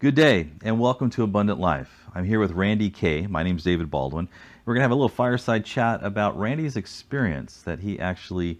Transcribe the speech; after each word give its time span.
Good 0.00 0.16
day, 0.16 0.48
and 0.64 0.80
welcome 0.80 1.08
to 1.10 1.22
Abundant 1.22 1.60
Life. 1.60 1.88
I'm 2.12 2.24
here 2.24 2.40
with 2.40 2.50
Randy 2.50 2.90
Kay. 2.90 3.28
My 3.28 3.44
name's 3.44 3.62
David 3.62 3.92
Baldwin. 3.92 4.28
We're 4.64 4.74
going 4.74 4.80
to 4.80 4.84
have 4.84 4.90
a 4.90 4.96
little 4.96 5.08
fireside 5.08 5.64
chat 5.64 6.02
about 6.02 6.36
Randy's 6.36 6.76
experience 6.76 7.62
that 7.62 7.78
he 7.78 8.00
actually 8.00 8.58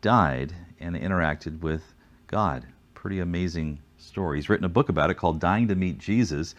died 0.00 0.54
and 0.78 0.94
interacted 0.94 1.58
with 1.60 1.82
God. 2.28 2.66
Pretty 2.94 3.18
amazing 3.18 3.80
story. 3.98 4.38
He's 4.38 4.48
written 4.48 4.64
a 4.64 4.68
book 4.68 4.88
about 4.88 5.10
it 5.10 5.14
called 5.14 5.40
Dying 5.40 5.66
to 5.68 5.74
Meet 5.74 5.98
Jesus, 5.98 6.54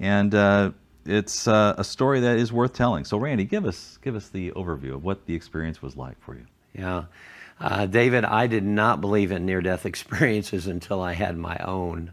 and 0.00 0.34
uh, 0.34 0.70
it's 1.04 1.46
uh, 1.46 1.74
a 1.76 1.84
story 1.84 2.20
that 2.20 2.38
is 2.38 2.50
worth 2.50 2.72
telling. 2.72 3.04
So, 3.04 3.18
Randy, 3.18 3.44
give 3.44 3.66
us 3.66 3.98
give 4.02 4.16
us 4.16 4.30
the 4.30 4.52
overview 4.52 4.94
of 4.94 5.04
what 5.04 5.26
the 5.26 5.34
experience 5.34 5.82
was 5.82 5.98
like 5.98 6.18
for 6.22 6.34
you. 6.34 6.46
Yeah. 6.74 7.04
Uh, 7.60 7.84
David, 7.84 8.24
I 8.24 8.46
did 8.46 8.64
not 8.64 9.02
believe 9.02 9.30
in 9.32 9.44
near 9.44 9.60
death 9.60 9.84
experiences 9.86 10.66
until 10.66 11.02
I 11.02 11.12
had 11.12 11.36
my 11.36 11.58
own. 11.58 12.12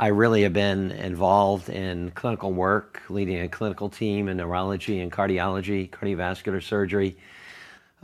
I 0.00 0.08
really 0.08 0.42
have 0.44 0.52
been 0.52 0.92
involved 0.92 1.68
in 1.68 2.12
clinical 2.12 2.52
work, 2.52 3.02
leading 3.08 3.40
a 3.40 3.48
clinical 3.48 3.88
team 3.88 4.28
in 4.28 4.36
neurology 4.36 5.00
and 5.00 5.10
cardiology, 5.10 5.90
cardiovascular 5.90 6.62
surgery 6.62 7.16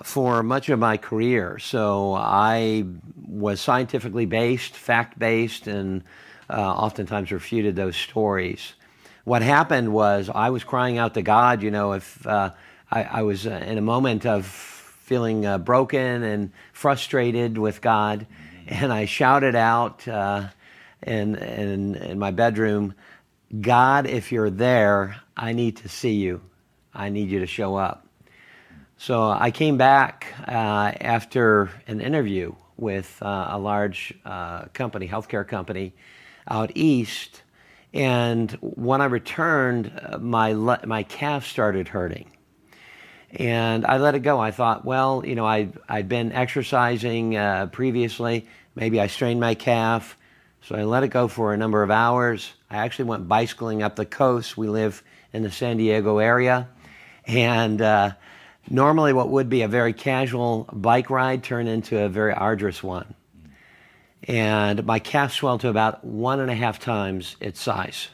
for 0.02 0.42
much 0.42 0.68
of 0.70 0.80
my 0.80 0.96
career. 0.96 1.56
So 1.60 2.14
I 2.14 2.84
was 3.28 3.60
scientifically 3.60 4.26
based, 4.26 4.74
fact 4.74 5.20
based, 5.20 5.68
and 5.68 6.02
uh, 6.50 6.54
oftentimes 6.54 7.30
refuted 7.30 7.76
those 7.76 7.94
stories. 7.94 8.72
What 9.22 9.42
happened 9.42 9.92
was 9.92 10.28
I 10.34 10.50
was 10.50 10.64
crying 10.64 10.98
out 10.98 11.14
to 11.14 11.22
God, 11.22 11.62
you 11.62 11.70
know, 11.70 11.92
if 11.92 12.26
uh, 12.26 12.50
I, 12.90 13.04
I, 13.04 13.22
was 13.22 13.46
uh, 13.46 13.50
in 13.50 13.78
a 13.78 13.80
moment 13.80 14.26
of 14.26 14.46
feeling 14.46 15.46
uh, 15.46 15.58
broken 15.58 16.24
and 16.24 16.50
frustrated 16.72 17.56
with 17.56 17.80
God, 17.80 18.26
and 18.66 18.92
I 18.92 19.04
shouted 19.04 19.54
out 19.54 20.08
uh, 20.08 20.48
in, 21.04 21.36
in, 21.36 21.94
in 21.94 22.18
my 22.18 22.30
bedroom, 22.30 22.94
God, 23.60 24.06
if 24.06 24.32
you're 24.32 24.50
there, 24.50 25.16
I 25.36 25.52
need 25.52 25.76
to 25.78 25.88
see 25.88 26.14
you. 26.14 26.40
I 26.92 27.08
need 27.08 27.28
you 27.28 27.40
to 27.40 27.46
show 27.46 27.76
up. 27.76 28.06
So 28.96 29.28
I 29.28 29.50
came 29.50 29.76
back 29.76 30.26
uh, 30.46 30.92
after 31.00 31.70
an 31.86 32.00
interview 32.00 32.54
with 32.76 33.18
uh, 33.22 33.48
a 33.50 33.58
large 33.58 34.14
uh, 34.24 34.66
company, 34.72 35.08
healthcare 35.08 35.46
company 35.46 35.94
out 36.48 36.72
east. 36.74 37.42
And 37.92 38.50
when 38.60 39.00
I 39.00 39.06
returned, 39.06 39.92
uh, 40.00 40.18
my, 40.18 40.52
le- 40.52 40.86
my 40.86 41.02
calf 41.02 41.46
started 41.46 41.88
hurting. 41.88 42.30
And 43.30 43.84
I 43.84 43.98
let 43.98 44.14
it 44.14 44.20
go. 44.20 44.38
I 44.38 44.52
thought, 44.52 44.84
well, 44.84 45.22
you 45.26 45.34
know, 45.34 45.46
I, 45.46 45.68
I'd 45.88 46.08
been 46.08 46.32
exercising 46.32 47.36
uh, 47.36 47.66
previously. 47.66 48.46
Maybe 48.76 49.00
I 49.00 49.08
strained 49.08 49.40
my 49.40 49.54
calf. 49.54 50.16
So 50.66 50.74
I 50.76 50.84
let 50.84 51.02
it 51.02 51.08
go 51.08 51.28
for 51.28 51.52
a 51.52 51.58
number 51.58 51.82
of 51.82 51.90
hours. 51.90 52.50
I 52.70 52.76
actually 52.76 53.04
went 53.04 53.28
bicycling 53.28 53.82
up 53.82 53.96
the 53.96 54.06
coast. 54.06 54.56
We 54.56 54.68
live 54.68 55.02
in 55.30 55.42
the 55.42 55.50
San 55.50 55.76
Diego 55.76 56.18
area. 56.18 56.68
And 57.26 57.82
uh, 57.82 58.12
normally, 58.70 59.12
what 59.12 59.28
would 59.28 59.50
be 59.50 59.60
a 59.60 59.68
very 59.68 59.92
casual 59.92 60.66
bike 60.72 61.10
ride 61.10 61.44
turned 61.44 61.68
into 61.68 62.02
a 62.02 62.08
very 62.08 62.32
arduous 62.32 62.82
one. 62.82 63.14
And 64.26 64.86
my 64.86 65.00
calf 65.00 65.34
swelled 65.34 65.60
to 65.60 65.68
about 65.68 66.02
one 66.02 66.40
and 66.40 66.50
a 66.50 66.54
half 66.54 66.78
times 66.78 67.36
its 67.40 67.60
size. 67.60 68.08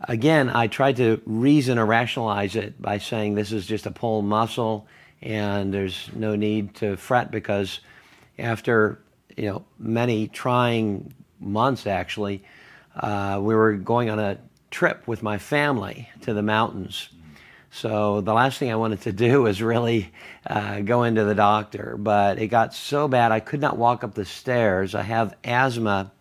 Again, 0.00 0.50
I 0.50 0.66
tried 0.66 0.96
to 0.96 1.22
reason 1.26 1.78
or 1.78 1.86
rationalize 1.86 2.56
it 2.56 2.82
by 2.82 2.98
saying 2.98 3.36
this 3.36 3.52
is 3.52 3.66
just 3.66 3.86
a 3.86 3.92
pulled 3.92 4.24
muscle 4.24 4.88
and 5.22 5.72
there's 5.72 6.10
no 6.12 6.34
need 6.34 6.74
to 6.76 6.96
fret 6.96 7.30
because 7.30 7.78
after 8.36 9.00
you 9.36 9.48
know 9.48 9.64
many 9.78 10.28
trying 10.28 11.14
months 11.40 11.86
actually, 11.86 12.44
uh, 12.94 13.40
we 13.42 13.54
were 13.54 13.74
going 13.74 14.10
on 14.10 14.18
a 14.18 14.38
trip 14.70 15.06
with 15.06 15.22
my 15.22 15.38
family 15.38 16.08
to 16.22 16.34
the 16.34 16.42
mountains. 16.42 17.08
So 17.72 18.20
the 18.20 18.34
last 18.34 18.58
thing 18.58 18.70
I 18.70 18.76
wanted 18.76 19.00
to 19.02 19.12
do 19.26 19.42
was 19.42 19.62
really 19.62 20.12
uh, 20.46 20.80
go 20.80 21.04
into 21.04 21.24
the 21.24 21.34
doctor, 21.34 21.96
but 21.98 22.38
it 22.38 22.48
got 22.48 22.74
so 22.74 23.08
bad 23.08 23.32
I 23.32 23.40
could 23.40 23.60
not 23.60 23.78
walk 23.78 24.04
up 24.04 24.14
the 24.14 24.24
stairs. 24.24 24.94
I 24.94 25.02
have 25.02 25.36
asthma, 25.44 26.12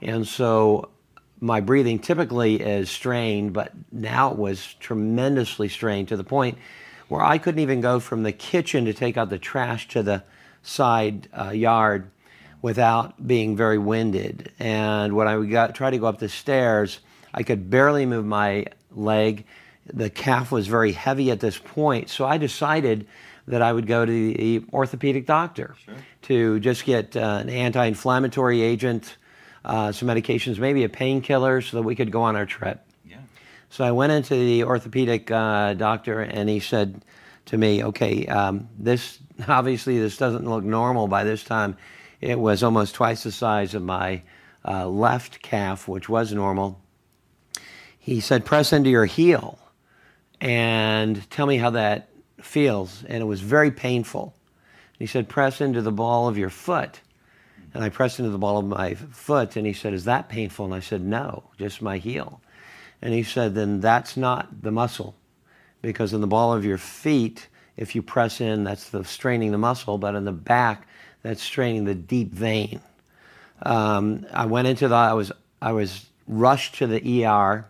and 0.00 0.26
so 0.26 0.90
my 1.40 1.60
breathing 1.60 1.98
typically 1.98 2.60
is 2.60 2.90
strained, 2.90 3.52
but 3.52 3.72
now 3.90 4.30
it 4.30 4.36
was 4.36 4.74
tremendously 4.74 5.68
strained 5.68 6.08
to 6.08 6.16
the 6.16 6.24
point 6.24 6.58
where 7.08 7.22
I 7.22 7.38
couldn't 7.38 7.60
even 7.60 7.80
go 7.80 7.98
from 7.98 8.22
the 8.22 8.32
kitchen 8.32 8.84
to 8.84 8.92
take 8.92 9.16
out 9.16 9.30
the 9.30 9.38
trash 9.38 9.88
to 9.88 10.02
the 10.02 10.22
side 10.62 11.28
uh, 11.36 11.50
yard 11.50 12.10
without 12.62 13.26
being 13.26 13.56
very 13.56 13.78
winded. 13.78 14.52
And 14.58 15.14
when 15.14 15.28
I 15.28 15.42
got 15.44 15.74
tried 15.74 15.90
to 15.90 15.98
go 15.98 16.06
up 16.06 16.18
the 16.18 16.28
stairs, 16.28 17.00
I 17.32 17.42
could 17.42 17.70
barely 17.70 18.06
move 18.06 18.24
my 18.24 18.66
leg. 18.90 19.44
The 19.92 20.10
calf 20.10 20.52
was 20.52 20.66
very 20.66 20.92
heavy 20.92 21.30
at 21.30 21.40
this 21.40 21.58
point, 21.58 22.10
so 22.10 22.26
I 22.26 22.38
decided 22.38 23.06
that 23.48 23.62
I 23.62 23.72
would 23.72 23.86
go 23.86 24.04
to 24.04 24.12
the 24.12 24.64
orthopedic 24.72 25.26
doctor 25.26 25.74
sure. 25.84 25.94
to 26.22 26.60
just 26.60 26.84
get 26.84 27.16
uh, 27.16 27.38
an 27.40 27.48
anti-inflammatory 27.48 28.62
agent, 28.62 29.16
uh, 29.64 29.92
some 29.92 30.08
medications, 30.08 30.58
maybe 30.58 30.84
a 30.84 30.88
painkiller, 30.88 31.60
so 31.60 31.78
that 31.78 31.82
we 31.82 31.94
could 31.94 32.12
go 32.12 32.22
on 32.22 32.36
our 32.36 32.46
trip. 32.46 32.84
Yeah. 33.04 33.16
So 33.70 33.84
I 33.84 33.90
went 33.90 34.12
into 34.12 34.34
the 34.34 34.64
orthopedic 34.64 35.30
uh, 35.30 35.74
doctor, 35.74 36.20
and 36.20 36.48
he 36.48 36.60
said 36.60 37.02
to 37.46 37.58
me, 37.58 37.82
"Okay, 37.84 38.26
um, 38.26 38.68
this 38.78 39.18
obviously 39.48 39.98
this 39.98 40.16
doesn't 40.16 40.48
look 40.48 40.62
normal 40.62 41.08
by 41.08 41.24
this 41.24 41.42
time." 41.42 41.76
It 42.20 42.38
was 42.38 42.62
almost 42.62 42.94
twice 42.94 43.22
the 43.22 43.32
size 43.32 43.74
of 43.74 43.82
my 43.82 44.22
uh, 44.66 44.88
left 44.88 45.40
calf, 45.42 45.88
which 45.88 46.08
was 46.08 46.32
normal. 46.32 46.80
He 47.98 48.20
said, 48.20 48.44
Press 48.44 48.72
into 48.72 48.90
your 48.90 49.06
heel 49.06 49.58
and 50.40 51.28
tell 51.30 51.46
me 51.46 51.56
how 51.56 51.70
that 51.70 52.08
feels. 52.40 53.04
And 53.04 53.22
it 53.22 53.26
was 53.26 53.40
very 53.40 53.70
painful. 53.70 54.34
He 54.98 55.06
said, 55.06 55.28
Press 55.28 55.60
into 55.60 55.80
the 55.82 55.92
ball 55.92 56.28
of 56.28 56.36
your 56.36 56.50
foot. 56.50 57.00
And 57.72 57.84
I 57.84 57.88
pressed 57.88 58.18
into 58.18 58.30
the 58.30 58.38
ball 58.38 58.58
of 58.58 58.66
my 58.66 58.94
foot, 58.94 59.56
and 59.56 59.66
he 59.66 59.72
said, 59.72 59.94
Is 59.94 60.04
that 60.04 60.28
painful? 60.28 60.64
And 60.64 60.74
I 60.74 60.80
said, 60.80 61.02
No, 61.02 61.44
just 61.58 61.80
my 61.80 61.98
heel. 61.98 62.40
And 63.00 63.14
he 63.14 63.22
said, 63.22 63.54
Then 63.54 63.80
that's 63.80 64.16
not 64.16 64.62
the 64.62 64.72
muscle, 64.72 65.14
because 65.80 66.12
in 66.12 66.20
the 66.20 66.26
ball 66.26 66.52
of 66.52 66.64
your 66.64 66.78
feet, 66.78 67.48
if 67.76 67.94
you 67.94 68.02
press 68.02 68.40
in, 68.40 68.64
that's 68.64 68.90
the 68.90 69.04
straining 69.04 69.52
the 69.52 69.58
muscle, 69.58 69.98
but 69.98 70.14
in 70.14 70.24
the 70.24 70.32
back, 70.32 70.86
that's 71.22 71.42
straining 71.42 71.84
the 71.84 71.94
deep 71.94 72.32
vein. 72.32 72.80
Um, 73.62 74.26
I 74.32 74.46
went 74.46 74.68
into 74.68 74.88
the, 74.88 74.94
I 74.94 75.12
was, 75.12 75.32
I 75.60 75.72
was 75.72 76.06
rushed 76.26 76.76
to 76.76 76.86
the 76.86 77.26
ER 77.26 77.66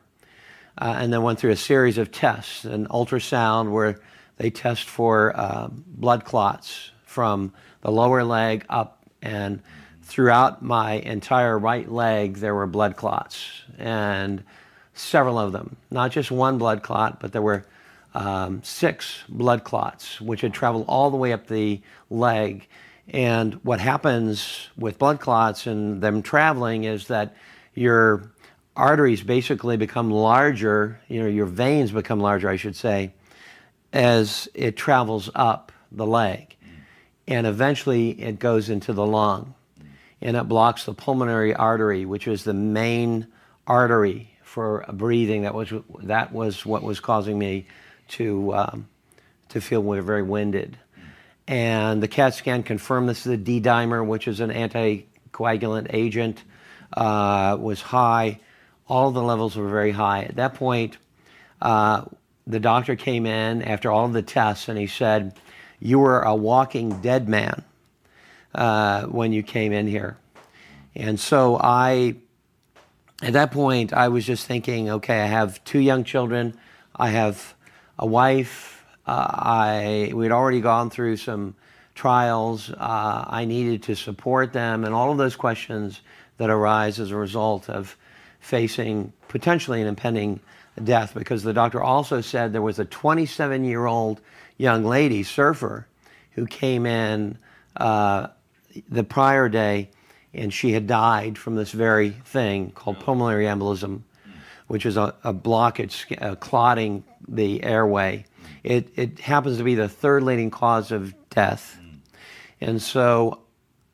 uh, 0.78 0.94
and 0.99 1.12
then 1.12 1.22
went 1.22 1.38
through 1.38 1.50
a 1.50 1.56
series 1.56 1.99
of 1.99 2.12
tests, 2.12 2.65
an 2.65 2.87
ultrasound 2.89 3.71
where 3.71 3.99
they 4.37 4.50
test 4.50 4.84
for 4.84 5.37
uh, 5.39 5.69
blood 5.71 6.25
clots 6.25 6.93
from 7.05 7.53
the 7.83 7.91
lower 7.91 8.25
leg 8.25 8.65
up 8.69 9.05
and 9.22 9.60
throughout 10.03 10.62
my 10.62 10.94
entire 10.94 11.59
right 11.59 11.91
leg 11.91 12.37
there 12.37 12.55
were 12.55 12.66
blood 12.66 12.97
clots 12.97 13.62
and 13.78 14.43
several 14.94 15.39
of 15.39 15.53
them 15.53 15.77
not 15.91 16.10
just 16.10 16.31
one 16.31 16.56
blood 16.59 16.83
clot 16.83 17.21
but 17.21 17.33
there 17.33 17.43
were 17.43 17.65
um, 18.15 18.62
six 18.62 19.22
blood 19.28 19.62
clots 19.62 20.21
which 20.21 20.41
had 20.41 20.53
traveled 20.53 20.84
all 20.89 21.10
the 21.10 21.16
way 21.16 21.33
up 21.33 21.47
the 21.47 21.81
leg 22.09 22.66
and 23.10 23.54
what 23.65 23.81
happens 23.81 24.69
with 24.76 24.98
blood 24.98 25.21
clots 25.21 25.66
and 25.66 26.00
them 26.00 26.22
traveling 26.22 26.84
is 26.84 27.09
that 27.09 27.34
your 27.75 28.31
arteries 28.76 29.22
basically 29.22 29.76
become 29.76 30.10
larger, 30.10 31.00
you 31.09 31.21
know, 31.21 31.28
your 31.28 31.47
veins 31.47 31.91
become 31.91 32.21
larger, 32.21 32.48
I 32.48 32.56
should 32.56 32.76
say, 32.76 33.12
as 33.93 34.48
it 34.54 34.76
travels 34.76 35.28
up 35.34 35.72
the 35.91 36.06
leg. 36.06 36.56
And 37.26 37.47
eventually 37.47 38.10
it 38.10 38.38
goes 38.38 38.71
into 38.71 38.93
the 38.93 39.06
lung 39.06 39.54
and 40.21 40.37
it 40.37 40.44
blocks 40.44 40.84
the 40.84 40.94
pulmonary 40.94 41.54
artery, 41.54 42.04
which 42.04 42.28
is 42.28 42.44
the 42.44 42.54
main 42.54 43.27
artery 43.66 44.37
for 44.44 44.84
breathing. 44.92 45.42
That 45.42 45.54
was, 45.54 45.72
that 46.03 46.33
was 46.33 46.65
what 46.65 46.83
was 46.83 47.01
causing 47.01 47.39
me 47.39 47.66
to, 48.09 48.54
um, 48.54 48.89
to 49.48 49.60
feel 49.60 49.83
very 49.83 50.22
winded. 50.22 50.78
And 51.50 52.00
the 52.00 52.06
CAT 52.06 52.34
scan 52.34 52.62
confirmed 52.62 53.08
this 53.08 53.26
is 53.26 53.32
a 53.32 53.36
D 53.36 53.60
dimer, 53.60 54.06
which 54.06 54.28
is 54.28 54.38
an 54.38 54.50
anticoagulant 54.50 55.88
agent, 55.92 56.44
uh, 56.92 57.56
was 57.60 57.82
high. 57.82 58.38
All 58.86 59.10
the 59.10 59.20
levels 59.20 59.56
were 59.56 59.68
very 59.68 59.91
high. 59.91 60.22
At 60.22 60.36
that 60.36 60.54
point, 60.54 60.97
uh, 61.60 62.04
the 62.47 62.60
doctor 62.60 62.94
came 62.94 63.26
in 63.26 63.62
after 63.62 63.91
all 63.91 64.06
the 64.06 64.22
tests 64.22 64.68
and 64.68 64.78
he 64.78 64.86
said, 64.86 65.34
You 65.80 65.98
were 65.98 66.20
a 66.20 66.36
walking 66.36 67.00
dead 67.00 67.28
man 67.28 67.64
uh, 68.54 69.06
when 69.06 69.32
you 69.32 69.42
came 69.42 69.72
in 69.72 69.88
here. 69.88 70.18
And 70.94 71.18
so 71.18 71.58
I, 71.60 72.14
at 73.22 73.32
that 73.32 73.50
point, 73.50 73.92
I 73.92 74.06
was 74.06 74.24
just 74.24 74.47
thinking, 74.47 74.88
okay, 74.88 75.20
I 75.20 75.26
have 75.26 75.62
two 75.64 75.80
young 75.80 76.04
children, 76.04 76.56
I 76.94 77.08
have 77.08 77.54
a 77.98 78.06
wife, 78.06 78.79
I 79.10 80.12
we'd 80.15 80.33
already 80.33 80.60
gone 80.60 80.91
through 80.91 81.16
some 81.16 81.54
trials. 81.95 82.71
Uh, 82.71 83.24
I 83.27 83.45
needed 83.45 83.83
to 83.84 83.95
support 83.95 84.53
them, 84.53 84.84
and 84.84 84.95
all 84.95 85.10
of 85.10 85.18
those 85.18 85.36
questions 85.36 86.01
that 86.39 86.51
arise 86.51 87.01
as 87.01 87.10
a 87.10 87.16
result 87.16 87.68
of 87.68 87.97
facing 88.41 89.12
potentially 89.28 89.80
an 89.80 89.86
impending 89.86 90.41
death 90.83 91.12
because 91.15 91.42
the 91.42 91.53
doctor 91.53 91.83
also 91.83 92.21
said 92.21 92.53
there 92.53 92.62
was 92.62 92.78
a 92.78 92.84
27 92.84 93.65
year 93.65 93.86
old 93.86 94.21
young 94.57 94.84
lady, 94.84 95.22
surfer, 95.22 95.86
who 96.33 96.47
came 96.47 96.86
in 96.86 97.36
uh, 97.77 98.28
the 98.89 99.04
prior 99.04 99.48
day 99.48 99.91
and 100.33 100.53
she 100.53 100.72
had 100.72 100.86
died 100.86 101.36
from 101.36 101.57
this 101.57 101.72
very 101.72 102.10
thing 102.10 102.71
called 102.71 103.01
pulmonary 103.01 103.47
embolism, 103.47 104.03
which 104.68 104.86
is 104.86 104.97
a, 104.97 105.15
a 105.24 105.34
blockage, 105.34 106.04
uh, 106.22 106.36
clotting 106.36 107.03
the 107.27 107.62
airway. 107.65 108.24
It, 108.62 108.92
it 108.97 109.18
happens 109.20 109.58
to 109.58 109.64
be 109.64 109.74
the 109.74 109.88
third 109.88 110.22
leading 110.22 110.50
cause 110.50 110.92
of 110.92 111.14
death. 111.30 111.78
And 112.60 112.80
so 112.80 113.41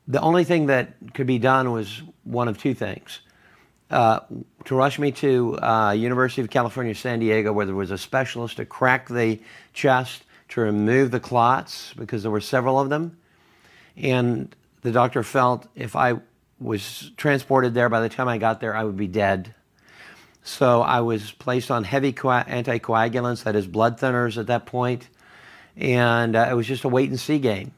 the 0.07 0.21
only 0.21 0.43
thing 0.43 0.67
that 0.67 1.13
could 1.13 1.27
be 1.27 1.39
done 1.39 1.71
was 1.71 2.01
one 2.23 2.47
of 2.47 2.57
two 2.57 2.73
things. 2.73 3.19
Uh, 3.89 4.19
to 4.65 4.75
rush 4.75 4.99
me 4.99 5.13
to 5.13 5.57
uh, 5.61 5.91
University 5.91 6.41
of 6.41 6.49
California, 6.49 6.93
San 6.93 7.19
Diego, 7.19 7.53
where 7.53 7.65
there 7.65 7.75
was 7.75 7.91
a 7.91 7.97
specialist 7.97 8.57
to 8.57 8.65
crack 8.65 9.07
the 9.07 9.39
chest 9.73 10.23
to 10.49 10.61
remove 10.61 11.11
the 11.11 11.19
clots 11.19 11.93
because 11.95 12.21
there 12.21 12.31
were 12.31 12.41
several 12.41 12.79
of 12.79 12.89
them. 12.89 13.17
And 13.95 14.53
the 14.81 14.91
doctor 14.91 15.23
felt 15.23 15.67
if 15.75 15.95
I 15.95 16.15
was 16.59 17.11
transported 17.17 17.73
there, 17.73 17.89
by 17.89 18.01
the 18.01 18.09
time 18.09 18.27
I 18.27 18.37
got 18.37 18.59
there, 18.59 18.75
I 18.75 18.83
would 18.83 18.97
be 18.97 19.07
dead. 19.07 19.53
So 20.47 20.81
I 20.81 21.01
was 21.01 21.31
placed 21.31 21.69
on 21.69 21.83
heavy 21.83 22.13
anticoagulants, 22.13 23.43
that 23.43 23.57
is 23.57 23.67
blood 23.67 23.99
thinners 23.99 24.37
at 24.37 24.47
that 24.47 24.65
point, 24.65 25.09
and 25.75 26.37
uh, 26.37 26.47
it 26.49 26.53
was 26.53 26.65
just 26.65 26.85
a 26.85 26.87
wait 26.87 27.09
and 27.09 27.19
see 27.19 27.37
game. 27.37 27.73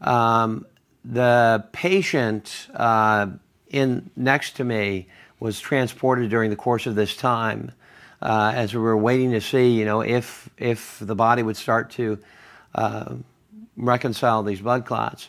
Um, 0.00 0.66
the 1.04 1.64
patient 1.72 2.68
uh, 2.74 3.26
in 3.68 4.08
next 4.14 4.56
to 4.56 4.64
me 4.64 5.08
was 5.40 5.58
transported 5.58 6.30
during 6.30 6.50
the 6.50 6.56
course 6.56 6.86
of 6.86 6.94
this 6.94 7.16
time 7.16 7.72
uh, 8.22 8.52
as 8.54 8.72
we 8.72 8.80
were 8.80 8.96
waiting 8.96 9.32
to 9.32 9.40
see, 9.40 9.72
you 9.72 9.84
know, 9.84 10.00
if 10.00 10.48
if 10.56 11.00
the 11.00 11.16
body 11.16 11.42
would 11.42 11.56
start 11.56 11.90
to 11.90 12.20
uh, 12.76 13.16
reconcile 13.76 14.44
these 14.44 14.60
blood 14.60 14.86
clots. 14.86 15.28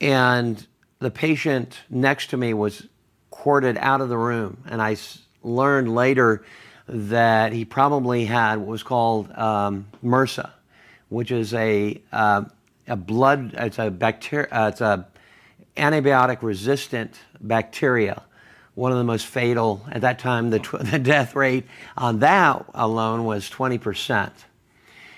And 0.00 0.66
the 1.00 1.10
patient 1.10 1.80
next 1.90 2.30
to 2.30 2.38
me 2.38 2.54
was 2.54 2.88
quartered 3.48 3.78
out 3.78 4.02
of 4.02 4.10
the 4.10 4.18
room, 4.18 4.62
and 4.68 4.82
I 4.82 4.98
learned 5.42 5.94
later 5.94 6.44
that 6.86 7.50
he 7.50 7.64
probably 7.64 8.26
had 8.26 8.56
what 8.56 8.66
was 8.66 8.82
called 8.82 9.32
um, 9.32 9.86
MRSA, 10.04 10.50
which 11.08 11.30
is 11.30 11.54
a 11.54 11.98
uh, 12.12 12.44
a 12.86 12.96
blood 12.96 13.54
it's 13.54 13.78
a 13.78 13.90
bacteria 13.90 14.48
uh, 14.52 14.68
it's 14.70 14.82
a 14.82 15.08
antibiotic 15.78 16.42
resistant 16.42 17.18
bacteria 17.40 18.22
one 18.74 18.92
of 18.92 18.98
the 18.98 19.04
most 19.04 19.24
fatal. 19.24 19.82
At 19.90 20.02
that 20.02 20.18
time 20.18 20.50
the, 20.50 20.58
the 20.90 20.98
death 20.98 21.34
rate 21.34 21.64
on 21.96 22.18
that 22.18 22.66
alone 22.74 23.24
was 23.24 23.48
20% 23.48 24.30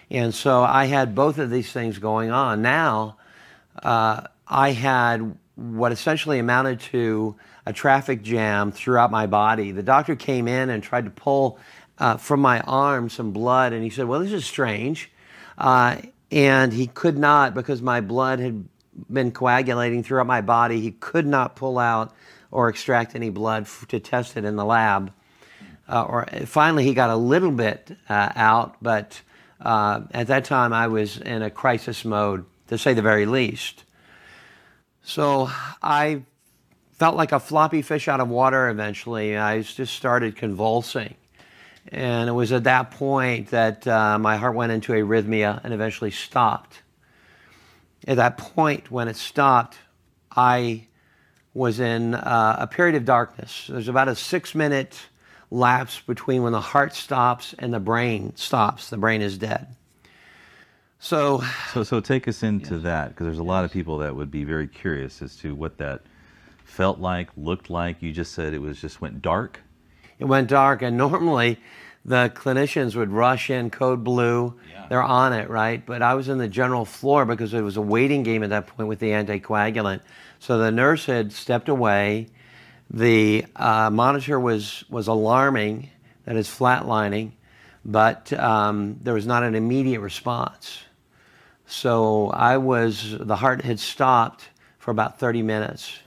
and 0.09 0.33
so 0.33 0.63
i 0.63 0.85
had 0.85 1.17
both 1.17 1.39
of 1.39 1.51
these 1.51 1.73
things 1.73 1.99
going 1.99 2.31
on. 2.31 2.63
Now 2.63 3.17
uh, 3.83 4.21
i 4.47 4.71
had 4.71 5.37
what 5.57 5.91
essentially 5.91 6.39
amounted 6.39 6.79
to 6.93 7.35
a 7.71 7.73
traffic 7.73 8.23
jam 8.23 8.73
throughout 8.73 9.13
my 9.13 9.27
body. 9.27 9.71
The 9.71 9.83
doctor 9.83 10.17
came 10.17 10.49
in 10.49 10.71
and 10.71 10.83
tried 10.83 11.05
to 11.05 11.11
pull 11.11 11.59
uh, 11.99 12.17
from 12.17 12.41
my 12.41 12.61
arm 12.61 13.09
some 13.09 13.31
blood 13.31 13.73
and 13.73 13.85
he 13.85 13.91
said 13.91 14.07
well 14.07 14.21
this 14.21 14.33
is 14.33 14.45
strange. 14.45 15.11
Uh, 15.57 15.97
and 16.33 16.73
he 16.73 16.89
could 16.89 17.17
not 17.17 17.55
because 17.55 17.81
my 17.81 18.01
blood 18.01 18.41
had 18.41 18.69
been 19.11 19.31
coagulating 19.31 20.03
throughout 20.03 20.27
my 20.27 20.41
body 20.41 20.81
he 20.81 20.91
could 20.91 21.27
not 21.27 21.55
pull 21.55 21.79
out 21.79 22.13
or 22.51 22.69
extract 22.69 23.15
any 23.15 23.31
blood 23.31 23.63
f- 23.63 23.87
to 23.89 24.01
test 24.01 24.37
it 24.37 24.45
in 24.45 24.57
the 24.57 24.65
lab. 24.65 25.13
Uh, 25.89 26.03
or 26.03 26.27
finally 26.47 26.83
he 26.83 26.93
got 26.93 27.11
a 27.11 27.17
little 27.17 27.53
bit 27.53 27.97
uh, 28.09 28.33
out 28.35 28.77
but 28.83 29.21
uh, 29.61 30.01
at 30.11 30.27
that 30.27 30.45
time 30.45 30.73
i 30.73 30.89
was 30.89 31.19
in 31.19 31.43
a 31.43 31.51
crisis 31.51 32.05
mode 32.05 32.45
to 32.67 32.77
say 32.77 32.95
the 32.95 33.03
very 33.03 33.27
least. 33.27 33.85
So 35.03 35.49
i 35.81 36.23
felt 37.01 37.17
like 37.17 37.33
a 37.33 37.41
floppy 37.41 37.83
fish 37.83 38.07
out 38.07 38.21
of 38.21 38.29
water 38.29 38.69
eventually 38.69 39.37
i 39.37 39.61
just 39.61 39.95
started 39.95 40.37
convulsing 40.37 41.17
and 41.89 42.29
it 42.29 42.33
was 42.33 42.53
at 42.53 42.65
that 42.65 42.91
point 42.93 43.51
that 43.51 43.87
uh, 43.87 44.19
my 44.19 44.37
heart 44.37 44.55
went 44.55 44.73
into 44.73 44.93
arrhythmia 44.93 45.61
and 45.65 45.73
eventually 45.73 46.11
stopped. 46.11 46.83
At 48.07 48.17
that 48.17 48.39
point, 48.39 48.91
when 48.91 49.09
it 49.09 49.17
stopped, 49.17 49.77
I 50.31 50.87
was 51.53 51.81
in 51.81 52.15
uh, 52.15 52.57
a 52.61 52.67
period 52.67 52.95
of 52.95 53.05
darkness. 53.05 53.67
There's 53.69 53.89
about 53.89 54.09
a 54.09 54.15
six 54.15 54.55
minute 54.55 54.99
lapse 55.51 56.01
between 56.01 56.43
when 56.43 56.53
the 56.53 56.61
heart 56.61 56.95
stops 56.95 57.55
and 57.59 57.75
the 57.75 57.81
brain 57.81 58.37
stops. 58.37 58.91
The 58.91 58.97
brain 58.97 59.21
is 59.21 59.37
dead. 59.37 59.75
So, 61.01 61.43
so, 61.73 61.83
so 61.83 62.01
take 62.01 62.29
us 62.29 62.43
into 62.43 62.75
yes. 62.75 62.85
that 62.85 63.09
because 63.09 63.25
there's 63.25 63.39
a 63.39 63.43
lot 63.43 63.65
of 63.65 63.73
people 63.73 63.99
that 63.99 64.15
would 64.15 64.31
be 64.31 64.45
very 64.45 64.69
curious 64.69 65.23
as 65.23 65.35
to 65.37 65.55
what 65.55 65.79
that 65.79 66.03
felt 66.71 66.99
like, 66.99 67.29
looked 67.37 67.69
like. 67.69 68.03
You 68.03 68.13
just 68.13 68.33
said 68.33 68.55
it 68.55 68.61
was 68.61 68.81
just 68.81 69.01
went 69.01 69.21
dark 69.21 69.61
it 70.21 70.27
went 70.27 70.49
dark, 70.49 70.83
and 70.83 70.97
normally 70.97 71.59
the 72.05 72.31
clinicians 72.35 72.95
would 72.95 73.11
rush 73.11 73.51
in 73.51 73.71
code 73.71 74.05
blue. 74.05 74.55
Yeah. 74.71 74.87
They're 74.89 75.03
on 75.03 75.33
it, 75.33 75.51
right? 75.51 75.85
But 75.85 76.03
I 76.03 76.15
was 76.15 76.29
in 76.29 76.39
the 76.39 76.49
general 76.49 76.85
floor 76.85 77.25
because 77.25 77.53
it 77.53 77.63
was 77.63 77.77
a 77.77 77.83
waiting 77.83 78.23
game 78.23 78.43
at 78.43 78.51
that 78.51 78.69
point 78.69 78.89
with 78.89 79.01
the 79.01 79.11
anticoagulant. 79.11 80.01
So 80.39 80.59
the 80.59 80.71
nurse 80.71 81.07
had 81.07 81.33
stepped 81.33 81.69
away. 81.69 82.29
The 82.91 83.45
uh, 83.57 83.91
monitor 83.91 84.39
was 84.39 84.85
was 84.89 85.09
alarming, 85.09 85.91
that 86.25 86.37
is 86.37 86.49
flatlining, 86.49 87.33
but 87.85 88.33
um, 88.33 88.99
there 89.03 89.15
was 89.15 89.27
not 89.27 89.43
an 89.43 89.55
immediate 89.55 90.01
response. 90.01 90.81
So 91.67 92.31
I 92.31 92.57
was 92.57 93.17
the 93.17 93.37
heart 93.37 93.63
had 93.63 93.79
stopped 93.79 94.49
for 94.79 94.91
about 94.91 95.21
30 95.21 95.43
minutes. 95.43 96.01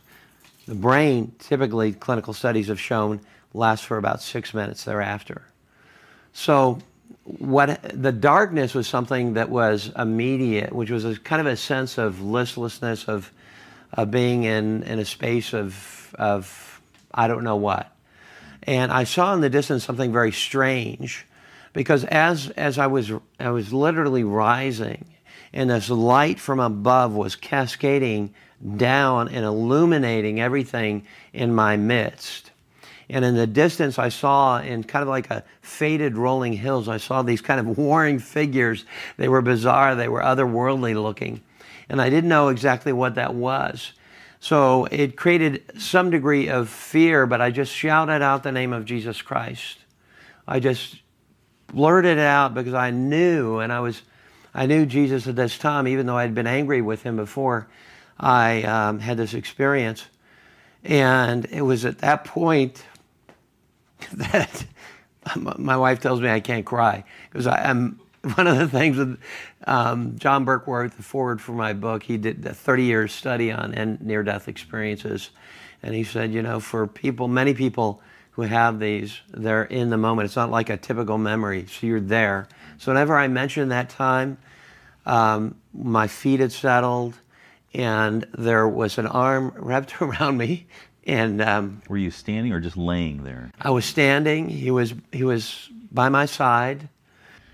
The 0.65 0.75
brain, 0.75 1.33
typically 1.39 1.93
clinical 1.93 2.33
studies 2.33 2.67
have 2.67 2.79
shown, 2.79 3.19
lasts 3.53 3.85
for 3.85 3.97
about 3.97 4.21
six 4.21 4.53
minutes 4.53 4.83
thereafter. 4.83 5.43
So, 6.31 6.79
what 7.25 7.81
the 7.93 8.11
darkness 8.11 8.73
was 8.73 8.87
something 8.87 9.33
that 9.35 9.49
was 9.49 9.91
immediate, 9.97 10.73
which 10.73 10.89
was 10.89 11.05
a 11.05 11.17
kind 11.17 11.39
of 11.39 11.47
a 11.47 11.55
sense 11.55 11.97
of 11.97 12.21
listlessness, 12.21 13.05
of, 13.05 13.31
of 13.93 14.11
being 14.11 14.43
in, 14.43 14.83
in 14.83 14.99
a 14.99 15.05
space 15.05 15.53
of, 15.53 16.13
of 16.19 16.81
I 17.13 17.27
don't 17.27 17.43
know 17.43 17.55
what. 17.55 17.95
And 18.63 18.91
I 18.91 19.03
saw 19.03 19.33
in 19.33 19.41
the 19.41 19.49
distance 19.49 19.83
something 19.83 20.11
very 20.11 20.31
strange 20.31 21.25
because 21.73 22.03
as, 22.05 22.49
as 22.51 22.77
I, 22.77 22.87
was, 22.87 23.11
I 23.39 23.51
was 23.51 23.73
literally 23.73 24.23
rising, 24.23 25.05
and 25.53 25.69
this 25.69 25.89
light 25.89 26.39
from 26.39 26.59
above 26.59 27.13
was 27.13 27.35
cascading 27.35 28.33
down 28.77 29.27
and 29.29 29.45
illuminating 29.45 30.39
everything 30.39 31.05
in 31.31 31.53
my 31.53 31.77
midst. 31.77 32.51
And 33.09 33.23
in 33.23 33.35
the 33.35 33.45
distance, 33.45 33.99
I 33.99 34.09
saw 34.09 34.59
in 34.59 34.83
kind 34.83 35.03
of 35.03 35.09
like 35.09 35.29
a 35.29 35.43
faded 35.61 36.17
rolling 36.17 36.53
hills, 36.53 36.87
I 36.87 36.97
saw 36.97 37.21
these 37.21 37.41
kind 37.41 37.59
of 37.59 37.77
warring 37.77 38.19
figures. 38.19 38.85
They 39.17 39.27
were 39.27 39.41
bizarre, 39.41 39.95
they 39.95 40.07
were 40.07 40.21
otherworldly 40.21 41.01
looking. 41.01 41.41
And 41.89 42.01
I 42.01 42.09
didn't 42.09 42.29
know 42.29 42.47
exactly 42.47 42.93
what 42.93 43.15
that 43.15 43.35
was. 43.35 43.93
So 44.39 44.85
it 44.85 45.15
created 45.15 45.63
some 45.79 46.09
degree 46.09 46.49
of 46.49 46.69
fear, 46.69 47.25
but 47.25 47.39
I 47.39 47.51
just 47.51 47.71
shouted 47.71 48.21
out 48.21 48.43
the 48.43 48.51
name 48.51 48.73
of 48.73 48.85
Jesus 48.85 49.21
Christ. 49.21 49.77
I 50.47 50.59
just 50.59 51.01
blurted 51.67 52.17
it 52.17 52.19
out 52.19 52.53
because 52.53 52.73
I 52.73 52.91
knew, 52.91 53.59
and 53.59 53.71
I 53.71 53.79
was, 53.79 54.01
I 54.53 54.65
knew 54.65 54.85
Jesus 54.85 55.27
at 55.27 55.35
this 55.35 55.57
time, 55.57 55.87
even 55.87 56.05
though 56.05 56.17
I'd 56.17 56.35
been 56.35 56.47
angry 56.47 56.81
with 56.81 57.03
him 57.03 57.15
before 57.15 57.67
I 58.19 58.63
um, 58.63 58.99
had 58.99 59.17
this 59.17 59.33
experience. 59.33 60.05
And 60.83 61.45
it 61.45 61.61
was 61.61 61.85
at 61.85 61.99
that 61.99 62.25
point 62.25 62.83
that 64.13 64.65
my 65.35 65.77
wife 65.77 66.01
tells 66.01 66.19
me 66.21 66.29
I 66.29 66.41
can't 66.41 66.65
cry 66.65 67.05
because 67.29 67.47
I'm 67.47 67.99
one 68.35 68.47
of 68.47 68.57
the 68.57 68.67
things 68.69 68.97
with 68.97 69.19
um, 69.67 70.17
John 70.17 70.45
Burkworth, 70.45 70.95
the 70.95 71.03
forward 71.03 71.41
for 71.41 71.51
my 71.51 71.73
book, 71.73 72.03
he 72.03 72.17
did 72.17 72.45
a 72.45 72.53
30 72.53 72.83
year 72.83 73.07
study 73.07 73.51
on 73.51 73.97
near 74.01 74.23
death 74.23 74.47
experiences. 74.47 75.29
And 75.81 75.93
he 75.93 76.05
said, 76.05 76.31
you 76.31 76.41
know, 76.41 76.61
for 76.61 76.87
people, 76.87 77.27
many 77.27 77.53
people 77.53 78.01
who 78.31 78.43
have 78.43 78.79
these, 78.79 79.19
they're 79.31 79.65
in 79.65 79.89
the 79.89 79.97
moment. 79.97 80.27
It's 80.27 80.37
not 80.37 80.49
like 80.49 80.69
a 80.69 80.77
typical 80.77 81.17
memory, 81.17 81.65
so 81.67 81.85
you're 81.85 81.99
there. 81.99 82.47
So 82.83 82.91
whenever 82.91 83.17
I 83.17 83.29
mention 83.29 83.69
that 83.69 83.89
time, 83.89 84.37
um, 85.05 85.55
my 85.73 86.05
feet 86.05 86.41
had 86.41 86.51
settled 86.51 87.13
and 87.73 88.27
there 88.37 88.67
was 88.67 88.97
an 88.97 89.07
arm 89.07 89.53
wrapped 89.55 90.01
around 90.01 90.37
me 90.37 90.67
and 91.05 91.41
um, 91.41 91.81
were 91.87 91.95
you 91.95 92.11
standing 92.11 92.51
or 92.51 92.59
just 92.59 92.75
laying 92.75 93.23
there? 93.23 93.53
I 93.61 93.69
was 93.69 93.85
standing. 93.85 94.49
He 94.49 94.69
was 94.69 94.93
he 95.13 95.23
was 95.23 95.69
by 95.93 96.09
my 96.09 96.25
side. 96.25 96.89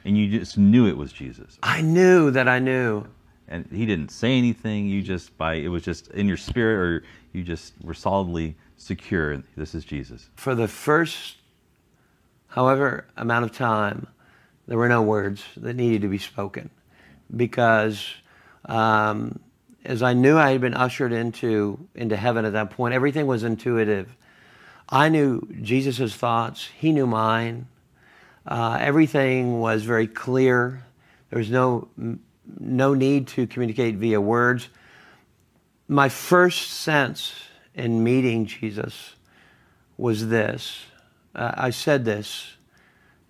And 0.03 0.17
you 0.17 0.39
just 0.39 0.57
knew 0.57 0.88
it 0.88 0.98
was 0.98 1.13
Jesus. 1.13 1.59
I 1.62 1.81
knew 1.81 2.31
that 2.31 2.48
I 2.48 2.57
knew. 2.57 3.05
And 3.48 3.67
he 3.71 3.86
didn't 3.86 4.09
say 4.09 4.36
anything. 4.36 4.88
You 4.88 5.03
just 5.03 5.38
by 5.38 5.55
it 5.55 5.67
was 5.67 5.83
just 5.83 6.07
in 6.07 6.27
your 6.27 6.38
spirit, 6.38 6.75
or 6.79 7.03
you 7.33 7.43
just 7.43 7.74
were 7.83 7.93
solidly 7.93 8.55
secure 8.77 9.43
this 9.55 9.75
is 9.75 9.86
Jesus? 9.86 10.27
For 10.38 10.55
the 10.55 10.67
first, 10.67 11.38
however 12.48 13.05
amount 13.15 13.45
of 13.45 13.51
time, 13.51 14.07
there 14.69 14.77
were 14.77 14.88
no 14.88 15.01
words 15.01 15.43
that 15.57 15.75
needed 15.75 16.03
to 16.03 16.07
be 16.07 16.19
spoken 16.19 16.69
because 17.35 18.07
um, 18.65 19.39
as 19.83 20.03
I 20.03 20.13
knew 20.13 20.38
I 20.38 20.51
had 20.51 20.61
been 20.61 20.75
ushered 20.75 21.11
into 21.11 21.88
into 21.95 22.15
heaven 22.15 22.45
at 22.45 22.53
that 22.53 22.69
point, 22.69 22.93
everything 22.93 23.25
was 23.25 23.43
intuitive. 23.43 24.15
I 24.88 25.09
knew 25.09 25.41
Jesus' 25.63 26.13
thoughts. 26.13 26.69
He 26.77 26.91
knew 26.91 27.07
mine. 27.07 27.67
Uh, 28.45 28.77
everything 28.79 29.59
was 29.59 29.81
very 29.81 30.05
clear. 30.05 30.85
There 31.31 31.39
was 31.39 31.49
no 31.49 31.88
no 32.59 32.93
need 32.93 33.27
to 33.29 33.47
communicate 33.47 33.95
via 33.95 34.21
words. 34.21 34.69
My 35.88 36.09
first 36.09 36.69
sense 36.69 37.33
in 37.73 38.03
meeting 38.03 38.45
Jesus 38.45 39.15
was 39.97 40.27
this. 40.27 40.85
Uh, 41.33 41.53
I 41.55 41.71
said 41.71 42.05
this 42.05 42.53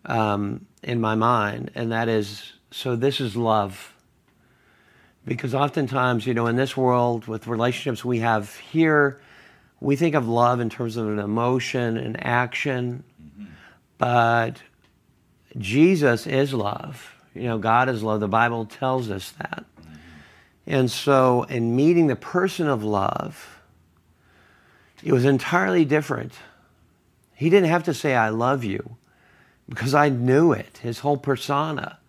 um, 0.05 0.65
in 0.83 1.01
my 1.01 1.15
mind, 1.15 1.71
and 1.75 1.91
that 1.91 2.07
is 2.07 2.53
so 2.71 2.95
this 2.95 3.19
is 3.19 3.35
love. 3.35 3.93
Because 5.25 5.53
oftentimes, 5.53 6.25
you 6.25 6.33
know, 6.33 6.47
in 6.47 6.55
this 6.55 6.75
world 6.75 7.27
with 7.27 7.45
relationships 7.45 8.03
we 8.03 8.19
have 8.19 8.55
here, 8.55 9.21
we 9.79 9.95
think 9.95 10.15
of 10.15 10.27
love 10.27 10.59
in 10.59 10.69
terms 10.69 10.97
of 10.97 11.07
an 11.07 11.19
emotion 11.19 11.97
and 11.97 12.23
action, 12.25 13.03
mm-hmm. 13.21 13.51
but 13.97 14.61
Jesus 15.57 16.25
is 16.25 16.53
love. 16.53 17.15
You 17.33 17.43
know, 17.43 17.57
God 17.57 17.89
is 17.89 18.01
love. 18.01 18.19
The 18.19 18.27
Bible 18.27 18.65
tells 18.65 19.09
us 19.09 19.31
that. 19.31 19.65
And 20.65 20.89
so, 20.89 21.43
in 21.43 21.75
meeting 21.75 22.07
the 22.07 22.15
person 22.15 22.67
of 22.67 22.83
love, 22.83 23.59
it 25.03 25.11
was 25.11 25.25
entirely 25.25 25.85
different. 25.85 26.33
He 27.33 27.49
didn't 27.49 27.69
have 27.69 27.83
to 27.85 27.93
say, 27.93 28.15
I 28.15 28.29
love 28.29 28.63
you, 28.63 28.97
because 29.69 29.93
I 29.93 30.09
knew 30.09 30.51
it. 30.51 30.79
His 30.81 30.99
whole 30.99 31.17
persona 31.17 31.99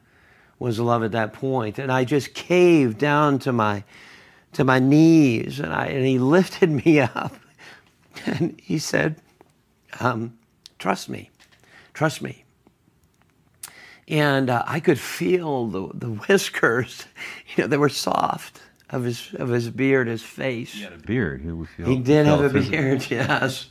was 0.58 0.80
love 0.80 1.02
at 1.02 1.12
that 1.12 1.32
point. 1.32 1.78
And 1.78 1.92
I 1.92 2.04
just 2.04 2.34
caved 2.34 2.98
down 2.98 3.38
to 3.40 3.52
my 3.52 3.84
to 4.52 4.64
my 4.64 4.80
knees 4.80 5.60
and 5.60 5.72
I 5.72 5.86
and 5.86 6.04
he 6.04 6.18
lifted 6.36 6.70
me 6.70 7.00
up 7.00 7.34
and 8.26 8.60
he 8.62 8.78
said, 8.78 9.16
um, 10.00 10.38
trust 10.78 11.08
me. 11.08 11.30
Trust 11.94 12.22
me. 12.22 12.44
And 14.08 14.50
uh, 14.50 14.64
I 14.66 14.80
could 14.80 14.98
feel 14.98 15.68
the, 15.68 15.88
the 15.94 16.06
whiskers, 16.28 17.06
you 17.54 17.64
know, 17.64 17.68
they 17.68 17.76
were 17.76 17.88
soft 17.88 18.60
of 18.90 19.04
his 19.04 19.32
of 19.34 19.48
his 19.50 19.70
beard, 19.70 20.08
his 20.08 20.22
face. 20.22 20.72
He 20.72 20.82
had 20.82 20.94
a 20.94 20.98
beard. 20.98 21.42
He, 21.76 21.84
he 21.84 21.98
did 21.98 22.26
have 22.26 22.54
a 22.54 22.60
beard, 22.60 23.06
yes. 23.10 23.68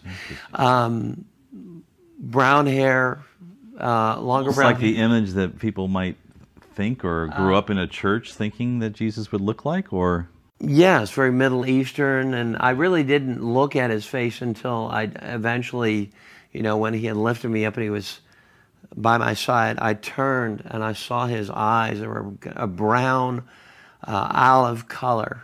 Um, 0.53 1.25
brown 2.19 2.67
hair, 2.67 3.25
uh, 3.79 4.19
longer 4.19 4.51
brown. 4.51 4.73
like 4.73 4.79
the 4.79 4.97
image 4.97 5.31
that 5.31 5.59
people 5.59 5.87
might 5.87 6.17
think, 6.73 7.03
or 7.03 7.27
grew 7.27 7.55
uh, 7.55 7.59
up 7.59 7.69
in 7.69 7.77
a 7.77 7.87
church 7.87 8.33
thinking 8.33 8.79
that 8.79 8.91
Jesus 8.91 9.31
would 9.31 9.41
look 9.41 9.65
like, 9.65 9.93
or. 9.93 10.29
Yes, 10.61 11.11
very 11.11 11.31
Middle 11.31 11.65
Eastern, 11.65 12.33
and 12.33 12.57
I 12.59 12.71
really 12.71 13.03
didn't 13.03 13.41
look 13.41 13.77
at 13.77 13.89
his 13.89 14.05
face 14.05 14.41
until 14.41 14.89
I 14.91 15.03
eventually, 15.21 16.11
you 16.51 16.61
know, 16.61 16.75
when 16.75 16.93
he 16.93 17.05
had 17.05 17.15
lifted 17.15 17.47
me 17.47 17.65
up 17.65 17.75
and 17.75 17.83
he 17.83 17.89
was 17.89 18.19
by 18.95 19.17
my 19.17 19.33
side, 19.33 19.79
I 19.79 19.93
turned 19.93 20.63
and 20.65 20.83
I 20.83 20.93
saw 20.93 21.27
his 21.27 21.49
eyes. 21.49 21.99
They 21.99 22.07
were 22.07 22.33
a 22.55 22.67
brown 22.67 23.43
uh, 24.05 24.31
olive 24.33 24.87
color. 24.87 25.43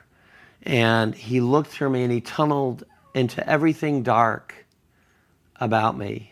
And 0.64 1.14
he 1.14 1.42
looked 1.42 1.70
through 1.70 1.92
me 1.92 2.04
and 2.04 2.12
he 2.12 2.22
tunneled 2.22 2.84
into 3.14 3.48
everything 3.48 4.04
dark 4.04 4.66
about 5.58 5.98
me. 5.98 6.32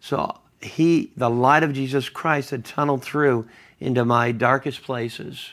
So 0.00 0.38
he, 0.64 1.12
the 1.16 1.30
light 1.30 1.62
of 1.62 1.72
Jesus 1.72 2.08
Christ, 2.08 2.50
had 2.50 2.64
tunneled 2.64 3.02
through 3.02 3.46
into 3.80 4.04
my 4.04 4.32
darkest 4.32 4.82
places 4.82 5.50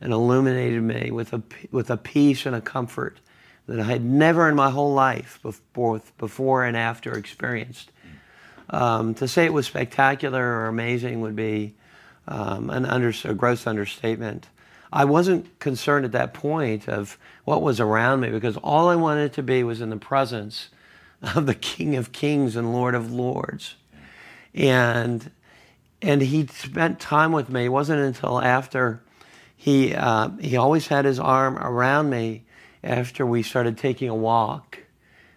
and 0.00 0.12
illuminated 0.12 0.82
me 0.82 1.10
with 1.10 1.32
a, 1.32 1.42
with 1.70 1.90
a 1.90 1.96
peace 1.96 2.46
and 2.46 2.56
a 2.56 2.60
comfort 2.60 3.18
that 3.66 3.80
I 3.80 3.84
had 3.84 4.04
never 4.04 4.48
in 4.48 4.56
my 4.56 4.70
whole 4.70 4.94
life, 4.94 5.38
both 5.72 6.16
before 6.18 6.64
and 6.64 6.76
after, 6.76 7.12
experienced. 7.16 7.92
Um, 8.70 9.14
to 9.14 9.28
say 9.28 9.44
it 9.44 9.52
was 9.52 9.66
spectacular 9.66 10.42
or 10.42 10.66
amazing 10.68 11.20
would 11.20 11.36
be 11.36 11.74
um, 12.28 12.70
an 12.70 12.86
under, 12.86 13.12
a 13.24 13.34
gross 13.34 13.66
understatement. 13.66 14.48
I 14.92 15.04
wasn't 15.04 15.58
concerned 15.58 16.04
at 16.04 16.12
that 16.12 16.34
point 16.34 16.88
of 16.88 17.18
what 17.44 17.62
was 17.62 17.80
around 17.80 18.20
me 18.20 18.30
because 18.30 18.56
all 18.56 18.88
I 18.88 18.96
wanted 18.96 19.32
to 19.34 19.42
be 19.42 19.62
was 19.62 19.80
in 19.80 19.90
the 19.90 19.96
presence 19.96 20.68
of 21.34 21.46
the 21.46 21.54
King 21.54 21.96
of 21.96 22.12
Kings 22.12 22.56
and 22.56 22.72
Lord 22.72 22.94
of 22.94 23.12
Lords. 23.12 23.76
And 24.54 25.30
and 26.02 26.22
he 26.22 26.46
spent 26.46 26.98
time 26.98 27.32
with 27.32 27.50
me. 27.50 27.66
It 27.66 27.68
wasn't 27.68 28.00
until 28.00 28.40
after 28.40 29.02
he 29.56 29.94
uh, 29.94 30.30
he 30.40 30.56
always 30.56 30.86
had 30.86 31.04
his 31.04 31.18
arm 31.18 31.58
around 31.58 32.10
me 32.10 32.44
after 32.82 33.26
we 33.26 33.42
started 33.42 33.76
taking 33.76 34.08
a 34.08 34.14
walk 34.14 34.78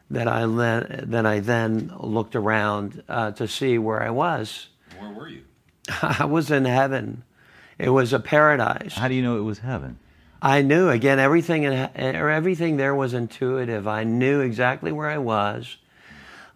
that 0.10 0.28
I 0.28 0.46
then 0.46 1.06
that 1.10 1.26
I 1.26 1.40
then 1.40 1.94
looked 2.00 2.36
around 2.36 3.04
uh, 3.10 3.32
to 3.32 3.48
see 3.48 3.78
where 3.78 4.02
I 4.02 4.12
was. 4.12 4.68
Where 4.98 5.12
were 5.12 5.28
you? 5.28 5.44
I 6.02 6.26
was 6.26 6.52
in 6.52 6.66
heaven. 6.66 7.24
It 7.78 7.90
was 7.90 8.14
a 8.14 8.20
paradise. 8.20 8.94
How 8.94 9.08
do 9.08 9.16
you 9.16 9.24
know 9.24 9.38
it 9.38 9.42
was 9.42 9.60
heaven? 9.60 10.00
I 10.42 10.62
knew 10.62 10.90
again 10.90 11.20
everything 11.20 11.64
in, 11.64 11.74
everything 11.74 12.78
there 12.78 12.94
was 12.94 13.14
intuitive. 13.14 13.88
I 13.88 14.04
knew 14.04 14.42
exactly 14.42 14.92
where 14.92 15.10
I 15.10 15.18
was. 15.18 15.78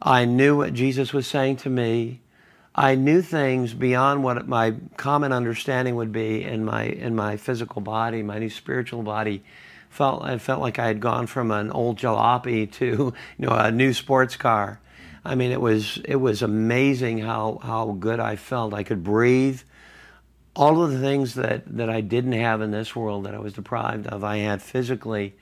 I 0.02 0.26
knew 0.26 0.56
what 0.56 0.74
Jesus 0.74 1.12
was 1.14 1.26
saying 1.26 1.58
to 1.58 1.70
me. 1.70 2.22
I 2.78 2.96
knew 2.96 3.22
things 3.22 3.74
beyond 3.74 4.24
what 4.24 4.48
my 4.48 4.76
common 4.98 5.34
understanding 5.34 5.96
would 5.96 6.12
be 6.12 6.44
in 6.44 6.64
my 6.64 6.84
in 6.84 7.16
my 7.16 7.38
physical 7.38 7.82
body, 7.82 8.22
my 8.22 8.38
new 8.38 8.50
spiritual 8.50 9.02
body. 9.02 9.44
Felt 9.90 10.24
I 10.24 10.38
felt 10.38 10.62
like 10.62 10.78
I 10.78 10.88
had 10.88 11.00
gone 11.00 11.28
from 11.28 11.50
an 11.52 11.72
old 11.72 11.98
jalopy 11.98 12.72
to 12.74 12.86
you 12.86 13.14
know 13.46 13.50
a 13.50 13.72
new 13.72 13.94
sports 13.94 14.36
car. 14.36 14.80
I 15.26 15.36
mean, 15.36 15.52
it 15.52 15.60
was 15.60 16.00
it 16.06 16.18
was 16.18 16.42
amazing 16.42 17.20
how 17.20 17.60
how 17.64 17.98
good 18.00 18.20
I 18.20 18.36
felt. 18.36 18.74
I 18.74 18.84
could 18.84 19.04
breathe 19.04 19.62
all 20.58 20.84
of 20.84 20.92
the 20.92 21.00
things 21.00 21.36
that, 21.36 21.64
that 21.78 21.90
I 21.90 22.02
didn't 22.02 22.34
have 22.34 22.62
in 22.62 22.72
this 22.72 22.96
world 22.96 23.26
that 23.26 23.36
I 23.36 23.40
was 23.40 23.54
deprived 23.54 24.08
of, 24.08 24.24
I 24.24 24.38
had 24.38 24.62
physically 24.62 25.36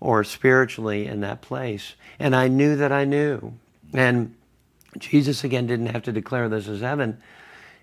or 0.00 0.24
spiritually 0.24 1.06
in 1.06 1.20
that 1.20 1.42
place. 1.42 1.94
And 2.18 2.34
I 2.34 2.48
knew 2.48 2.74
that 2.76 2.90
I 2.90 3.04
knew. 3.04 3.52
And 3.92 4.34
Jesus 4.98 5.44
again 5.44 5.66
didn't 5.66 5.86
have 5.86 6.02
to 6.04 6.12
declare 6.12 6.48
this 6.48 6.68
as 6.68 6.80
heaven. 6.80 7.18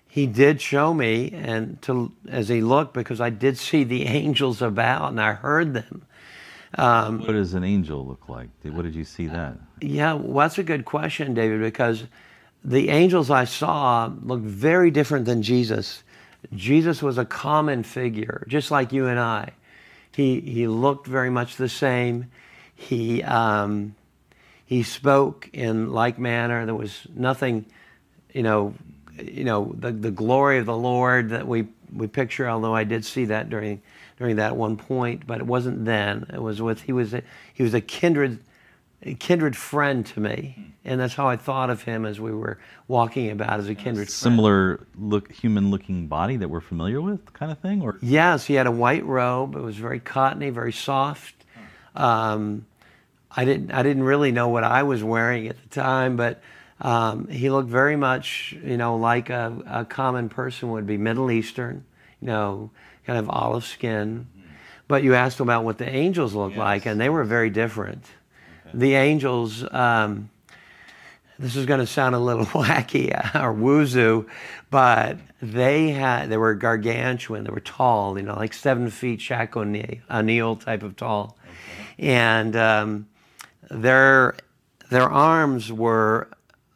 He 0.08 0.26
did 0.26 0.60
show 0.60 0.92
me, 0.92 1.32
and 1.32 1.80
to 1.82 2.12
as 2.28 2.48
he 2.48 2.60
looked, 2.60 2.92
because 2.92 3.20
I 3.20 3.30
did 3.30 3.56
see 3.56 3.84
the 3.84 4.02
angels 4.06 4.60
about 4.62 5.10
and 5.10 5.20
I 5.20 5.34
heard 5.34 5.74
them. 5.74 6.04
Um, 6.76 7.20
what 7.20 7.32
does 7.32 7.54
an 7.54 7.64
angel 7.64 8.06
look 8.06 8.28
like? 8.28 8.48
What 8.62 8.82
did 8.82 8.94
you 8.94 9.04
see 9.04 9.26
that? 9.26 9.56
Yeah, 9.80 10.14
well, 10.14 10.46
that's 10.46 10.58
a 10.58 10.62
good 10.62 10.84
question, 10.84 11.34
David, 11.34 11.60
because 11.60 12.04
the 12.64 12.88
angels 12.88 13.30
I 13.30 13.44
saw 13.44 14.10
looked 14.22 14.44
very 14.44 14.90
different 14.90 15.26
than 15.26 15.42
Jesus. 15.42 16.02
Jesus 16.54 17.02
was 17.02 17.18
a 17.18 17.24
common 17.24 17.82
figure, 17.82 18.44
just 18.48 18.70
like 18.70 18.92
you 18.92 19.06
and 19.06 19.18
I. 19.18 19.50
He, 20.14 20.40
he 20.40 20.66
looked 20.66 21.06
very 21.06 21.30
much 21.30 21.56
the 21.56 21.68
same. 21.68 22.30
He, 22.74 23.22
um, 23.22 23.94
he 24.72 24.82
spoke 24.82 25.50
in 25.52 25.92
like 25.92 26.18
manner. 26.18 26.64
There 26.64 26.74
was 26.74 27.06
nothing, 27.14 27.66
you 28.32 28.42
know, 28.42 28.74
you 29.22 29.44
know 29.44 29.74
the, 29.78 29.92
the 29.92 30.10
glory 30.10 30.58
of 30.58 30.66
the 30.66 30.76
Lord 30.76 31.28
that 31.30 31.46
we, 31.46 31.68
we 31.94 32.06
picture, 32.06 32.48
although 32.48 32.74
I 32.74 32.84
did 32.84 33.04
see 33.04 33.26
that 33.26 33.50
during, 33.50 33.82
during 34.18 34.36
that 34.36 34.56
one 34.56 34.78
point, 34.78 35.26
but 35.26 35.40
it 35.40 35.46
wasn't 35.46 35.84
then. 35.84 36.26
It 36.32 36.40
was 36.40 36.62
with, 36.62 36.80
he 36.82 36.92
was 36.92 37.12
a, 37.12 37.22
he 37.52 37.62
was 37.62 37.74
a 37.74 37.80
kindred 37.82 38.38
a 39.04 39.14
kindred 39.14 39.56
friend 39.56 40.06
to 40.06 40.20
me. 40.20 40.74
And 40.84 41.00
that's 41.00 41.14
how 41.14 41.28
I 41.28 41.36
thought 41.36 41.70
of 41.70 41.82
him 41.82 42.06
as 42.06 42.20
we 42.20 42.32
were 42.32 42.60
walking 42.86 43.30
about 43.30 43.58
as 43.58 43.68
a 43.68 43.74
kindred 43.74 44.08
Similar 44.08 44.86
look, 44.96 45.32
human 45.32 45.72
looking 45.72 46.06
body 46.06 46.36
that 46.36 46.48
we're 46.48 46.60
familiar 46.60 47.00
with, 47.00 47.32
kind 47.32 47.50
of 47.50 47.58
thing? 47.58 47.82
Or 47.82 47.98
Yes, 48.00 48.46
he 48.46 48.54
had 48.54 48.68
a 48.68 48.70
white 48.70 49.04
robe. 49.04 49.56
It 49.56 49.60
was 49.60 49.76
very 49.76 49.98
cottony, 49.98 50.50
very 50.50 50.72
soft. 50.72 51.34
Um, 51.96 52.64
I, 53.36 53.44
didn't, 53.44 53.72
I 53.72 53.82
didn't 53.82 54.04
really 54.04 54.32
know 54.32 54.48
what 54.48 54.64
I 54.64 54.82
was 54.82 55.02
wearing 55.02 55.48
at 55.48 55.60
the 55.62 55.68
time, 55.68 56.16
but 56.16 56.42
um, 56.80 57.28
he 57.28 57.50
looked 57.50 57.68
very 57.68 57.96
much, 57.96 58.54
you 58.64 58.76
know, 58.76 58.96
like 58.96 59.30
a, 59.30 59.56
a 59.66 59.84
common 59.84 60.28
person 60.28 60.70
would 60.70 60.86
be, 60.86 60.98
Middle 60.98 61.30
Eastern, 61.30 61.84
you 62.20 62.26
know, 62.26 62.70
kind 63.06 63.18
of 63.18 63.30
olive 63.30 63.64
skin. 63.64 64.26
But 64.88 65.02
you 65.02 65.14
asked 65.14 65.40
about 65.40 65.64
what 65.64 65.78
the 65.78 65.88
angels 65.88 66.34
looked 66.34 66.56
yes. 66.56 66.58
like, 66.58 66.86
and 66.86 67.00
they 67.00 67.08
were 67.08 67.24
very 67.24 67.50
different 67.50 68.04
the 68.74 68.94
angels, 68.94 69.64
um, 69.72 70.30
this 71.38 71.56
is 71.56 71.66
going 71.66 71.80
to 71.80 71.86
sound 71.86 72.14
a 72.14 72.18
little 72.18 72.46
wacky 72.46 73.12
or 73.34 73.54
woozoo, 73.54 74.28
but 74.70 75.18
they 75.40 75.90
had 75.90 76.30
they 76.30 76.36
were 76.36 76.54
gargantuan. 76.54 77.44
They 77.44 77.50
were 77.50 77.60
tall, 77.60 78.16
you 78.16 78.24
know, 78.24 78.34
like 78.34 78.52
seven 78.52 78.90
feet 78.90 79.20
Shaquille 79.20 80.00
O'Neal 80.10 80.56
type 80.56 80.82
of 80.82 80.96
tall, 80.96 81.36
okay. 81.42 82.08
and 82.10 82.56
um, 82.56 83.08
their 83.70 84.36
their 84.90 85.08
arms 85.08 85.72
were 85.72 86.28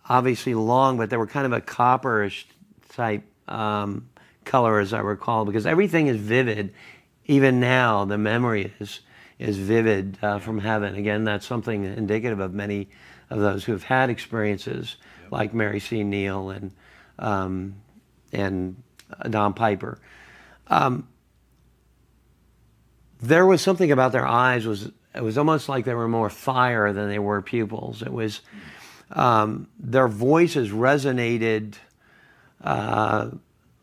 obviously 0.09 0.55
long, 0.55 0.97
but 0.97 1.11
they 1.11 1.16
were 1.16 1.26
kind 1.26 1.47
of 1.47 1.52
a 1.52 1.61
copperish 1.61 2.45
type 2.90 3.25
um, 3.49 4.09
color, 4.45 4.81
as 4.81 4.93
I 4.93 5.00
recall, 5.00 5.45
because 5.45 5.66
everything 5.66 6.07
is 6.07 6.16
vivid. 6.16 6.73
Even 7.26 7.61
now, 7.61 8.05
the 8.05 8.19
memory 8.19 8.73
is 8.81 9.00
is 9.38 9.59
vivid 9.59 10.19
uh, 10.23 10.38
from 10.38 10.59
heaven. 10.59 10.95
Again, 10.95 11.25
that's 11.25 11.47
something 11.47 11.85
indicative 11.85 12.40
of 12.40 12.55
many 12.55 12.88
of 13.28 13.40
those 13.40 13.64
who 13.64 13.73
have 13.73 13.83
had 13.83 14.09
experiences 14.09 14.97
yep. 15.23 15.33
like 15.33 15.52
Mary 15.55 15.81
C. 15.81 16.02
Neal 16.02 16.50
and 16.50 16.73
um, 17.19 17.75
and 18.33 18.83
Don 19.28 19.52
Piper. 19.52 19.99
Um, 20.69 21.09
there 23.21 23.47
was 23.47 23.62
something 23.62 23.93
about 23.93 24.12
their 24.12 24.26
eyes 24.26 24.66
was 24.66 24.90
it 25.16 25.23
was 25.23 25.38
almost 25.38 25.68
like 25.68 25.85
they 25.85 25.94
were 25.94 26.08
more 26.08 26.30
fire 26.30 26.92
than 26.92 27.08
they 27.08 27.18
were 27.18 27.40
pupils. 27.42 28.02
It 28.02 28.12
was 28.12 28.42
um, 29.11 29.68
their 29.78 30.08
voices 30.08 30.70
resonated 30.70 31.75
uh, 32.62 33.30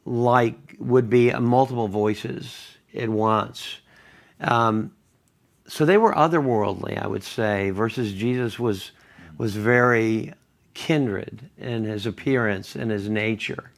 like 0.06 0.76
would 0.80 1.10
be 1.10 1.32
multiple 1.32 1.88
voices 1.88 2.78
at 2.96 3.10
once. 3.10 3.80
Um, 4.40 4.92
so 5.68 5.86
they 5.86 5.98
were 5.98 6.14
otherworldly, 6.14 7.02
I 7.02 7.08
would 7.08 7.24
say, 7.24 7.72
versus 7.72 8.14
Jesus 8.14 8.60
was 8.60 8.92
was 9.38 9.56
very 9.56 10.34
kindred 10.74 11.50
in 11.58 11.86
his 11.86 12.06
appearance 12.06 12.76
and 12.76 12.92
his 12.92 13.10
nature. 13.10 13.72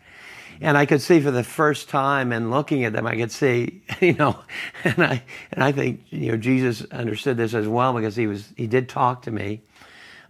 And 0.61 0.77
I 0.77 0.85
could 0.85 1.01
see 1.01 1.19
for 1.19 1.31
the 1.31 1.43
first 1.43 1.89
time 1.89 2.31
and 2.31 2.51
looking 2.51 2.85
at 2.85 2.93
them, 2.93 3.05
I 3.05 3.15
could 3.15 3.31
see, 3.31 3.83
you 3.99 4.13
know, 4.13 4.39
and 4.83 5.03
I 5.03 5.23
and 5.51 5.63
I 5.63 5.71
think 5.71 6.05
you 6.09 6.31
know 6.31 6.37
Jesus 6.37 6.85
understood 6.91 7.37
this 7.37 7.53
as 7.53 7.67
well 7.67 7.93
because 7.93 8.15
he 8.15 8.27
was 8.27 8.47
he 8.55 8.67
did 8.67 8.89
talk 8.89 9.23
to 9.23 9.31
me. 9.31 9.61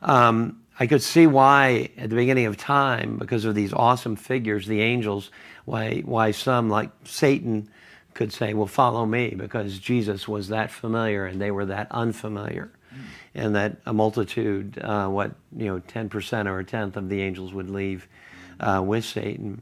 Um, 0.01 0.61
I 0.79 0.87
could 0.87 1.01
see 1.01 1.25
why 1.25 1.89
at 1.97 2.09
the 2.09 2.15
beginning 2.15 2.47
of 2.47 2.57
time, 2.57 3.17
because 3.17 3.45
of 3.45 3.55
these 3.55 3.71
awesome 3.71 4.15
figures, 4.15 4.67
the 4.67 4.81
angels, 4.81 5.31
why 5.65 6.01
why 6.01 6.31
some 6.31 6.69
like 6.69 6.91
Satan 7.05 7.69
could 8.13 8.33
say, 8.33 8.53
"Well, 8.53 8.67
follow 8.67 9.05
me," 9.05 9.35
because 9.35 9.79
Jesus 9.79 10.27
was 10.27 10.49
that 10.49 10.71
familiar 10.71 11.25
and 11.25 11.39
they 11.39 11.51
were 11.51 11.65
that 11.65 11.87
unfamiliar, 11.91 12.71
mm. 12.93 12.99
and 13.33 13.55
that 13.55 13.77
a 13.85 13.93
multitude, 13.93 14.77
uh, 14.81 15.07
what 15.07 15.31
you 15.55 15.65
know, 15.67 15.79
ten 15.79 16.09
percent 16.09 16.47
or 16.47 16.59
a 16.59 16.65
tenth 16.65 16.97
of 16.97 17.09
the 17.09 17.21
angels 17.21 17.53
would 17.53 17.69
leave 17.69 18.07
uh, 18.59 18.81
with 18.85 19.05
Satan, 19.05 19.61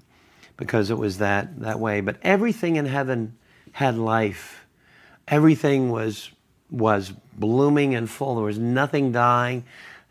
because 0.57 0.89
it 0.89 0.97
was 0.97 1.17
that 1.19 1.59
that 1.61 1.79
way. 1.79 2.01
But 2.01 2.17
everything 2.21 2.75
in 2.75 2.85
heaven 2.85 3.37
had 3.71 3.97
life. 3.97 4.65
Everything 5.27 5.89
was 5.89 6.31
was 6.69 7.13
blooming 7.35 7.95
and 7.95 8.09
full. 8.09 8.35
There 8.35 8.45
was 8.45 8.59
nothing 8.59 9.11
dying 9.11 9.63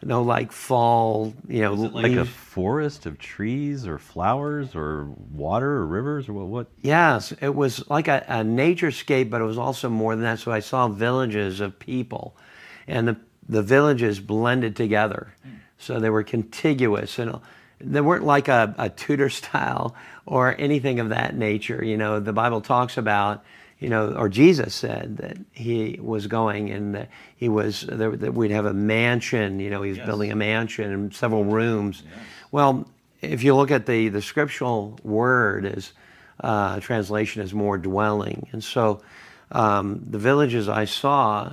no 0.04 0.22
like 0.22 0.52
fall, 0.52 1.32
you 1.48 1.62
know, 1.62 1.74
like 1.74 2.12
a 2.12 2.24
forest 2.24 3.06
of 3.06 3.18
trees 3.18 3.86
or 3.86 3.98
flowers 3.98 4.74
or 4.74 5.06
water 5.30 5.70
or 5.76 5.86
rivers 5.86 6.28
or 6.28 6.32
what? 6.32 6.46
what? 6.46 6.66
Yes, 6.80 7.32
it 7.40 7.54
was 7.54 7.88
like 7.88 8.08
a, 8.08 8.24
a 8.28 8.36
naturescape, 8.38 9.30
but 9.30 9.40
it 9.40 9.44
was 9.44 9.58
also 9.58 9.88
more 9.88 10.14
than 10.14 10.24
that. 10.24 10.40
So 10.40 10.50
I 10.50 10.60
saw 10.60 10.88
villages 10.88 11.60
of 11.60 11.78
people, 11.78 12.36
and 12.86 13.06
the 13.08 13.16
the 13.48 13.62
villages 13.62 14.20
blended 14.20 14.76
together, 14.76 15.34
hmm. 15.42 15.50
so 15.78 16.00
they 16.00 16.10
were 16.10 16.24
contiguous 16.24 17.18
and 17.18 17.40
they 17.82 18.00
weren't 18.00 18.24
like 18.24 18.48
a, 18.48 18.74
a 18.78 18.88
Tudor 18.88 19.30
style 19.40 19.94
or 20.26 20.54
anything 20.58 21.00
of 21.00 21.10
that 21.10 21.36
nature. 21.36 21.84
You 21.84 21.96
know, 21.96 22.20
the 22.20 22.32
Bible 22.32 22.60
talks 22.60 22.96
about 22.96 23.44
you 23.82 23.88
know, 23.88 24.14
or 24.14 24.28
Jesus 24.28 24.76
said 24.76 25.16
that 25.16 25.36
he 25.50 25.98
was 26.00 26.28
going 26.28 26.70
and 26.70 26.94
that 26.94 27.08
he 27.36 27.48
was 27.48 27.80
there, 27.80 28.16
that 28.16 28.32
we'd 28.32 28.52
have 28.52 28.64
a 28.64 28.72
mansion. 28.72 29.58
You 29.58 29.70
know, 29.70 29.82
he 29.82 29.88
was 29.88 29.98
yes. 29.98 30.06
building 30.06 30.30
a 30.30 30.36
mansion 30.36 30.92
and 30.92 31.12
several 31.12 31.44
rooms. 31.44 32.04
Yes. 32.06 32.24
Well, 32.52 32.88
if 33.20 33.42
you 33.42 33.56
look 33.56 33.72
at 33.72 33.86
the 33.86 34.08
the 34.08 34.22
scriptural 34.22 35.00
word 35.02 35.66
as 35.66 35.92
uh, 36.38 36.78
translation 36.78 37.42
is 37.42 37.52
more 37.52 37.76
dwelling, 37.76 38.48
and 38.52 38.62
so 38.62 39.02
um, 39.50 40.00
the 40.08 40.18
villages 40.18 40.68
I 40.68 40.84
saw 40.84 41.52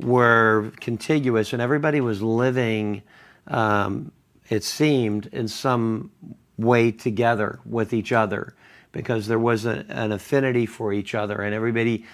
were 0.00 0.72
contiguous, 0.80 1.52
and 1.52 1.60
everybody 1.60 2.00
was 2.00 2.22
living. 2.22 3.02
Um, 3.48 4.12
it 4.48 4.64
seemed 4.64 5.26
in 5.26 5.48
some 5.48 6.10
way 6.56 6.90
together 6.90 7.58
with 7.64 7.92
each 7.92 8.12
other 8.12 8.54
because 8.92 9.26
there 9.26 9.38
was 9.38 9.66
a, 9.66 9.84
an 9.88 10.12
affinity 10.12 10.66
for 10.66 10.92
each 10.92 11.14
other, 11.14 11.40
and 11.42 11.54
everybody, 11.54 12.06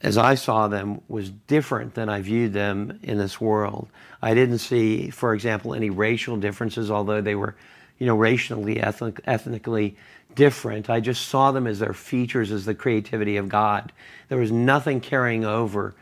as 0.00 0.16
I 0.16 0.36
saw 0.36 0.68
them, 0.68 1.02
was 1.08 1.30
different 1.30 1.94
than 1.94 2.08
I 2.08 2.22
viewed 2.22 2.52
them 2.52 2.98
in 3.02 3.18
this 3.18 3.40
world. 3.40 3.88
I 4.22 4.32
didn't 4.32 4.58
see, 4.58 5.10
for 5.10 5.34
example, 5.34 5.74
any 5.74 5.90
racial 5.90 6.38
differences, 6.38 6.90
although 6.90 7.20
they 7.20 7.34
were, 7.34 7.54
you 7.98 8.06
know, 8.06 8.16
racially, 8.16 8.80
ethnic, 8.80 9.20
ethnically 9.26 9.96
different. 10.34 10.88
I 10.88 11.00
just 11.00 11.28
saw 11.28 11.52
them 11.52 11.66
as 11.66 11.78
their 11.78 11.92
features, 11.92 12.50
as 12.50 12.64
the 12.64 12.74
creativity 12.74 13.36
of 13.36 13.48
God. 13.48 13.92
There 14.28 14.38
was 14.38 14.50
nothing 14.50 15.00
carrying 15.00 15.44
over. 15.44 15.94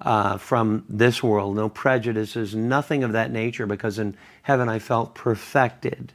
Uh, 0.00 0.38
from 0.38 0.84
this 0.88 1.24
world, 1.24 1.56
no 1.56 1.68
prejudices, 1.68 2.54
nothing 2.54 3.02
of 3.02 3.12
that 3.12 3.32
nature, 3.32 3.66
because 3.66 3.98
in 3.98 4.16
heaven 4.42 4.68
I 4.68 4.78
felt 4.78 5.16
perfected. 5.16 6.12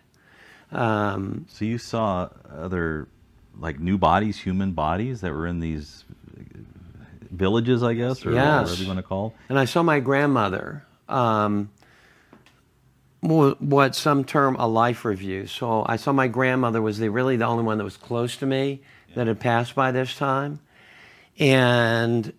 Um, 0.72 1.46
so 1.50 1.66
you 1.66 1.78
saw 1.78 2.30
other 2.50 3.10
like 3.60 3.82
new 3.82 3.98
bodies, 3.98 4.40
human 4.40 4.72
bodies 4.72 5.20
that 5.20 5.34
were 5.34 5.46
in 5.46 5.60
these 5.60 6.06
villages, 7.30 7.84
I 7.84 7.94
guess, 7.94 8.26
or 8.26 8.32
yes. 8.32 8.64
whatever 8.64 8.82
you 8.82 8.88
want 8.88 9.00
to 9.00 9.04
call. 9.04 9.34
And 9.50 9.60
I 9.60 9.66
saw 9.66 9.84
my 9.84 10.00
grandmother. 10.00 10.86
Um, 11.10 11.70
what 13.24 13.96
some 13.96 14.26
term 14.26 14.56
a 14.58 14.68
life 14.68 15.06
review. 15.06 15.48
So 15.48 15.86
I 15.88 15.96
saw 15.96 16.12
my 16.12 16.28
grandmother 16.28 16.82
was 16.82 17.00
the, 17.00 17.10
really 17.10 17.38
the 17.38 17.46
only 17.46 17.64
one 17.64 17.78
that 17.78 17.84
was 17.84 17.98
close 17.98 18.38
to 18.38 18.46
me 18.46 18.82
yeah. 19.10 19.16
that 19.16 19.28
had 19.28 19.40
passed 19.40 19.76
by 19.76 19.92
this 19.92 20.16
time, 20.16 20.60
and 21.40 22.34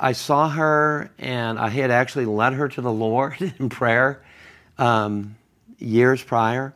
I 0.00 0.12
saw 0.12 0.48
her, 0.48 1.10
and 1.18 1.58
I 1.58 1.68
had 1.68 1.90
actually 1.90 2.24
led 2.24 2.54
her 2.54 2.68
to 2.68 2.80
the 2.80 2.92
Lord 2.92 3.40
in 3.58 3.68
prayer 3.68 4.22
um, 4.78 5.36
years 5.78 6.22
prior, 6.22 6.74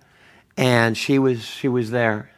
and 0.56 0.96
she 0.96 1.18
was 1.18 1.44
she 1.44 1.68
was 1.68 1.90
there 1.90 2.30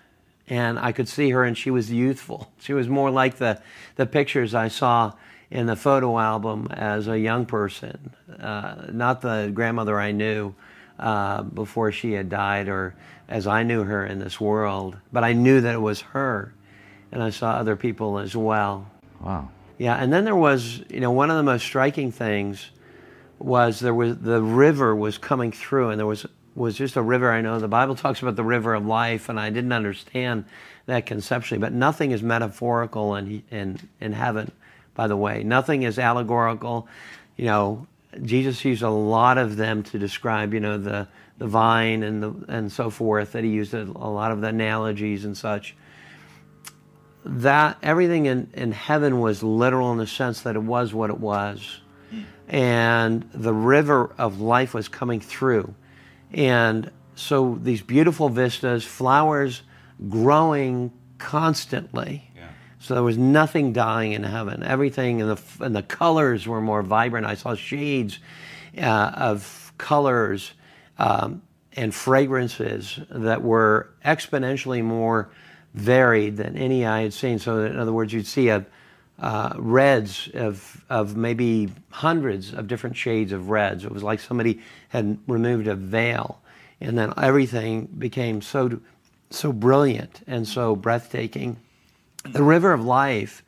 and 0.49 0.79
I 0.79 0.93
could 0.93 1.09
see 1.09 1.31
her, 1.31 1.45
and 1.45 1.57
she 1.57 1.71
was 1.71 1.93
youthful. 1.93 2.51
She 2.61 2.73
was 2.73 2.89
more 2.89 3.13
like 3.13 3.37
the, 3.37 3.63
the 3.95 4.07
pictures 4.07 4.53
I 4.53 4.67
saw 4.67 5.13
in 5.53 5.67
the 5.67 5.77
photo 5.77 6.19
album 6.19 6.67
as 6.73 7.07
a 7.07 7.17
young 7.17 7.47
person, 7.47 8.11
uh, 8.41 8.87
not 8.91 9.21
the 9.21 9.53
grandmother 9.55 10.01
I 10.01 10.11
knew 10.11 10.53
uh, 10.99 11.43
before 11.43 11.93
she 11.93 12.13
had 12.13 12.29
died 12.29 12.69
or 12.69 12.97
as 13.29 13.47
I 13.47 13.63
knew 13.63 13.85
her 13.85 14.05
in 14.05 14.19
this 14.19 14.41
world, 14.41 14.97
but 15.13 15.23
I 15.23 15.33
knew 15.33 15.61
that 15.61 15.75
it 15.75 15.81
was 15.81 16.01
her, 16.01 16.53
and 17.13 17.23
I 17.23 17.31
saw 17.31 17.53
other 17.53 17.77
people 17.77 18.19
as 18.19 18.35
well. 18.35 18.91
Wow. 19.21 19.51
Yeah, 19.79 19.97
and 19.97 20.13
then 20.13 20.25
there 20.25 20.37
was, 20.37 20.83
you 20.89 21.01
know, 21.01 21.11
one 21.11 21.31
of 21.31 21.37
the 21.37 21.43
most 21.43 21.63
striking 21.63 22.11
things 22.11 22.71
was 23.39 23.81
there 23.81 23.95
was 23.95 24.17
the 24.19 24.43
river 24.43 24.97
was 24.97 25.19
coming 25.19 25.53
through, 25.53 25.91
and 25.91 25.99
there 25.99 26.07
was 26.07 26.27
was 26.55 26.77
just 26.77 26.97
a 26.97 27.03
river. 27.03 27.31
I 27.31 27.43
know 27.43 27.59
the 27.59 27.69
Bible 27.69 27.95
talks 27.97 28.23
about 28.23 28.37
the 28.37 28.45
river 28.45 28.75
of 28.75 28.87
life, 28.87 29.29
and 29.29 29.39
I 29.39 29.51
didn't 29.51 29.73
understand 29.73 30.47
that 30.87 31.07
conceptually. 31.07 31.59
But 31.59 31.73
nothing 31.73 32.13
is 32.13 32.23
metaphorical 32.23 33.15
in 33.17 33.43
in 33.51 33.89
in 34.01 34.13
heaven. 34.13 34.51
By 34.95 35.09
the 35.09 35.17
way, 35.17 35.43
nothing 35.43 35.83
is 35.83 35.99
allegorical. 35.99 36.89
You 37.37 37.45
know, 37.47 37.87
Jesus 38.23 38.65
used 38.65 38.83
a 38.83 38.89
lot 38.89 39.37
of 39.37 39.57
them 39.57 39.83
to 39.85 39.99
describe, 39.99 40.55
you 40.55 40.61
know, 40.61 40.79
the 40.79 41.07
the 41.37 41.47
vine 41.47 42.03
and 42.03 42.23
the 42.23 42.35
and 42.49 42.73
so 42.73 42.89
forth. 42.89 43.33
That 43.33 43.45
he 43.45 43.51
used 43.51 43.75
a, 43.75 43.83
a 43.83 44.11
lot 44.11 44.33
of 44.33 44.41
the 44.41 44.49
analogies 44.49 45.27
and 45.27 45.37
such. 45.37 45.77
That 47.27 47.79
everything 47.83 48.27
in, 48.27 48.49
in 48.55 48.73
heaven 48.73 49.21
was 49.21 49.43
literal 49.43 49.93
in 49.93 49.99
the 49.99 50.07
sense 50.07 50.43
that 50.43 50.57
it 50.57 50.63
was 50.63 50.95
what 50.95 51.11
it 51.11 51.19
was. 51.19 51.81
And 52.49 53.29
the 53.35 53.53
river 53.53 54.15
of 54.17 54.41
life 54.41 54.73
was 54.73 54.87
coming 54.87 55.19
through 55.19 55.75
and 56.33 56.91
so 57.15 57.59
these 57.63 57.83
beautiful 57.83 58.29
vistas, 58.29 58.85
flowers 58.85 59.63
growing 60.09 60.93
constantly. 61.19 62.31
Yeah. 62.37 62.49
So 62.79 62.95
there 62.95 63.03
was 63.03 63.17
nothing 63.17 63.73
dying 63.73 64.13
in 64.13 64.23
heaven. 64.23 64.63
Everything 64.63 65.23
and 65.23 65.37
the 65.37 65.65
and 65.65 65.75
the 65.75 65.83
colors 65.83 66.47
were 66.47 66.61
more 66.61 66.83
vibrant. 66.83 67.27
I 67.27 67.35
saw 67.35 67.55
shades 67.55 68.19
uh, 68.77 69.13
of 69.15 69.73
colors 69.79 70.53
um, 70.99 71.43
and 71.75 71.95
fragrances 71.95 73.01
that 73.11 73.43
were 73.43 73.91
exponentially 74.05 74.83
more 74.83 75.31
varied 75.77 76.37
than 76.37 76.57
any 76.57 76.85
I 76.85 77.03
had 77.03 77.13
seen. 77.13 77.39
So 77.39 77.65
in 77.65 77.79
other 77.79 77.93
words, 77.93 78.13
you'd 78.13 78.27
see 78.27 78.49
a 78.49 78.67
uh, 79.19 79.55
reds 79.57 80.29
of, 80.35 80.85
of 80.91 81.17
maybe 81.17 81.73
hundreds 81.91 82.53
of 82.53 82.67
different 82.67 82.97
shades 82.97 83.33
of 83.33 83.49
reds. 83.49 83.85
It 83.85 83.93
was 83.93 84.03
like 84.03 84.21
somebody 84.21 84.61
had 84.91 85.19
removed 85.27 85.67
a 85.69 85.75
veil, 85.75 86.41
and 86.81 86.99
then 86.99 87.15
everything 87.17 87.87
became 87.87 88.43
so, 88.43 88.81
so 89.31 89.53
brilliant 89.53 90.21
and 90.27 90.47
so 90.47 90.77
breathtaking. 90.77 91.57
The 92.25 92.43
river 92.43 92.73
of 92.73 92.85
life 92.85 93.43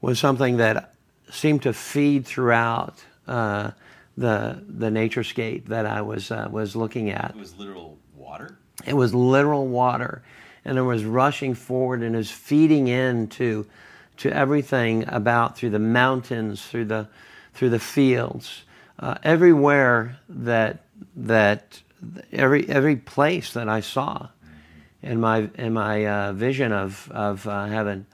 was 0.00 0.18
something 0.18 0.58
that 0.58 0.94
seemed 1.30 1.62
to 1.62 1.72
feed 1.72 2.26
throughout 2.26 3.04
uh, 3.26 3.72
the 4.16 4.62
the 4.68 4.90
naturescape 4.90 5.66
that 5.66 5.86
I 5.86 6.02
was 6.02 6.30
uh, 6.30 6.48
was 6.50 6.76
looking 6.76 7.10
at. 7.10 7.30
It 7.30 7.40
was 7.40 7.56
literal 7.56 7.98
water. 8.14 8.58
It 8.86 8.94
was 8.94 9.14
literal 9.14 9.66
water, 9.66 10.22
and 10.64 10.78
it 10.78 10.82
was 10.82 11.04
rushing 11.04 11.54
forward 11.54 12.02
and 12.02 12.14
was 12.14 12.30
feeding 12.30 12.88
into 12.88 13.66
to 14.18 14.30
everything 14.30 15.04
about 15.08 15.56
through 15.56 15.70
the 15.70 15.78
mountains, 15.78 16.64
through 16.64 16.84
the 16.84 17.08
through 17.54 17.70
the 17.70 17.78
fields, 17.78 18.62
uh, 18.98 19.16
everywhere 19.22 20.18
that 20.28 20.84
that 21.16 21.82
every 22.32 22.68
every 22.68 22.96
place 22.96 23.52
that 23.52 23.68
I 23.68 23.80
saw 23.80 24.28
in 25.02 25.20
my 25.20 25.50
in 25.54 25.72
my 25.72 26.06
uh, 26.06 26.32
vision 26.32 26.72
of 26.72 27.10
of 27.10 27.46
uh, 27.46 27.66
heaven, 27.66 28.06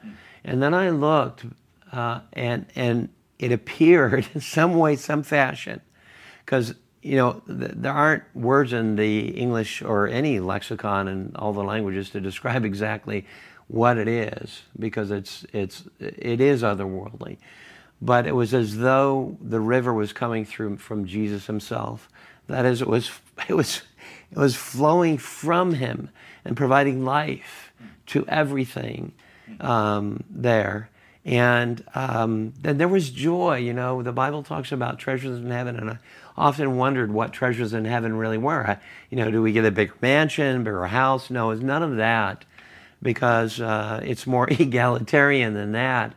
and 0.45 0.63
then 0.63 0.75
I 0.75 0.91
looked, 0.91 1.45
uh, 1.93 2.21
and 2.33 2.67
and 2.75 3.09
it 3.39 3.53
appeared 3.53 4.27
in 4.35 4.41
some 4.41 4.75
way, 4.75 4.97
some 4.97 5.23
fashion, 5.23 5.81
because 6.45 6.75
you 7.09 7.17
know 7.17 7.43
th- 7.47 7.73
there 7.75 7.93
aren't 7.93 8.25
words 8.35 8.73
in 8.73 8.97
the 8.97 9.29
English 9.29 9.83
or 9.83 10.07
any 10.09 10.41
lexicon 10.41 11.09
in 11.09 11.33
all 11.37 11.53
the 11.53 11.65
languages 11.65 12.11
to 12.11 12.21
describe 12.21 12.65
exactly 12.73 13.27
what 13.67 13.99
it 13.99 14.09
is, 14.09 14.63
because 14.79 15.11
it's 15.11 15.47
it's 15.53 15.85
it 15.99 16.41
is 16.41 16.63
otherworldly. 16.63 17.39
But 18.01 18.27
it 18.27 18.35
was 18.35 18.55
as 18.55 18.79
though 18.79 19.37
the 19.41 19.61
river 19.61 19.93
was 19.93 20.13
coming 20.13 20.45
through 20.45 20.77
from 20.77 21.07
Jesus 21.07 21.47
Himself. 21.47 22.09
That 22.47 22.65
is, 22.65 22.81
it 22.81 22.89
was 22.89 23.11
it 23.49 23.55
was 23.55 23.83
it 24.31 24.39
was 24.39 24.55
flowing 24.55 25.19
from 25.19 25.75
Him 25.75 26.11
and 26.45 26.57
providing 26.57 27.05
life 27.05 27.73
to 28.07 28.27
everything 28.29 29.13
um, 29.61 30.25
there. 30.31 30.91
And 31.25 31.85
um, 31.95 32.55
then 32.61 32.79
there 32.79 32.89
was 32.89 33.11
joy. 33.11 33.59
You 33.59 33.75
know, 33.75 34.03
the 34.03 34.13
Bible 34.13 34.43
talks 34.43 34.73
about 34.73 34.99
treasures 34.99 35.39
in 35.39 35.51
heaven, 35.51 35.77
and 35.77 35.91
I 35.91 35.99
often 36.39 36.77
wondered 36.77 37.13
what 37.13 37.33
treasures 37.33 37.75
in 37.75 37.85
heaven 37.85 38.17
really 38.17 38.39
were. 38.39 38.79
You 39.11 39.17
know, 39.19 39.31
do 39.31 39.43
we 39.43 39.53
get 39.53 39.65
a 39.65 39.71
bigger 39.71 39.95
mansion, 40.01 40.65
bigger 40.65 40.87
house? 40.87 41.31
No, 41.31 41.51
it's 41.51 41.63
none 41.63 41.83
of 41.83 41.97
that, 41.97 42.45
because 43.03 43.61
uh, 43.61 44.01
it's 44.05 44.27
more 44.27 44.49
egalitarian 44.51 45.55
than 45.55 45.73
that. 45.73 46.15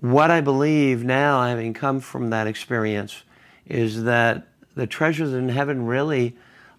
What 0.00 0.30
I 0.30 0.40
believe 0.40 1.04
now, 1.04 1.44
having 1.44 1.74
come 1.74 2.00
from 2.00 2.30
that 2.30 2.46
experience, 2.46 3.22
is 3.66 4.04
that 4.04 4.46
the 4.74 4.86
treasures 4.86 5.32
in 5.32 5.48
heaven 5.48 5.86
really 5.86 6.36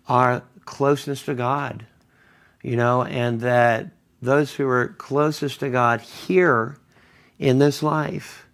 are 0.08 0.44
closeness 0.66 1.24
to 1.24 1.34
God, 1.34 1.86
you 2.62 2.76
know, 2.76 3.04
and 3.04 3.42
that 3.42 3.92
those 4.22 4.54
who 4.54 4.68
are 4.68 4.90
closest 4.90 5.60
to 5.62 5.70
God 5.70 6.02
here 6.02 6.78
in 7.40 7.60
this 7.60 7.82
life, 7.82 8.46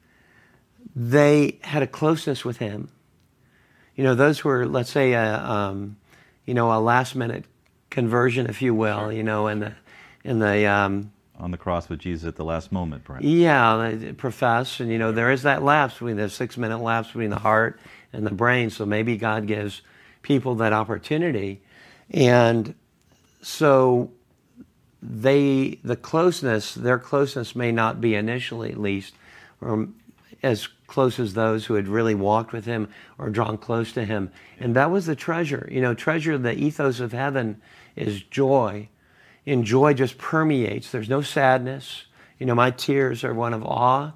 they 0.96 1.60
had 1.62 1.82
a 1.82 1.88
closeness 1.88 2.46
with 2.46 2.58
Him. 2.58 2.90
You 4.02 4.08
know, 4.08 4.16
those 4.16 4.44
were, 4.44 4.66
let's 4.66 4.90
say, 4.90 5.14
a, 5.14 5.38
um, 5.38 5.96
you 6.48 6.56
know, 6.56 6.76
a 6.76 6.82
last 6.82 7.16
minute 7.16 7.46
conversion, 7.92 8.48
if 8.48 8.60
you 8.60 8.74
will, 8.74 8.98
sure. 8.98 9.12
you 9.12 9.22
know, 9.22 9.46
in 9.46 9.60
the, 9.60 9.74
in 10.24 10.40
the, 10.40 10.66
um, 10.66 11.12
on 11.38 11.52
the 11.52 11.58
cross 11.60 11.88
with 11.88 12.00
Jesus 12.00 12.28
at 12.28 12.36
the 12.36 12.44
last 12.44 12.72
moment, 12.72 13.04
perhaps. 13.04 13.24
Yeah, 13.24 14.12
profess, 14.18 14.80
and 14.80 14.92
you 14.92 14.98
know 14.98 15.12
there 15.12 15.30
is 15.30 15.44
that 15.44 15.62
lapse 15.62 15.94
between 15.94 16.18
the 16.18 16.32
six-minute 16.32 16.80
lapse 16.80 17.10
between 17.10 17.30
the 17.30 17.38
heart 17.38 17.80
and 18.12 18.26
the 18.26 18.32
brain. 18.32 18.72
So 18.72 18.88
maybe 18.88 19.18
God 19.18 19.46
gives 19.46 19.84
people 20.24 20.56
that 20.56 20.74
opportunity, 20.74 21.62
and 22.10 22.74
so 23.44 24.10
they 25.00 25.78
the 25.84 25.96
closeness 25.96 26.74
their 26.74 26.98
closeness 26.98 27.56
may 27.56 27.72
not 27.72 28.02
be 28.02 28.16
initially 28.16 28.72
at 28.72 28.80
least 28.80 29.14
or 29.62 29.88
as 30.44 30.68
close 30.88 31.20
as 31.20 31.34
those 31.34 31.66
who 31.66 31.76
had 31.76 31.88
really 31.88 32.16
walked 32.16 32.52
with 32.52 32.66
him 32.66 32.90
or 33.18 33.30
drawn 33.30 33.58
close 33.58 33.94
to 33.94 34.04
him. 34.04 34.32
And 34.60 34.76
that 34.76 34.92
was 34.92 35.06
the 35.06 35.16
treasure 35.16 35.68
you 35.72 35.82
know 35.82 35.94
treasure 35.94 36.38
the 36.38 36.54
ethos 36.54 37.00
of 37.00 37.12
heaven 37.12 37.62
is 37.96 38.22
joy. 38.24 38.90
And 39.46 39.66
joy 39.66 39.94
just 39.96 40.20
permeates. 40.20 40.92
There's 40.92 41.10
no 41.10 41.22
sadness. 41.22 42.06
You 42.40 42.46
know 42.46 42.56
my 42.56 42.72
tears 42.72 43.24
are 43.24 43.34
one 43.34 43.54
of 43.54 43.64
awe 43.64 44.14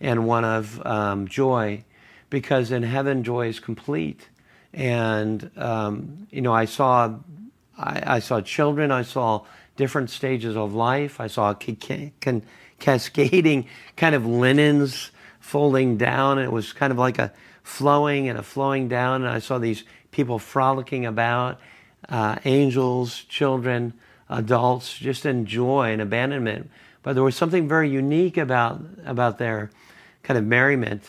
and 0.00 0.26
one 0.26 0.44
of 0.44 0.84
um, 0.86 1.28
joy 1.28 1.84
because 2.28 2.70
in 2.70 2.82
heaven 2.82 3.22
joy 3.22 3.48
is 3.48 3.60
complete. 3.60 4.28
And 4.72 5.50
um, 5.56 6.26
you 6.30 6.42
know 6.42 6.52
i 6.52 6.64
saw 6.64 7.14
I, 7.78 8.02
I 8.16 8.18
saw 8.20 8.40
children. 8.40 8.90
I 8.90 9.02
saw 9.02 9.44
different 9.76 10.10
stages 10.10 10.56
of 10.56 10.74
life. 10.74 11.20
I 11.20 11.26
saw 11.26 11.54
cascading 12.78 13.66
kind 13.96 14.14
of 14.14 14.26
linens 14.26 15.10
folding 15.46 15.96
down. 15.96 16.38
And 16.38 16.44
It 16.44 16.52
was 16.52 16.72
kind 16.72 16.90
of 16.90 16.98
like 16.98 17.18
a 17.20 17.32
flowing 17.62 18.28
and 18.28 18.36
a 18.38 18.42
flowing 18.42 18.88
down. 18.88 19.22
And 19.22 19.30
I 19.30 19.38
saw 19.38 19.58
these 19.58 19.84
people 20.10 20.38
frolicking 20.40 21.06
about, 21.06 21.60
uh, 22.08 22.36
angels, 22.44 23.22
children, 23.28 23.92
adults, 24.28 24.98
just 24.98 25.24
in 25.24 25.46
joy 25.46 25.92
and 25.92 26.02
abandonment. 26.02 26.68
But 27.02 27.12
there 27.12 27.22
was 27.22 27.36
something 27.36 27.68
very 27.68 27.88
unique 27.88 28.36
about, 28.36 28.80
about 29.04 29.38
their 29.38 29.70
kind 30.24 30.36
of 30.36 30.44
merriment. 30.44 31.04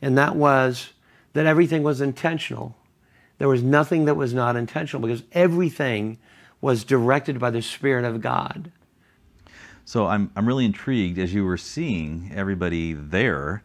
And 0.00 0.16
that 0.16 0.36
was 0.36 0.90
that 1.32 1.46
everything 1.46 1.82
was 1.82 2.00
intentional. 2.00 2.76
There 3.38 3.48
was 3.48 3.62
nothing 3.62 4.04
that 4.04 4.14
was 4.14 4.32
not 4.32 4.54
intentional 4.54 5.06
because 5.06 5.24
everything 5.32 6.18
was 6.60 6.84
directed 6.84 7.40
by 7.40 7.50
the 7.50 7.60
Spirit 7.60 8.04
of 8.04 8.20
God. 8.20 8.70
So 9.84 10.06
I'm, 10.06 10.30
I'm 10.34 10.46
really 10.46 10.64
intrigued 10.64 11.18
as 11.18 11.34
you 11.34 11.44
were 11.44 11.58
seeing 11.58 12.30
everybody 12.34 12.94
there. 12.94 13.62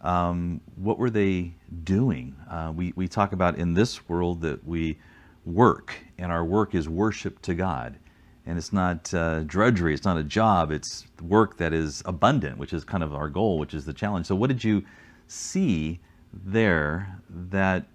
Um, 0.00 0.60
what 0.74 0.98
were 0.98 1.10
they 1.10 1.54
doing? 1.84 2.34
Uh, 2.50 2.72
we, 2.74 2.92
we 2.96 3.06
talk 3.06 3.32
about 3.32 3.56
in 3.56 3.74
this 3.74 4.08
world 4.08 4.40
that 4.40 4.66
we 4.66 4.98
work, 5.44 5.94
and 6.18 6.32
our 6.32 6.44
work 6.44 6.74
is 6.74 6.88
worship 6.88 7.40
to 7.42 7.54
God. 7.54 7.96
And 8.44 8.58
it's 8.58 8.72
not 8.72 9.14
uh, 9.14 9.44
drudgery, 9.44 9.94
it's 9.94 10.04
not 10.04 10.16
a 10.16 10.24
job, 10.24 10.72
it's 10.72 11.06
work 11.20 11.58
that 11.58 11.72
is 11.72 12.02
abundant, 12.06 12.58
which 12.58 12.72
is 12.72 12.82
kind 12.82 13.04
of 13.04 13.14
our 13.14 13.28
goal, 13.28 13.58
which 13.60 13.72
is 13.72 13.84
the 13.84 13.92
challenge. 13.92 14.26
So, 14.26 14.34
what 14.34 14.48
did 14.48 14.64
you 14.64 14.82
see 15.28 16.00
there 16.32 17.20
that 17.30 17.86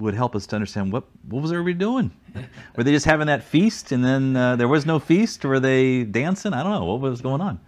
would 0.00 0.14
help 0.14 0.34
us 0.34 0.46
to 0.46 0.56
understand 0.56 0.92
what 0.92 1.04
what 1.28 1.42
was 1.42 1.52
everybody 1.52 1.74
doing? 1.74 2.10
Were 2.76 2.84
they 2.84 2.92
just 2.92 3.06
having 3.06 3.26
that 3.26 3.42
feast 3.42 3.92
and 3.92 4.04
then 4.04 4.36
uh, 4.36 4.56
there 4.56 4.68
was 4.68 4.86
no 4.86 4.98
feast? 4.98 5.44
Were 5.44 5.60
they 5.60 6.04
dancing? 6.04 6.52
I 6.52 6.62
don't 6.62 6.72
know 6.72 6.84
what 6.84 7.00
was 7.00 7.20
going 7.20 7.40
on. 7.40 7.60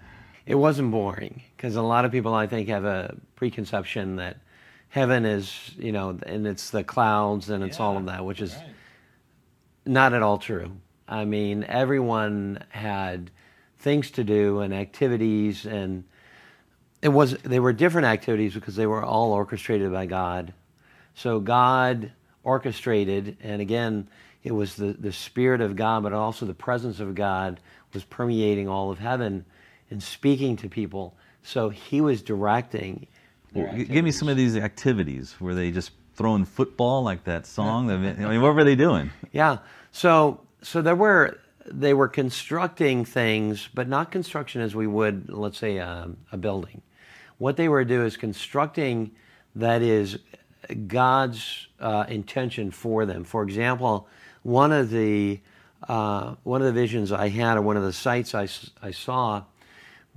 It 0.47 0.57
wasn't 0.57 0.91
boring 0.91 1.43
because 1.57 1.77
a 1.77 1.83
lot 1.83 2.05
of 2.05 2.13
people 2.13 2.35
I 2.35 2.47
think 2.47 2.69
have 2.69 2.85
a 2.85 3.17
preconception 3.37 4.17
that 4.17 4.39
heaven 4.89 5.25
is 5.25 5.73
you 5.79 5.93
know 5.93 6.19
and 6.27 6.47
it's 6.47 6.71
the 6.71 6.85
clouds 6.85 7.51
and 7.51 7.63
it's 7.63 7.79
yeah, 7.79 7.85
all 7.85 7.97
of 7.97 8.07
that, 8.07 8.25
which 8.25 8.41
is 8.41 8.55
right. 8.55 8.67
not 9.87 10.13
at 10.13 10.23
all 10.23 10.39
true. 10.39 10.73
I 11.09 11.25
mean, 11.25 11.65
everyone 11.65 12.65
had 12.71 13.31
things 13.79 14.11
to 14.13 14.25
do 14.25 14.61
and 14.61 14.73
activities 14.73 15.67
and 15.67 16.05
it 17.03 17.09
was 17.09 17.37
they 17.39 17.59
were 17.61 17.73
different 17.73 18.07
activities 18.07 18.55
because 18.55 18.77
they 18.77 18.87
were 18.87 19.05
all 19.05 19.33
orchestrated 19.33 19.93
by 19.93 20.07
God. 20.07 20.55
So 21.15 21.41
God 21.41 22.13
orchestrated, 22.45 23.37
and 23.43 23.61
again, 23.61 24.09
it 24.43 24.53
was 24.53 24.75
the, 24.77 24.93
the 24.99 25.13
Spirit 25.13 25.61
of 25.61 25.77
God, 25.77 26.03
but 26.03 26.13
also 26.13 26.47
the 26.47 26.55
presence 26.55 27.01
of 27.01 27.15
God 27.15 27.61
was 27.93 28.05
permeating 28.05 28.69
all 28.69 28.91
of 28.91 28.99
heaven 28.99 29.45
and 29.91 30.03
speaking 30.03 30.57
to 30.57 30.69
people. 30.69 31.15
So 31.43 31.69
he 31.69 32.01
was 32.01 32.23
directing. 32.23 33.07
Well, 33.55 33.73
give 33.75 34.05
me 34.05 34.11
some 34.11 34.29
of 34.29 34.37
these 34.37 34.57
activities. 34.57 35.35
Were 35.41 35.55
they 35.55 35.71
just 35.71 35.93
throwing 36.15 36.45
football 36.45 37.03
like 37.03 37.25
that 37.25 37.47
song? 37.47 37.91
I 37.91 37.97
mean, 37.97 38.41
what 38.41 38.55
were 38.55 38.65
they 38.65 38.77
doing? 38.77 39.11
Yeah. 39.33 39.59
So 39.93 40.41
so 40.63 40.81
there 40.83 40.97
were 40.97 41.39
they 41.67 41.95
were 41.95 42.09
constructing 42.09 43.05
things, 43.05 43.69
but 43.73 43.89
not 43.89 44.11
construction 44.11 44.63
as 44.63 44.75
we 44.75 44.87
would, 44.87 45.29
let's 45.31 45.59
say, 45.59 45.77
a, 45.77 46.11
a 46.33 46.37
building. 46.37 46.83
What 47.39 47.57
they 47.57 47.69
were 47.69 47.85
doing 47.85 48.07
is 48.07 48.17
constructing 48.17 49.13
that 49.55 49.83
is 49.83 50.19
God's 50.87 51.69
uh, 51.81 52.05
intention 52.09 52.71
for 52.71 53.07
them. 53.07 53.25
For 53.25 53.43
example, 53.43 54.09
one 54.43 54.73
of 54.73 54.91
the 54.91 55.41
uh, 55.89 56.37
one 56.45 56.61
of 56.61 56.67
the 56.67 56.81
visions 56.81 57.11
I 57.11 57.29
had, 57.29 57.57
or 57.57 57.63
one 57.63 57.77
of 57.77 57.83
the 57.83 57.93
sights 57.93 58.35
I, 58.35 58.49
I 58.81 58.93
saw, 58.93 59.45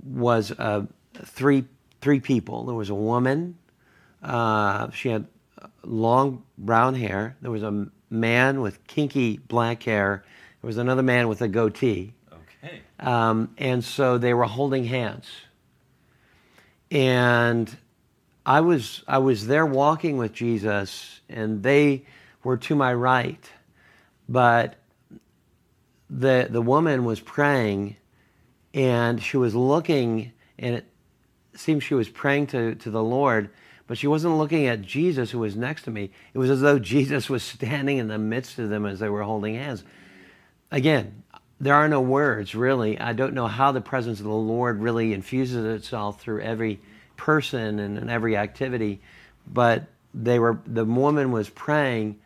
was 0.02 0.52
uh, 0.52 0.86
three 1.14 1.64
three 2.00 2.20
people. 2.20 2.66
There 2.66 2.74
was 2.74 2.90
a 2.90 2.94
woman. 2.94 3.58
Uh, 4.22 4.90
she 4.90 5.08
had 5.08 5.26
long 5.82 6.44
brown 6.58 6.94
hair. 6.94 7.36
There 7.40 7.50
was 7.50 7.62
a 7.62 7.88
man 8.10 8.60
with 8.60 8.86
kinky 8.86 9.38
black 9.38 9.82
hair. 9.82 10.24
There 10.62 10.68
was 10.68 10.78
another 10.78 11.02
man 11.02 11.28
with 11.28 11.42
a 11.42 11.48
goatee. 11.48 12.14
Okay. 12.32 12.80
Um, 13.00 13.54
and 13.58 13.84
so 13.84 14.18
they 14.18 14.34
were 14.34 14.44
holding 14.44 14.84
hands. 14.84 15.28
And 16.90 17.76
I 18.46 18.60
was 18.60 19.02
I 19.08 19.18
was 19.18 19.48
there 19.48 19.66
walking 19.66 20.18
with 20.18 20.32
Jesus, 20.32 21.20
and 21.28 21.64
they 21.64 22.04
were 22.44 22.56
to 22.58 22.76
my 22.76 22.94
right, 22.94 23.44
but 24.28 24.76
the 26.08 26.46
the 26.48 26.62
woman 26.62 27.04
was 27.04 27.18
praying, 27.18 27.96
and 28.72 29.20
she 29.20 29.36
was 29.36 29.56
looking, 29.56 30.32
and 30.60 30.76
it 30.76 30.86
seemed 31.54 31.82
she 31.82 31.94
was 31.94 32.08
praying 32.08 32.46
to, 32.48 32.76
to 32.76 32.90
the 32.90 33.02
Lord, 33.02 33.50
but 33.88 33.98
she 33.98 34.06
wasn't 34.06 34.38
looking 34.38 34.66
at 34.66 34.80
Jesus 34.80 35.32
who 35.32 35.40
was 35.40 35.56
next 35.56 35.82
to 35.82 35.90
me. 35.90 36.12
It 36.32 36.38
was 36.38 36.48
as 36.48 36.60
though 36.60 36.78
Jesus 36.96 37.28
was 37.28 37.42
standing 37.42 37.98
in 37.98 38.06
the 38.06 38.18
midst 38.18 38.60
of 38.60 38.68
them 38.68 38.86
as 38.86 39.00
they 39.00 39.08
were 39.08 39.24
holding 39.24 39.56
hands. 39.56 39.82
Again, 40.70 41.24
there 41.60 41.74
are 41.74 41.88
no 41.88 42.00
words 42.00 42.54
really. 42.54 42.96
I 43.00 43.12
don't 43.12 43.34
know 43.34 43.48
how 43.48 43.72
the 43.72 43.80
presence 43.80 44.20
of 44.20 44.26
the 44.26 44.30
Lord 44.30 44.80
really 44.80 45.12
infuses 45.12 45.64
itself 45.64 46.20
through 46.20 46.42
every 46.42 46.80
person 47.16 47.78
and, 47.78 47.98
and 47.98 48.10
every 48.10 48.36
activity, 48.36 49.00
but 49.46 49.84
they 50.14 50.38
were 50.38 50.58
the 50.66 50.84
woman 50.84 51.32
was 51.32 51.48
praying 51.48 52.18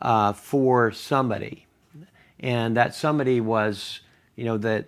uh, 0.00 0.32
for 0.32 0.92
somebody, 0.92 1.66
and 2.40 2.76
that 2.76 2.94
somebody 2.94 3.40
was 3.40 4.00
you 4.36 4.44
know 4.44 4.58
that 4.58 4.86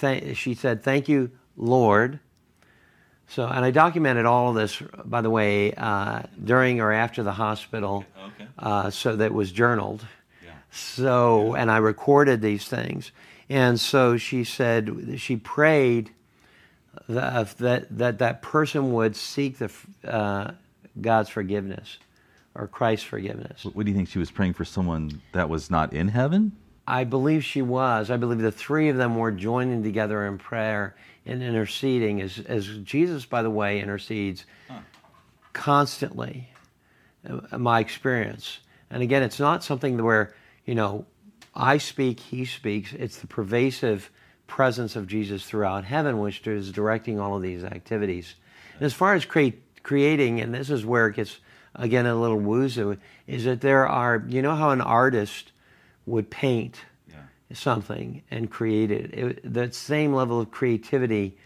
th- 0.00 0.36
she 0.36 0.54
said 0.54 0.82
thank 0.82 1.08
you 1.08 1.30
Lord. 1.56 2.20
So, 3.28 3.46
and 3.46 3.64
I 3.64 3.70
documented 3.70 4.26
all 4.26 4.50
of 4.50 4.56
this, 4.56 4.82
by 5.06 5.22
the 5.22 5.30
way, 5.30 5.72
uh, 5.72 6.22
during 6.44 6.80
or 6.80 6.92
after 6.92 7.22
the 7.22 7.32
hospital, 7.32 8.04
Okay. 8.26 8.46
uh, 8.58 8.90
so 8.90 9.16
that 9.16 9.32
was 9.32 9.50
journaled. 9.52 10.04
Yeah. 10.44 10.50
So, 10.70 11.54
and 11.54 11.70
I 11.70 11.78
recorded 11.78 12.42
these 12.42 12.66
things. 12.68 13.10
And 13.48 13.80
so 13.80 14.18
she 14.18 14.44
said, 14.44 15.14
she 15.16 15.36
prayed 15.36 16.10
that 17.14 17.58
that, 17.58 17.98
that, 17.98 18.18
that 18.18 18.42
person 18.42 18.92
would 18.92 19.16
seek 19.16 19.58
the, 19.58 19.70
uh, 20.04 20.52
God's 21.00 21.28
forgiveness 21.28 21.98
or 22.54 22.66
Christ's 22.66 23.06
forgiveness. 23.06 23.64
What 23.64 23.86
do 23.86 23.90
you 23.90 23.96
think 23.96 24.08
she 24.08 24.18
was 24.18 24.30
praying 24.30 24.54
for 24.54 24.64
someone 24.64 25.22
that 25.32 25.48
was 25.48 25.70
not 25.70 25.92
in 25.92 26.08
heaven? 26.08 26.52
I 26.86 27.04
believe 27.04 27.44
she 27.44 27.62
was. 27.62 28.10
I 28.10 28.16
believe 28.16 28.40
the 28.40 28.52
three 28.52 28.88
of 28.88 28.96
them 28.96 29.16
were 29.16 29.30
joining 29.30 29.82
together 29.82 30.26
in 30.26 30.38
prayer 30.38 30.96
and 31.24 31.42
interceding 31.42 32.20
as, 32.20 32.40
as 32.40 32.66
Jesus, 32.78 33.24
by 33.24 33.42
the 33.42 33.50
way, 33.50 33.80
intercedes 33.80 34.44
constantly, 35.52 36.48
uh, 37.28 37.56
my 37.56 37.80
experience. 37.80 38.58
And 38.90 39.02
again, 39.02 39.22
it's 39.22 39.38
not 39.38 39.62
something 39.62 40.02
where, 40.02 40.34
you 40.66 40.74
know, 40.74 41.06
I 41.54 41.78
speak, 41.78 42.18
he 42.18 42.44
speaks. 42.44 42.92
It's 42.92 43.18
the 43.18 43.26
pervasive 43.26 44.10
presence 44.46 44.96
of 44.96 45.06
Jesus 45.06 45.44
throughout 45.44 45.84
heaven, 45.84 46.18
which 46.18 46.46
is 46.46 46.70
directing 46.72 47.18
all 47.18 47.36
of 47.36 47.42
these 47.42 47.64
activities. 47.64 48.34
And 48.74 48.82
as 48.82 48.92
far 48.92 49.14
as 49.14 49.24
create, 49.24 49.62
creating, 49.82 50.40
and 50.40 50.54
this 50.54 50.70
is 50.70 50.84
where 50.84 51.06
it 51.08 51.16
gets, 51.16 51.38
again, 51.74 52.06
a 52.06 52.14
little 52.14 52.38
woozy, 52.38 52.98
is 53.26 53.44
that 53.44 53.60
there 53.60 53.86
are, 53.86 54.24
you 54.28 54.42
know 54.42 54.54
how 54.54 54.70
an 54.70 54.80
artist 54.80 55.52
would 56.06 56.30
paint 56.30 56.80
Yeah. 57.08 57.16
something 57.54 58.22
and 58.30 58.50
create 58.50 58.90
it. 58.90 59.14
it 59.14 59.54
that 59.54 59.74
same 59.74 60.12
level 60.12 60.40
of 60.40 60.50
creativity, 60.50 61.36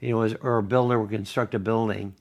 you 0.00 0.10
know, 0.10 0.22
as, 0.22 0.34
or 0.42 0.58
a 0.58 0.62
builder 0.62 1.00
would 1.00 1.10
construct 1.10 1.54
a 1.54 1.58
building, 1.58 2.14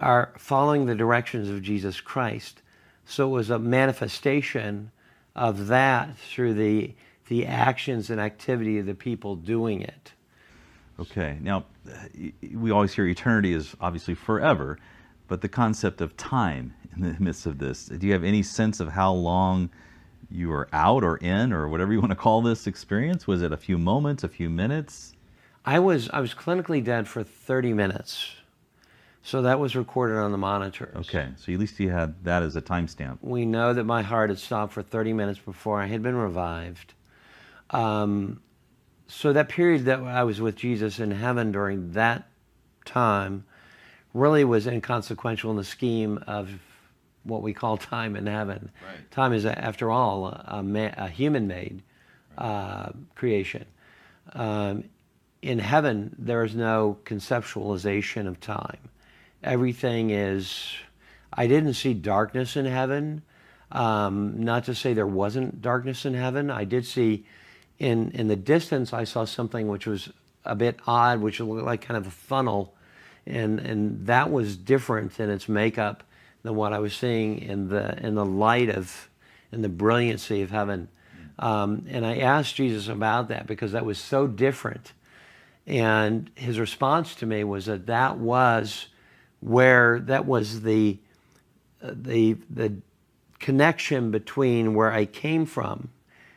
are 0.00 0.32
following 0.36 0.86
the 0.86 0.94
directions 0.94 1.48
of 1.48 1.62
Jesus 1.62 2.00
Christ. 2.00 2.60
So 3.06 3.28
it 3.28 3.30
was 3.30 3.50
a 3.50 3.58
manifestation 3.58 4.90
of 5.34 5.66
that 5.68 6.16
through 6.18 6.54
the 6.54 6.94
the 7.28 7.46
actions 7.46 8.10
and 8.10 8.20
activity 8.20 8.78
of 8.78 8.86
the 8.86 8.94
people 8.94 9.36
doing 9.36 9.82
it. 9.82 10.12
Okay. 11.00 11.38
Now, 11.40 11.64
we 12.54 12.70
always 12.70 12.94
hear 12.94 13.06
eternity 13.06 13.52
is 13.52 13.74
obviously 13.80 14.14
forever, 14.14 14.78
but 15.26 15.40
the 15.40 15.48
concept 15.48 16.00
of 16.00 16.16
time 16.16 16.74
in 16.94 17.02
the 17.02 17.16
midst 17.18 17.46
of 17.46 17.58
this, 17.58 17.86
do 17.86 18.06
you 18.06 18.12
have 18.12 18.24
any 18.24 18.42
sense 18.42 18.80
of 18.80 18.88
how 18.88 19.12
long 19.12 19.70
you 20.30 20.48
were 20.48 20.68
out 20.72 21.02
or 21.02 21.16
in 21.18 21.52
or 21.52 21.68
whatever 21.68 21.92
you 21.92 22.00
want 22.00 22.10
to 22.10 22.16
call 22.16 22.42
this 22.42 22.66
experience? 22.66 23.26
Was 23.26 23.42
it 23.42 23.52
a 23.52 23.56
few 23.56 23.78
moments, 23.78 24.22
a 24.24 24.28
few 24.28 24.48
minutes? 24.48 25.14
I 25.64 25.78
was 25.78 26.10
I 26.10 26.20
was 26.20 26.34
clinically 26.34 26.84
dead 26.84 27.08
for 27.08 27.22
30 27.22 27.72
minutes. 27.72 28.34
So 29.22 29.40
that 29.40 29.58
was 29.58 29.74
recorded 29.74 30.18
on 30.18 30.32
the 30.32 30.38
monitors. 30.38 30.94
Okay. 30.96 31.30
So 31.36 31.50
at 31.50 31.58
least 31.58 31.80
you 31.80 31.88
had 31.88 32.22
that 32.24 32.42
as 32.42 32.56
a 32.56 32.62
timestamp. 32.62 33.18
we 33.22 33.46
know 33.46 33.72
that 33.72 33.84
my 33.84 34.02
heart 34.02 34.28
had 34.28 34.38
stopped 34.38 34.74
for 34.74 34.82
30 34.82 35.14
minutes 35.14 35.38
before 35.38 35.80
I 35.80 35.86
had 35.86 36.02
been 36.02 36.14
revived. 36.14 36.92
Um, 37.74 38.40
so 39.06 39.32
that 39.32 39.48
period 39.48 39.84
that 39.86 40.00
I 40.00 40.24
was 40.24 40.40
with 40.40 40.56
Jesus 40.56 40.98
in 41.00 41.10
heaven 41.10 41.52
during 41.52 41.92
that 41.92 42.28
time 42.84 43.44
really 44.14 44.44
was 44.44 44.66
inconsequential 44.66 45.50
in 45.50 45.56
the 45.56 45.64
scheme 45.64 46.22
of 46.26 46.50
what 47.24 47.42
we 47.42 47.52
call 47.52 47.76
time 47.76 48.16
in 48.16 48.26
heaven. 48.26 48.70
Right. 48.86 49.10
Time 49.10 49.32
is, 49.32 49.44
after 49.44 49.90
all, 49.90 50.26
a, 50.26 50.44
a, 50.46 50.62
ma- 50.62 50.92
a 50.96 51.08
human-made 51.08 51.82
uh, 52.38 52.90
creation. 53.14 53.64
Um, 54.32 54.84
in 55.42 55.58
heaven, 55.58 56.14
there 56.18 56.44
is 56.44 56.54
no 56.54 56.98
conceptualization 57.04 58.26
of 58.26 58.40
time. 58.40 58.88
Everything 59.42 60.10
is. 60.10 60.74
I 61.32 61.46
didn't 61.46 61.74
see 61.74 61.92
darkness 61.94 62.56
in 62.56 62.66
heaven. 62.66 63.22
Um, 63.72 64.44
not 64.44 64.64
to 64.64 64.74
say 64.74 64.94
there 64.94 65.06
wasn't 65.06 65.60
darkness 65.60 66.04
in 66.04 66.14
heaven. 66.14 66.50
I 66.50 66.64
did 66.64 66.86
see, 66.86 67.26
in 67.78 68.10
in 68.12 68.28
the 68.28 68.36
distance, 68.36 68.92
I 68.92 69.04
saw 69.04 69.24
something 69.24 69.68
which 69.68 69.86
was 69.86 70.10
a 70.44 70.54
bit 70.54 70.78
odd, 70.86 71.20
which 71.20 71.40
looked 71.40 71.64
like 71.64 71.82
kind 71.82 71.96
of 71.96 72.06
a 72.06 72.10
funnel, 72.10 72.74
and 73.26 73.58
and 73.60 74.06
that 74.06 74.30
was 74.30 74.56
different 74.56 75.18
in 75.18 75.30
its 75.30 75.48
makeup 75.48 76.04
than 76.42 76.54
what 76.54 76.72
I 76.72 76.78
was 76.78 76.94
seeing 76.94 77.40
in 77.40 77.68
the 77.68 77.98
in 78.04 78.14
the 78.14 78.24
light 78.24 78.68
of, 78.68 79.08
in 79.50 79.62
the 79.62 79.68
brilliancy 79.68 80.42
of 80.42 80.50
heaven. 80.50 80.88
Um, 81.38 81.86
and 81.88 82.06
I 82.06 82.18
asked 82.18 82.54
Jesus 82.54 82.86
about 82.86 83.28
that 83.28 83.46
because 83.46 83.72
that 83.72 83.84
was 83.84 83.98
so 83.98 84.26
different. 84.26 84.92
And 85.66 86.30
his 86.34 86.58
response 86.58 87.14
to 87.16 87.26
me 87.26 87.42
was 87.42 87.66
that 87.66 87.86
that 87.86 88.18
was 88.18 88.86
where 89.40 90.00
that 90.00 90.26
was 90.26 90.62
the 90.62 90.98
the 91.82 92.36
the 92.50 92.74
connection 93.38 94.10
between 94.10 94.74
where 94.74 94.92
I 94.92 95.06
came 95.06 95.44
from, 95.46 95.88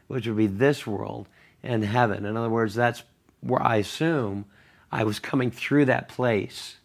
which 0.08 0.28
would 0.28 0.38
be 0.38 0.48
this 0.48 0.88
world, 0.88 1.28
and 1.64 1.84
heaven. 1.84 2.26
In 2.26 2.38
other 2.38 2.50
words, 2.50 2.76
that's 2.76 3.04
where 3.42 3.62
I 3.62 3.78
assume 3.78 4.46
I 4.92 5.04
was 5.04 5.20
coming 5.20 5.52
through 5.52 5.86
that 5.86 6.08
place 6.08 6.78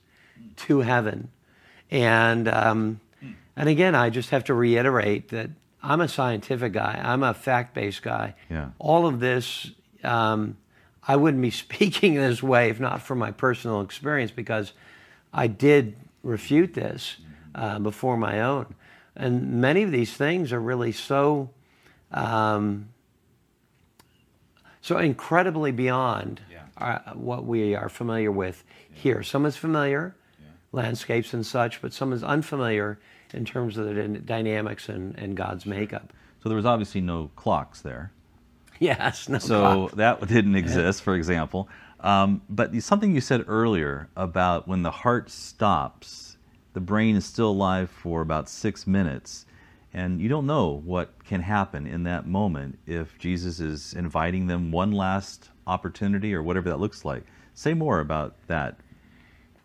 to 0.56 0.80
heaven. 0.80 1.30
And 1.90 2.48
um, 2.48 3.00
and 3.56 3.68
again, 3.68 3.94
I 3.94 4.10
just 4.10 4.30
have 4.30 4.44
to 4.44 4.54
reiterate 4.54 5.28
that 5.28 5.50
I'm 5.82 6.00
a 6.00 6.08
scientific 6.08 6.72
guy. 6.72 7.00
I'm 7.02 7.22
a 7.22 7.34
fact-based 7.34 8.02
guy. 8.02 8.34
Yeah. 8.48 8.70
All 8.78 9.06
of 9.06 9.20
this, 9.20 9.70
um, 10.04 10.56
I 11.06 11.16
wouldn't 11.16 11.42
be 11.42 11.50
speaking 11.64 12.14
this 12.14 12.42
way 12.42 12.70
if 12.70 12.80
not 12.80 13.02
for 13.02 13.14
my 13.14 13.30
personal 13.30 13.80
experience, 13.80 14.30
because 14.30 14.72
I 15.32 15.46
did 15.48 15.96
refute 16.22 16.74
this 16.74 17.16
uh, 17.54 17.78
before 17.78 18.16
my 18.16 18.40
own. 18.40 18.74
And 19.14 19.60
many 19.60 19.82
of 19.82 19.90
these 19.90 20.14
things 20.14 20.52
are 20.52 20.60
really 20.60 20.92
so, 20.92 21.50
um, 22.12 22.88
so 24.82 24.98
incredibly 24.98 25.70
beyond 25.72 26.42
Yeah. 26.50 26.64
our, 26.76 27.02
what 27.14 27.46
we 27.46 27.74
are 27.74 27.88
familiar 27.88 28.30
with 28.30 28.64
here. 28.92 29.22
Some 29.22 29.46
is 29.46 29.56
familiar, 29.56 30.14
landscapes 30.72 31.32
and 31.32 31.46
such, 31.46 31.80
but 31.80 31.92
some 31.94 32.12
is 32.12 32.22
unfamiliar 32.22 32.98
in 33.32 33.44
terms 33.44 33.78
of 33.78 33.86
the 33.86 33.94
dy- 33.94 34.18
dynamics 34.18 34.88
and, 34.88 35.16
and 35.16 35.36
God's 35.36 35.64
makeup. 35.64 36.12
So 36.42 36.48
there 36.48 36.56
was 36.56 36.66
obviously 36.66 37.00
no 37.00 37.30
clocks 37.36 37.80
there. 37.80 38.12
Yes, 38.80 39.28
no 39.28 39.38
So 39.38 39.60
clock. 39.60 39.90
that 39.96 40.26
didn't 40.26 40.56
exist, 40.56 41.02
for 41.02 41.14
example. 41.14 41.68
Um, 42.00 42.42
but 42.48 42.74
something 42.82 43.14
you 43.14 43.20
said 43.20 43.44
earlier 43.46 44.08
about 44.16 44.66
when 44.66 44.82
the 44.82 44.90
heart 44.90 45.30
stops, 45.30 46.36
the 46.72 46.80
brain 46.80 47.14
is 47.14 47.24
still 47.24 47.50
alive 47.50 47.88
for 47.90 48.20
about 48.22 48.48
six 48.48 48.86
minutes, 48.88 49.46
and 49.94 50.20
you 50.20 50.28
don't 50.28 50.46
know 50.46 50.80
what 50.84 51.24
can 51.24 51.42
happen 51.42 51.86
in 51.86 52.04
that 52.04 52.26
moment 52.26 52.78
if 52.86 53.18
Jesus 53.18 53.60
is 53.60 53.92
inviting 53.94 54.46
them 54.46 54.72
one 54.72 54.92
last 54.92 55.50
opportunity 55.66 56.34
or 56.34 56.42
whatever 56.42 56.70
that 56.70 56.80
looks 56.80 57.04
like. 57.04 57.24
Say 57.54 57.74
more 57.74 58.00
about 58.00 58.34
that. 58.46 58.78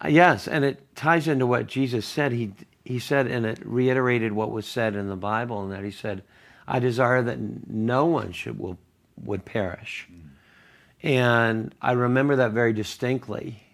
Uh, 0.04 0.10
Yes, 0.10 0.48
and 0.48 0.66
it 0.66 0.96
ties 0.96 1.28
into 1.28 1.48
what 1.48 1.68
Jesus 1.68 2.06
said. 2.06 2.32
He 2.32 2.54
he 2.84 3.00
said, 3.00 3.28
and 3.28 3.46
it 3.46 3.60
reiterated 3.66 4.32
what 4.32 4.52
was 4.52 4.66
said 4.66 4.96
in 4.96 5.10
the 5.10 5.16
Bible, 5.18 5.62
and 5.62 5.72
that 5.72 5.84
he 5.84 5.92
said, 5.92 6.24
"I 6.68 6.80
desire 6.80 7.22
that 7.24 7.40
no 7.70 8.06
one 8.06 8.32
should 8.32 8.60
will 8.60 8.78
would 9.24 9.46
perish." 9.46 10.08
And 11.04 11.74
I 11.82 11.92
remember 11.94 12.36
that 12.38 12.52
very 12.52 12.74
distinctly 12.74 13.67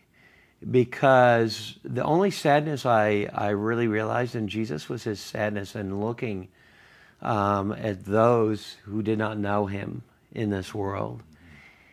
because 0.69 1.77
the 1.83 2.03
only 2.03 2.31
sadness 2.31 2.85
I, 2.85 3.29
I 3.33 3.49
really 3.49 3.87
realized 3.87 4.35
in 4.35 4.47
Jesus 4.47 4.89
was 4.89 5.03
his 5.03 5.19
sadness 5.19 5.75
in 5.75 5.99
looking 5.99 6.47
um, 7.21 7.71
at 7.73 8.05
those 8.05 8.77
who 8.83 9.01
did 9.01 9.17
not 9.17 9.37
know 9.37 9.65
him 9.65 10.03
in 10.31 10.49
this 10.49 10.73
world. 10.73 11.21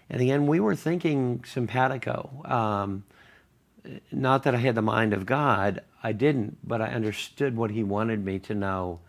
And 0.09 0.21
again, 0.21 0.47
we 0.47 0.61
were 0.61 0.75
thinking 0.75 1.45
simpatico. 1.47 2.31
Um, 2.45 3.05
not 4.11 4.43
that 4.43 4.55
I 4.55 4.59
had 4.59 4.75
the 4.75 4.83
mind 4.83 5.13
of 5.13 5.25
God, 5.25 5.83
I 6.03 6.13
didn't, 6.13 6.59
but 6.67 6.81
I 6.81 6.89
understood 6.89 7.57
what 7.57 7.71
he 7.71 7.83
wanted 7.83 8.25
me 8.25 8.39
to 8.41 8.55
know. 8.55 9.01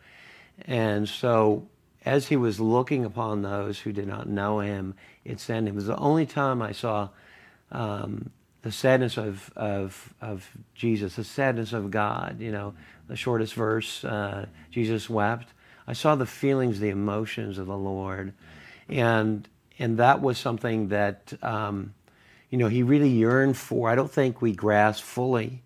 And 0.65 1.09
so, 1.09 1.67
as 2.05 2.27
he 2.27 2.35
was 2.35 2.59
looking 2.59 3.03
upon 3.03 3.41
those 3.41 3.79
who 3.79 3.91
did 3.91 4.07
not 4.07 4.27
know 4.27 4.59
him, 4.59 4.95
it 5.25 5.39
sent 5.39 5.67
him. 5.67 5.73
It 5.73 5.75
was 5.75 5.87
the 5.87 5.97
only 5.97 6.25
time 6.25 6.61
I 6.61 6.71
saw 6.71 7.09
um, 7.71 8.31
the 8.61 8.71
sadness 8.71 9.17
of, 9.17 9.51
of, 9.55 10.13
of 10.21 10.49
Jesus, 10.75 11.15
the 11.15 11.23
sadness 11.23 11.73
of 11.73 11.89
God, 11.89 12.39
you 12.39 12.51
know, 12.51 12.73
the 13.07 13.15
shortest 13.15 13.53
verse, 13.53 14.03
uh, 14.03 14.45
Jesus 14.69 15.09
wept. 15.09 15.47
I 15.87 15.93
saw 15.93 16.15
the 16.15 16.25
feelings, 16.25 16.79
the 16.79 16.89
emotions 16.89 17.57
of 17.57 17.67
the 17.67 17.77
Lord. 17.77 18.33
And, 18.87 19.47
and 19.79 19.97
that 19.97 20.21
was 20.21 20.37
something 20.37 20.89
that, 20.89 21.33
um, 21.41 21.93
you 22.49 22.57
know, 22.57 22.67
he 22.67 22.83
really 22.83 23.09
yearned 23.09 23.57
for. 23.57 23.89
I 23.89 23.95
don't 23.95 24.11
think 24.11 24.41
we 24.41 24.53
grasp 24.53 25.03
fully 25.03 25.63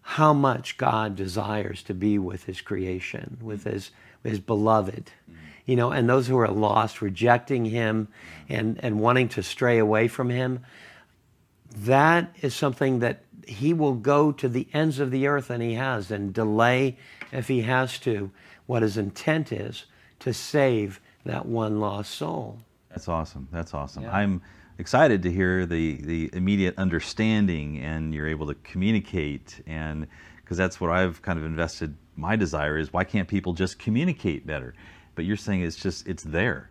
how 0.00 0.32
much 0.32 0.76
God 0.76 1.16
desires 1.16 1.82
to 1.84 1.94
be 1.94 2.18
with 2.18 2.44
his 2.44 2.60
creation, 2.60 3.38
with 3.42 3.64
his, 3.64 3.90
his 4.22 4.38
beloved. 4.38 5.10
You 5.66 5.76
know, 5.76 5.90
and 5.92 6.08
those 6.08 6.26
who 6.26 6.38
are 6.38 6.48
lost, 6.48 7.00
rejecting 7.00 7.64
him 7.64 8.08
and, 8.48 8.78
and 8.82 9.00
wanting 9.00 9.28
to 9.30 9.42
stray 9.42 9.78
away 9.78 10.08
from 10.08 10.28
him, 10.28 10.64
that 11.74 12.34
is 12.40 12.54
something 12.54 13.00
that 13.00 13.24
he 13.46 13.74
will 13.74 13.94
go 13.94 14.32
to 14.32 14.48
the 14.48 14.68
ends 14.72 15.00
of 15.00 15.10
the 15.10 15.26
earth, 15.26 15.50
and 15.50 15.62
he 15.62 15.74
has, 15.74 16.10
and 16.10 16.32
delay 16.32 16.96
if 17.32 17.48
he 17.48 17.62
has 17.62 17.98
to 18.00 18.30
what 18.66 18.82
his 18.82 18.96
intent 18.96 19.52
is 19.52 19.84
to 20.20 20.32
save 20.32 21.00
that 21.24 21.46
one 21.46 21.80
lost 21.80 22.12
soul. 22.12 22.58
That's 22.90 23.08
awesome. 23.08 23.48
That's 23.50 23.74
awesome. 23.74 24.04
Yeah. 24.04 24.16
I'm 24.16 24.40
excited 24.78 25.22
to 25.22 25.30
hear 25.30 25.66
the, 25.66 25.96
the 25.96 26.30
immediate 26.32 26.74
understanding 26.78 27.78
and 27.78 28.14
you're 28.14 28.28
able 28.28 28.46
to 28.46 28.54
communicate 28.56 29.60
and 29.66 30.06
because 30.36 30.56
that's 30.56 30.80
what 30.80 30.90
I've 30.90 31.22
kind 31.22 31.38
of 31.38 31.44
invested 31.44 31.94
my 32.16 32.36
desire 32.36 32.76
is 32.78 32.92
why 32.92 33.04
can't 33.04 33.26
people 33.26 33.52
just 33.52 33.78
communicate 33.78 34.46
better? 34.46 34.74
But 35.14 35.24
you're 35.24 35.36
saying 35.36 35.62
it's 35.62 35.76
just 35.76 36.06
it's 36.06 36.22
there. 36.22 36.70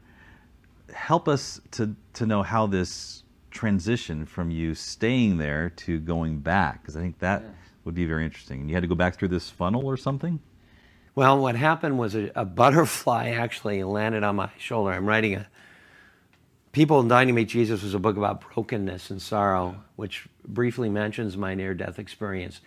Help 0.94 1.28
us 1.28 1.60
to 1.72 1.96
to 2.13 2.26
know 2.26 2.44
how 2.44 2.68
this 2.68 3.23
transition 3.54 4.26
from 4.26 4.52
you 4.52 4.76
staying 4.76 5.38
there 5.38 5.70
to 5.78 6.00
going 6.00 6.39
back 6.39 6.82
because 6.82 6.98
I 6.98 7.02
think 7.02 7.20
that 7.20 7.42
yeah. 7.42 7.50
would 7.86 7.96
be 7.96 8.06
very 8.06 8.26
interesting. 8.26 8.62
And 8.62 8.70
you 8.70 8.76
had 8.76 8.82
to 8.82 8.88
go 8.88 8.96
back 8.96 9.16
through 9.16 9.30
this 9.30 9.50
funnel 9.50 9.86
or 9.86 9.98
something? 9.98 10.39
Well, 11.16 11.39
what 11.39 11.56
happened 11.56 12.00
was 12.00 12.16
a, 12.16 12.32
a 12.36 12.44
butterfly 12.44 13.30
actually 13.30 13.84
landed 13.84 14.24
on 14.24 14.36
my 14.36 14.50
shoulder. 14.58 14.92
I'm 14.92 15.06
writing 15.06 15.36
a 15.36 15.48
People 16.74 17.04
Dying 17.04 17.28
to 17.28 17.34
Meet 17.34 17.50
Jesus 17.50 17.84
was 17.84 17.94
a 17.94 18.00
book 18.00 18.18
about 18.18 18.42
brokenness 18.42 19.12
and 19.12 19.22
sorrow, 19.22 19.76
which 19.96 20.28
briefly 20.44 20.89
mentions 20.89 21.38
my 21.38 21.54
near 21.54 21.76
death 21.76 22.00
experience. 22.00 22.62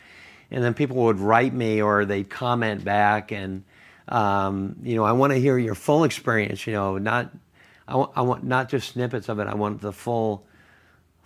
And 0.49 0.63
then 0.63 0.75
people 0.75 0.97
would 0.99 1.19
write 1.19 1.53
me 1.53 1.83
or 1.83 2.05
they'd 2.05 2.31
comment 2.31 2.85
back, 2.85 3.33
and, 3.33 3.65
um, 4.07 4.77
you 4.85 4.95
know, 4.95 5.03
I 5.03 5.11
want 5.11 5.33
to 5.33 5.41
hear 5.41 5.59
your 5.59 5.75
full 5.75 6.05
experience, 6.05 6.69
you 6.69 6.73
know, 6.73 6.99
not, 6.99 7.33
I 7.89 7.97
want, 7.97 8.13
I 8.15 8.23
want 8.23 8.45
not 8.45 8.69
just 8.69 8.91
snippets 8.91 9.29
of 9.29 9.41
it, 9.41 9.49
I 9.49 9.57
want 9.57 9.81
the 9.81 9.93
full, 9.93 10.46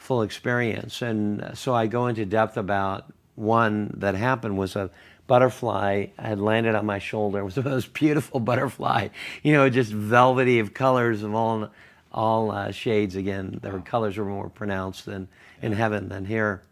full 0.00 0.22
experience. 0.22 1.02
And 1.02 1.52
so 1.54 1.74
I 1.74 1.86
go 1.86 2.06
into 2.06 2.24
depth 2.24 2.56
about 2.56 3.12
one 3.34 3.94
that 3.98 4.14
happened 4.14 4.56
was 4.56 4.74
a 4.74 4.90
butterfly 5.26 6.06
had 6.18 6.40
landed 6.40 6.74
on 6.74 6.86
my 6.86 6.98
shoulder. 6.98 7.38
It 7.40 7.44
was 7.44 7.54
the 7.54 7.62
most 7.62 7.92
beautiful 7.92 8.40
butterfly, 8.40 9.08
you 9.42 9.52
know, 9.52 9.68
just 9.68 9.92
velvety 9.92 10.58
of 10.58 10.74
colors 10.74 11.22
of 11.22 11.34
all 11.34 11.70
all 12.10 12.50
uh, 12.50 12.72
shades. 12.72 13.14
Again, 13.14 13.60
their 13.62 13.78
colors 13.80 14.16
were 14.16 14.24
more 14.24 14.48
pronounced 14.48 15.04
than 15.04 15.28
in 15.62 15.72
heaven 15.72 16.08
than 16.08 16.24
here. 16.24 16.62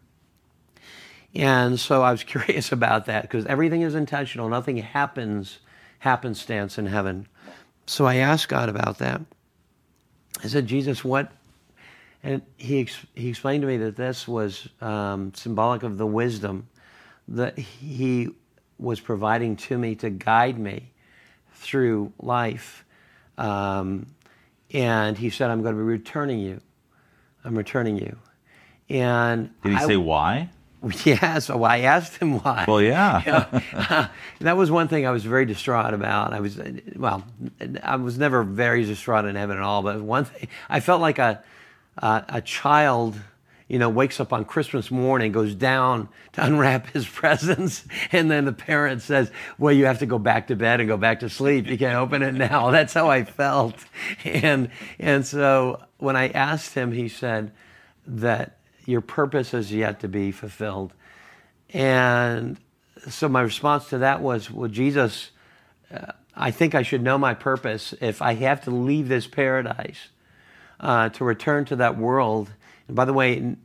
And 1.35 1.79
so 1.79 2.01
I 2.01 2.11
was 2.11 2.23
curious 2.35 2.71
about 2.71 3.05
that 3.05 3.21
because 3.21 3.45
everything 3.45 3.83
is 3.83 3.93
intentional. 3.93 4.49
Nothing 4.49 4.77
happens 4.77 5.59
happenstance 5.99 6.79
in 6.79 6.87
heaven. 6.87 7.27
So 7.85 8.05
I 8.05 8.15
asked 8.15 8.49
God 8.49 8.69
about 8.69 8.97
that. 8.97 9.21
I 10.43 10.47
said, 10.47 10.65
Jesus, 10.65 11.03
what? 11.03 11.31
And 12.23 12.41
he, 12.57 12.87
he 13.15 13.29
explained 13.29 13.61
to 13.61 13.67
me 13.67 13.77
that 13.77 13.95
this 13.95 14.27
was 14.27 14.67
um, 14.81 15.33
symbolic 15.35 15.83
of 15.83 15.97
the 15.97 16.07
wisdom 16.07 16.67
that 17.29 17.57
he 17.57 18.29
was 18.77 18.99
providing 18.99 19.55
to 19.55 19.77
me 19.77 19.95
to 19.95 20.09
guide 20.09 20.57
me 20.57 20.91
through 21.53 22.11
life. 22.19 22.85
Um, 23.37 24.07
and 24.73 25.17
he 25.17 25.29
said, 25.29 25.49
I'm 25.49 25.61
going 25.61 25.75
to 25.75 25.79
be 25.79 25.85
returning 25.85 26.39
you. 26.39 26.61
I'm 27.43 27.57
returning 27.57 27.97
you. 27.97 28.17
And 28.89 29.49
did 29.63 29.71
he 29.71 29.77
I, 29.77 29.87
say 29.87 29.97
why? 29.97 30.49
Yeah, 31.03 31.39
so 31.39 31.63
I 31.63 31.79
asked 31.79 32.17
him 32.17 32.39
why. 32.39 32.63
Well, 32.65 32.81
yeah. 32.81 33.21
you 33.25 33.31
know, 33.31 33.61
uh, 33.73 34.07
that 34.39 34.55
was 34.55 34.71
one 34.71 34.87
thing 34.87 35.05
I 35.05 35.11
was 35.11 35.25
very 35.25 35.45
distraught 35.45 35.93
about. 35.93 36.31
I 36.31 36.39
was, 36.39 36.57
well, 36.95 37.25
I 37.83 37.97
was 37.97 38.17
never 38.17 38.43
very 38.43 38.85
distraught 38.85 39.25
in 39.25 39.35
heaven 39.35 39.57
at 39.57 39.63
all, 39.63 39.81
but 39.81 40.01
one 40.01 40.23
thing, 40.23 40.47
I 40.69 40.79
felt 40.79 41.01
like 41.01 41.19
a, 41.19 41.43
a, 41.99 42.25
a 42.29 42.41
child 42.41 43.19
you 43.69 43.77
know, 43.77 43.87
wakes 43.87 44.19
up 44.19 44.33
on 44.33 44.45
Christmas 44.45 44.89
morning, 44.89 45.31
goes 45.31 45.53
down 45.53 46.09
to 46.33 46.43
unwrap 46.43 46.87
his 46.87 47.07
presents, 47.07 47.85
and 48.11 48.29
then 48.29 48.45
the 48.45 48.51
parent 48.51 49.03
says, 49.03 49.31
Well, 49.59 49.71
you 49.71 49.85
have 49.85 49.99
to 49.99 50.07
go 50.07 50.17
back 50.17 50.47
to 50.47 50.55
bed 50.55 50.79
and 50.79 50.89
go 50.89 50.97
back 50.97 51.19
to 51.19 51.29
sleep. 51.29 51.67
You 51.67 51.77
can't 51.77 51.95
open 51.95 52.23
it 52.23 52.33
now. 52.33 52.71
That's 52.71 52.93
how 52.93 53.09
I 53.09 53.23
felt. 53.23 53.75
And, 54.25 54.71
and 54.97 55.25
so 55.25 55.83
when 55.99 56.15
I 56.15 56.29
asked 56.29 56.73
him, 56.73 56.91
he 56.91 57.07
said 57.07 57.51
that 58.07 58.57
your 58.85 59.01
purpose 59.01 59.53
is 59.53 59.71
yet 59.71 59.99
to 59.99 60.07
be 60.07 60.31
fulfilled. 60.31 60.93
And 61.71 62.57
so 63.07 63.29
my 63.29 63.41
response 63.41 63.87
to 63.89 63.99
that 63.99 64.19
was, 64.19 64.49
Well, 64.49 64.67
Jesus, 64.67 65.29
uh, 65.93 66.13
I 66.35 66.49
think 66.49 66.73
I 66.73 66.81
should 66.81 67.03
know 67.03 67.19
my 67.19 67.35
purpose 67.35 67.93
if 68.01 68.19
I 68.19 68.33
have 68.33 68.61
to 68.63 68.71
leave 68.71 69.09
this 69.09 69.27
paradise 69.27 70.07
uh, 70.79 71.09
to 71.09 71.23
return 71.23 71.65
to 71.65 71.77
that 71.77 71.97
world. 71.97 72.49
And 72.87 72.95
by 72.95 73.05
the 73.05 73.13
way, 73.13 73.55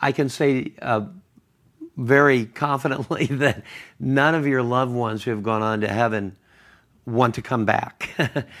I 0.00 0.12
can 0.12 0.28
say 0.28 0.72
uh, 0.80 1.06
very 1.96 2.46
confidently 2.46 3.26
that 3.30 3.62
none 3.98 4.34
of 4.34 4.46
your 4.46 4.62
loved 4.62 4.92
ones 4.92 5.24
who 5.24 5.30
have 5.30 5.42
gone 5.42 5.62
on 5.62 5.80
to 5.82 5.88
heaven 5.88 6.36
want 7.06 7.34
to 7.36 7.42
come 7.42 7.64
back. 7.64 8.10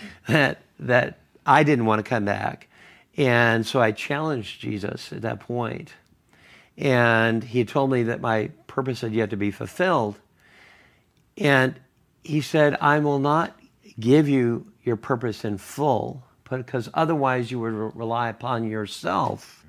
that 0.28 0.62
that 0.78 1.18
I 1.44 1.62
didn't 1.62 1.86
want 1.86 2.04
to 2.04 2.08
come 2.08 2.24
back, 2.24 2.68
and 3.16 3.66
so 3.66 3.80
I 3.80 3.92
challenged 3.92 4.60
Jesus 4.60 5.12
at 5.12 5.22
that 5.22 5.40
point, 5.40 5.92
and 6.76 7.42
he 7.42 7.64
told 7.64 7.90
me 7.90 8.04
that 8.04 8.20
my 8.20 8.50
purpose 8.66 9.02
had 9.02 9.12
yet 9.12 9.30
to 9.30 9.36
be 9.36 9.50
fulfilled, 9.50 10.18
and 11.36 11.78
he 12.22 12.40
said, 12.40 12.76
"I 12.80 12.98
will 12.98 13.18
not 13.18 13.58
give 13.98 14.28
you 14.28 14.66
your 14.82 14.96
purpose 14.96 15.44
in 15.44 15.58
full, 15.58 16.24
because 16.50 16.88
otherwise 16.92 17.50
you 17.50 17.60
would 17.60 17.96
rely 17.96 18.28
upon 18.28 18.68
yourself." 18.68 19.60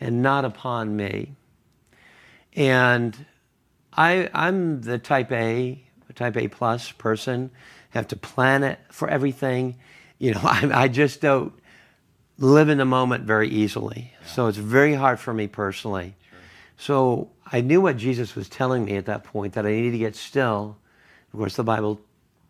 and 0.00 0.22
not 0.22 0.44
upon 0.44 0.96
me. 0.96 1.34
And 2.54 3.26
I, 3.92 4.30
I'm 4.32 4.82
the 4.82 4.98
type 4.98 5.32
A, 5.32 5.82
type 6.14 6.36
A 6.36 6.48
plus 6.48 6.92
person, 6.92 7.50
have 7.90 8.08
to 8.08 8.16
plan 8.16 8.62
it 8.62 8.78
for 8.90 9.08
everything. 9.08 9.76
You 10.18 10.34
know, 10.34 10.40
I, 10.44 10.70
I 10.72 10.88
just 10.88 11.20
don't 11.20 11.52
live 12.38 12.68
in 12.68 12.78
the 12.78 12.84
moment 12.84 13.24
very 13.24 13.48
easily. 13.48 14.12
Yeah. 14.20 14.26
So 14.26 14.46
it's 14.46 14.58
very 14.58 14.94
hard 14.94 15.18
for 15.18 15.32
me 15.32 15.46
personally. 15.46 16.14
Sure. 16.28 16.38
So 16.76 17.30
I 17.50 17.60
knew 17.60 17.80
what 17.80 17.96
Jesus 17.96 18.34
was 18.34 18.48
telling 18.48 18.84
me 18.84 18.96
at 18.96 19.06
that 19.06 19.24
point 19.24 19.54
that 19.54 19.66
I 19.66 19.70
needed 19.70 19.92
to 19.92 19.98
get 19.98 20.16
still. 20.16 20.76
Of 21.32 21.38
course, 21.38 21.56
the 21.56 21.64
Bible 21.64 22.00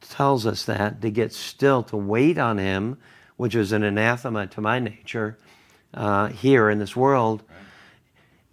tells 0.00 0.46
us 0.46 0.64
that 0.64 1.00
to 1.02 1.10
get 1.10 1.32
still, 1.32 1.82
to 1.84 1.96
wait 1.96 2.38
on 2.38 2.58
Him, 2.58 2.98
which 3.36 3.54
is 3.54 3.72
an 3.72 3.82
anathema 3.82 4.46
to 4.46 4.60
my 4.60 4.78
nature, 4.78 5.38
uh, 5.94 6.28
here 6.28 6.70
in 6.70 6.78
this 6.78 6.96
world. 6.96 7.42
Right. 7.48 7.56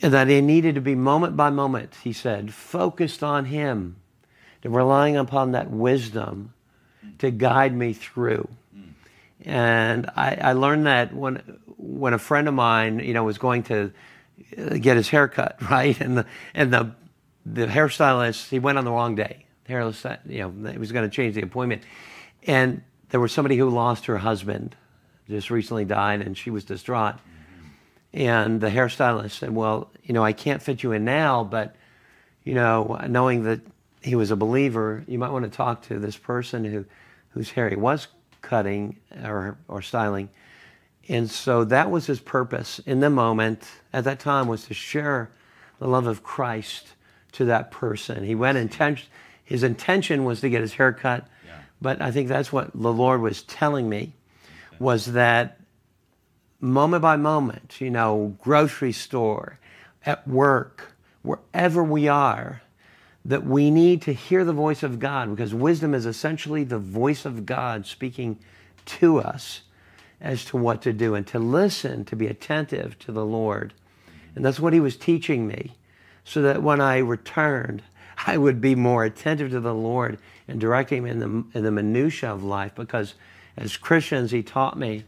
And 0.01 0.13
that 0.13 0.27
he 0.27 0.41
needed 0.41 0.75
to 0.75 0.81
be 0.81 0.95
moment 0.95 1.37
by 1.37 1.49
moment, 1.49 1.95
he 2.03 2.13
said, 2.13 2.53
focused 2.53 3.23
on 3.23 3.45
him, 3.45 3.97
to 4.61 4.69
relying 4.69 5.17
upon 5.17 5.51
that 5.51 5.69
wisdom 5.69 6.53
to 7.19 7.31
guide 7.31 7.75
me 7.75 7.93
through. 7.93 8.47
And 9.45 10.09
I, 10.15 10.35
I, 10.35 10.53
learned 10.53 10.87
that 10.87 11.13
when 11.13 11.35
when 11.77 12.13
a 12.13 12.17
friend 12.17 12.47
of 12.47 12.53
mine, 12.53 12.99
you 12.99 13.13
know, 13.13 13.25
was 13.25 13.37
going 13.37 13.63
to 13.63 13.91
get 14.79 14.95
his 14.95 15.09
hair 15.09 15.27
cut, 15.27 15.57
right, 15.69 15.99
and 15.99 16.17
the 16.17 16.25
and 16.53 16.71
the 16.71 16.91
the 17.45 17.65
hairstylist 17.67 18.49
he 18.49 18.59
went 18.59 18.77
on 18.77 18.85
the 18.85 18.91
wrong 18.91 19.15
day. 19.15 19.45
Hairless, 19.67 20.05
you 20.27 20.39
know, 20.39 20.71
he 20.71 20.77
was 20.77 20.91
going 20.91 21.09
to 21.09 21.13
change 21.13 21.35
the 21.35 21.41
appointment, 21.41 21.83
and 22.47 22.83
there 23.13 23.19
was 23.19 23.31
somebody 23.31 23.55
who 23.57 23.69
lost 23.69 24.07
her 24.07 24.17
husband, 24.17 24.75
just 25.29 25.51
recently 25.51 25.85
died, 25.85 26.21
and 26.21 26.35
she 26.35 26.49
was 26.49 26.63
distraught. 26.63 27.13
And 28.11 28.59
the 28.59 28.71
hairstylist 28.71 29.37
said, 29.37 29.51
Well, 29.51 29.91
you 30.03 30.15
know, 30.15 30.25
I 30.25 30.33
can't 30.33 30.63
fit 30.63 30.81
you 30.81 30.93
in 30.93 31.05
now, 31.05 31.43
but, 31.43 31.75
you 32.43 32.55
know, 32.55 32.99
knowing 33.07 33.43
that 33.43 33.61
he 34.01 34.15
was 34.15 34.31
a 34.31 34.35
believer, 34.35 35.03
you 35.07 35.19
might 35.19 35.29
want 35.29 35.45
to 35.45 35.55
talk 35.55 35.83
to 35.83 35.99
this 35.99 36.17
person 36.17 36.65
who, 36.65 36.85
whose 37.29 37.51
hair 37.51 37.69
he 37.69 37.75
was 37.75 38.07
cutting 38.41 38.97
or, 39.23 39.59
or 39.67 39.83
styling. 39.83 40.29
And 41.07 41.29
so 41.29 41.65
that 41.65 41.91
was 41.91 42.07
his 42.07 42.19
purpose 42.19 42.79
in 42.79 42.99
the 42.99 43.11
moment 43.11 43.63
at 43.93 44.05
that 44.05 44.21
time 44.21 44.47
was 44.47 44.65
to 44.65 44.73
share 44.73 45.29
the 45.77 45.87
love 45.87 46.07
of 46.07 46.23
Christ 46.23 46.93
to 47.33 47.45
that 47.45 47.69
person. 47.69 48.23
He 48.23 48.33
went 48.33 48.57
intention 48.57 49.07
his 49.45 49.61
intention 49.61 50.23
was 50.23 50.41
to 50.41 50.49
get 50.49 50.61
his 50.61 50.73
hair 50.73 50.93
cut. 50.93 51.27
But 51.83 52.01
I 52.01 52.11
think 52.11 52.29
that's 52.29 52.53
what 52.53 52.71
the 52.73 52.93
Lord 52.93 53.19
was 53.19 53.43
telling 53.43 53.89
me 53.89 54.13
was 54.79 55.07
that 55.07 55.59
moment 56.61 57.01
by 57.01 57.17
moment, 57.17 57.81
you 57.81 57.89
know, 57.89 58.37
grocery 58.41 58.93
store, 58.93 59.59
at 60.05 60.25
work, 60.25 60.93
wherever 61.23 61.83
we 61.83 62.07
are, 62.07 62.61
that 63.25 63.45
we 63.45 63.69
need 63.69 64.01
to 64.03 64.13
hear 64.13 64.45
the 64.45 64.53
voice 64.53 64.81
of 64.81 64.99
God 64.99 65.29
because 65.29 65.53
wisdom 65.53 65.93
is 65.93 66.05
essentially 66.05 66.63
the 66.63 66.79
voice 66.79 67.25
of 67.25 67.45
God 67.45 67.85
speaking 67.85 68.39
to 68.85 69.19
us 69.19 69.63
as 70.21 70.45
to 70.45 70.57
what 70.57 70.81
to 70.83 70.93
do 70.93 71.15
and 71.15 71.27
to 71.27 71.37
listen, 71.37 72.05
to 72.05 72.15
be 72.15 72.27
attentive 72.27 72.97
to 72.99 73.11
the 73.11 73.25
Lord. 73.25 73.73
And 74.35 74.45
that's 74.45 74.59
what 74.59 74.71
he 74.71 74.79
was 74.79 74.95
teaching 74.95 75.47
me 75.47 75.73
so 76.23 76.41
that 76.43 76.63
when 76.63 76.79
I 76.79 76.99
returned, 76.99 77.83
I 78.25 78.37
would 78.37 78.61
be 78.61 78.73
more 78.73 79.03
attentive 79.03 79.51
to 79.51 79.59
the 79.59 79.75
Lord 79.75 80.17
and 80.47 80.59
directing 80.59 80.99
him 80.99 81.05
in 81.05 81.19
the, 81.19 81.57
in 81.57 81.63
the 81.63 81.71
minutia 81.71 82.31
of 82.31 82.43
life 82.43 82.75
because 82.75 83.15
as 83.57 83.77
Christians, 83.77 84.31
he 84.31 84.43
taught 84.43 84.77
me 84.77 85.03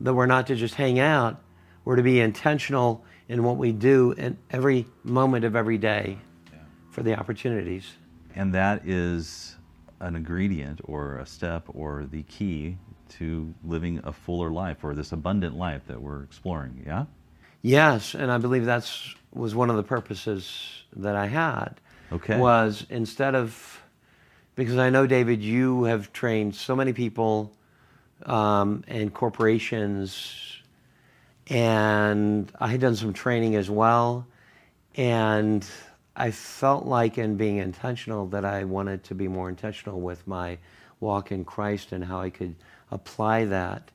that 0.00 0.14
we're 0.14 0.26
not 0.26 0.46
to 0.48 0.56
just 0.56 0.74
hang 0.74 0.98
out, 0.98 1.40
we're 1.84 1.96
to 1.96 2.02
be 2.02 2.20
intentional 2.20 3.04
in 3.28 3.42
what 3.42 3.56
we 3.56 3.72
do 3.72 4.12
in 4.12 4.36
every 4.50 4.86
moment 5.02 5.44
of 5.44 5.54
every 5.56 5.78
day 5.78 6.18
yeah. 6.52 6.58
for 6.90 7.02
the 7.02 7.18
opportunities. 7.18 7.92
And 8.34 8.54
that 8.54 8.86
is 8.86 9.56
an 10.00 10.16
ingredient 10.16 10.80
or 10.84 11.18
a 11.18 11.26
step 11.26 11.64
or 11.68 12.06
the 12.10 12.22
key 12.24 12.76
to 13.10 13.54
living 13.64 14.00
a 14.04 14.12
fuller 14.12 14.50
life 14.50 14.82
or 14.82 14.94
this 14.94 15.12
abundant 15.12 15.56
life 15.56 15.82
that 15.86 16.00
we're 16.00 16.22
exploring, 16.22 16.82
yeah? 16.86 17.04
Yes, 17.62 18.14
and 18.14 18.30
I 18.30 18.38
believe 18.38 18.64
that's 18.64 19.14
was 19.32 19.54
one 19.54 19.70
of 19.70 19.76
the 19.76 19.82
purposes 19.82 20.84
that 20.94 21.16
I 21.16 21.26
had. 21.26 21.80
Okay. 22.12 22.38
Was 22.38 22.86
instead 22.90 23.34
of 23.34 23.82
because 24.56 24.78
I 24.78 24.90
know 24.90 25.06
David, 25.06 25.42
you 25.42 25.84
have 25.84 26.12
trained 26.12 26.54
so 26.54 26.76
many 26.76 26.92
people 26.92 27.52
um, 28.24 28.84
and 28.86 29.12
corporations, 29.12 30.60
and 31.48 32.50
I 32.60 32.68
had 32.68 32.80
done 32.80 32.96
some 32.96 33.12
training 33.12 33.56
as 33.56 33.68
well, 33.68 34.26
and 34.96 35.66
I 36.16 36.30
felt 36.30 36.86
like 36.86 37.18
in 37.18 37.36
being 37.36 37.58
intentional 37.58 38.26
that 38.28 38.44
I 38.44 38.64
wanted 38.64 39.04
to 39.04 39.14
be 39.14 39.26
more 39.26 39.48
intentional 39.48 40.00
with 40.00 40.26
my 40.26 40.58
walk 41.00 41.32
in 41.32 41.44
Christ 41.44 41.92
and 41.92 42.04
how 42.04 42.20
I 42.20 42.30
could 42.30 42.54
apply 42.90 43.46
that 43.46 43.90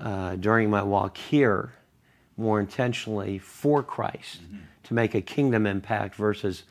uh, 0.00 0.36
during 0.36 0.70
my 0.70 0.82
walk 0.82 1.18
here 1.18 1.74
more 2.38 2.58
intentionally 2.58 3.38
for 3.38 3.82
Christ 3.82 4.42
mm-hmm. 4.42 4.64
to 4.84 4.94
make 4.94 5.14
a 5.14 5.20
kingdom 5.20 5.66
impact 5.66 6.14
versus, 6.14 6.62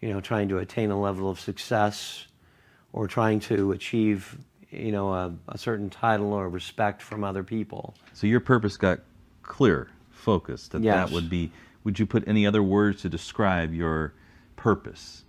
you 0.00 0.08
know, 0.08 0.20
trying 0.20 0.48
to 0.48 0.58
attain 0.58 0.90
a 0.90 0.98
level 0.98 1.28
of 1.28 1.38
success 1.38 2.26
or 2.92 3.06
trying 3.06 3.40
to 3.40 3.72
achieve, 3.72 4.38
you 4.70 4.92
know, 4.92 5.12
a, 5.12 5.32
a 5.48 5.58
certain 5.58 5.90
title 5.90 6.32
or 6.32 6.48
respect 6.48 7.02
from 7.02 7.24
other 7.24 7.42
people. 7.42 7.94
So 8.12 8.26
your 8.26 8.40
purpose 8.40 8.76
got 8.76 9.00
clear, 9.42 9.88
focused. 10.10 10.72
That 10.72 10.82
yes. 10.82 11.08
that 11.08 11.14
would 11.14 11.30
be. 11.30 11.50
Would 11.82 11.98
you 11.98 12.04
put 12.04 12.28
any 12.28 12.46
other 12.46 12.62
words 12.62 13.02
to 13.02 13.08
describe 13.08 13.72
your 13.72 14.12
purpose 14.56 15.24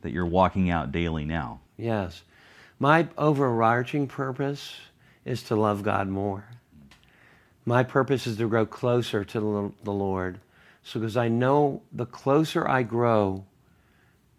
that 0.00 0.12
you're 0.12 0.26
walking 0.26 0.70
out 0.70 0.92
daily 0.92 1.26
now? 1.26 1.60
Yes. 1.76 2.22
My 2.78 3.08
overarching 3.18 4.06
purpose 4.06 4.74
is 5.26 5.42
to 5.44 5.56
love 5.56 5.82
God 5.82 6.08
more. 6.08 6.46
My 7.66 7.82
purpose 7.82 8.26
is 8.26 8.38
to 8.38 8.48
grow 8.48 8.64
closer 8.64 9.24
to 9.24 9.74
the 9.84 9.92
Lord. 9.92 10.40
So, 10.82 10.98
because 10.98 11.16
I 11.16 11.28
know 11.28 11.82
the 11.92 12.06
closer 12.06 12.66
I 12.66 12.82
grow 12.82 13.44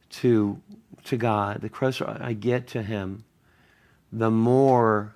to, 0.10 0.60
to 1.06 1.18
God, 1.18 1.62
the 1.62 1.70
closer 1.70 2.18
I 2.20 2.34
get 2.34 2.68
to 2.68 2.82
Him, 2.82 3.24
the 4.12 4.32
more 4.32 5.16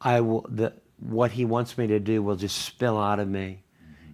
I 0.00 0.20
will, 0.20 0.46
the, 0.48 0.72
what 0.98 1.32
He 1.32 1.44
wants 1.44 1.78
me 1.78 1.86
to 1.88 2.00
do 2.00 2.22
will 2.22 2.36
just 2.36 2.56
spill 2.58 2.98
out 2.98 3.18
of 3.18 3.28
me. 3.28 3.62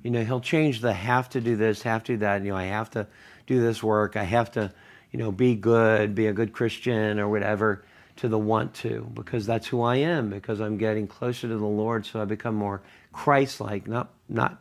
You 0.02 0.10
know, 0.10 0.24
He'll 0.24 0.40
change 0.40 0.80
the 0.80 0.92
have 0.92 1.28
to 1.30 1.40
do 1.40 1.56
this, 1.56 1.82
have 1.82 2.04
to 2.04 2.12
do 2.12 2.18
that. 2.18 2.42
You 2.42 2.50
know, 2.50 2.56
I 2.56 2.64
have 2.64 2.90
to 2.90 3.06
do 3.46 3.60
this 3.60 3.82
work. 3.82 4.16
I 4.16 4.24
have 4.24 4.50
to, 4.52 4.72
you 5.10 5.18
know, 5.18 5.32
be 5.32 5.54
good, 5.54 6.14
be 6.14 6.26
a 6.26 6.32
good 6.32 6.52
Christian 6.52 7.18
or 7.18 7.28
whatever 7.28 7.84
to 8.16 8.28
the 8.28 8.38
want 8.38 8.74
to 8.74 9.10
because 9.14 9.46
that's 9.46 9.66
who 9.66 9.82
I 9.82 9.96
am 9.96 10.30
because 10.30 10.60
I'm 10.60 10.76
getting 10.76 11.06
closer 11.06 11.48
to 11.48 11.56
the 11.56 11.66
Lord 11.66 12.04
so 12.06 12.20
I 12.20 12.24
become 12.24 12.54
more 12.54 12.82
Christ-like 13.12 13.86
not 13.88 14.10
not 14.28 14.60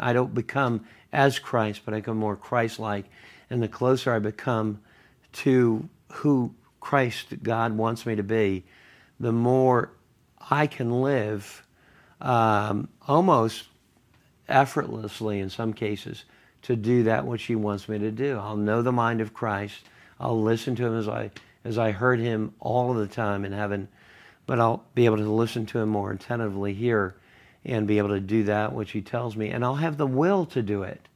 I 0.00 0.12
don't 0.12 0.34
become 0.34 0.84
as 1.12 1.38
Christ 1.38 1.82
but 1.84 1.94
I 1.94 1.98
become 1.98 2.16
more 2.16 2.36
Christ-like 2.36 3.06
and 3.50 3.62
the 3.62 3.68
closer 3.68 4.12
I 4.12 4.18
become 4.18 4.80
to 5.38 5.88
who 6.12 6.54
Christ 6.80 7.42
God 7.42 7.76
wants 7.76 8.06
me 8.06 8.16
to 8.16 8.22
be 8.22 8.64
the 9.20 9.32
more 9.32 9.90
I 10.50 10.66
can 10.66 11.02
live 11.02 11.66
um, 12.20 12.88
almost 13.06 13.64
effortlessly 14.48 15.40
in 15.40 15.50
some 15.50 15.72
cases 15.72 16.24
to 16.62 16.76
do 16.76 17.04
that 17.04 17.26
which 17.26 17.44
he 17.44 17.54
wants 17.54 17.88
me 17.88 17.98
to 17.98 18.10
do 18.10 18.38
I'll 18.38 18.56
know 18.56 18.82
the 18.82 18.92
mind 18.92 19.20
of 19.20 19.34
Christ 19.34 19.84
I'll 20.20 20.40
listen 20.40 20.74
to 20.76 20.86
him 20.86 20.98
as 20.98 21.08
I 21.08 21.30
as 21.64 21.78
I 21.78 21.90
heard 21.90 22.18
him 22.18 22.54
all 22.60 22.90
of 22.90 22.96
the 22.96 23.12
time 23.14 23.44
in 23.44 23.52
heaven, 23.52 23.88
but 24.46 24.60
I'll 24.60 24.84
be 24.94 25.04
able 25.04 25.18
to 25.18 25.30
listen 25.30 25.66
to 25.66 25.78
him 25.78 25.88
more 25.88 26.10
attentively 26.10 26.72
here 26.72 27.14
and 27.64 27.86
be 27.86 27.98
able 27.98 28.10
to 28.10 28.20
do 28.20 28.44
that 28.44 28.72
which 28.72 28.92
he 28.92 29.02
tells 29.02 29.36
me. 29.36 29.50
And 29.50 29.64
I'll 29.64 29.74
have 29.74 29.96
the 29.96 30.06
will 30.06 30.46
to 30.46 30.62
do 30.62 30.82
it. 30.82 31.08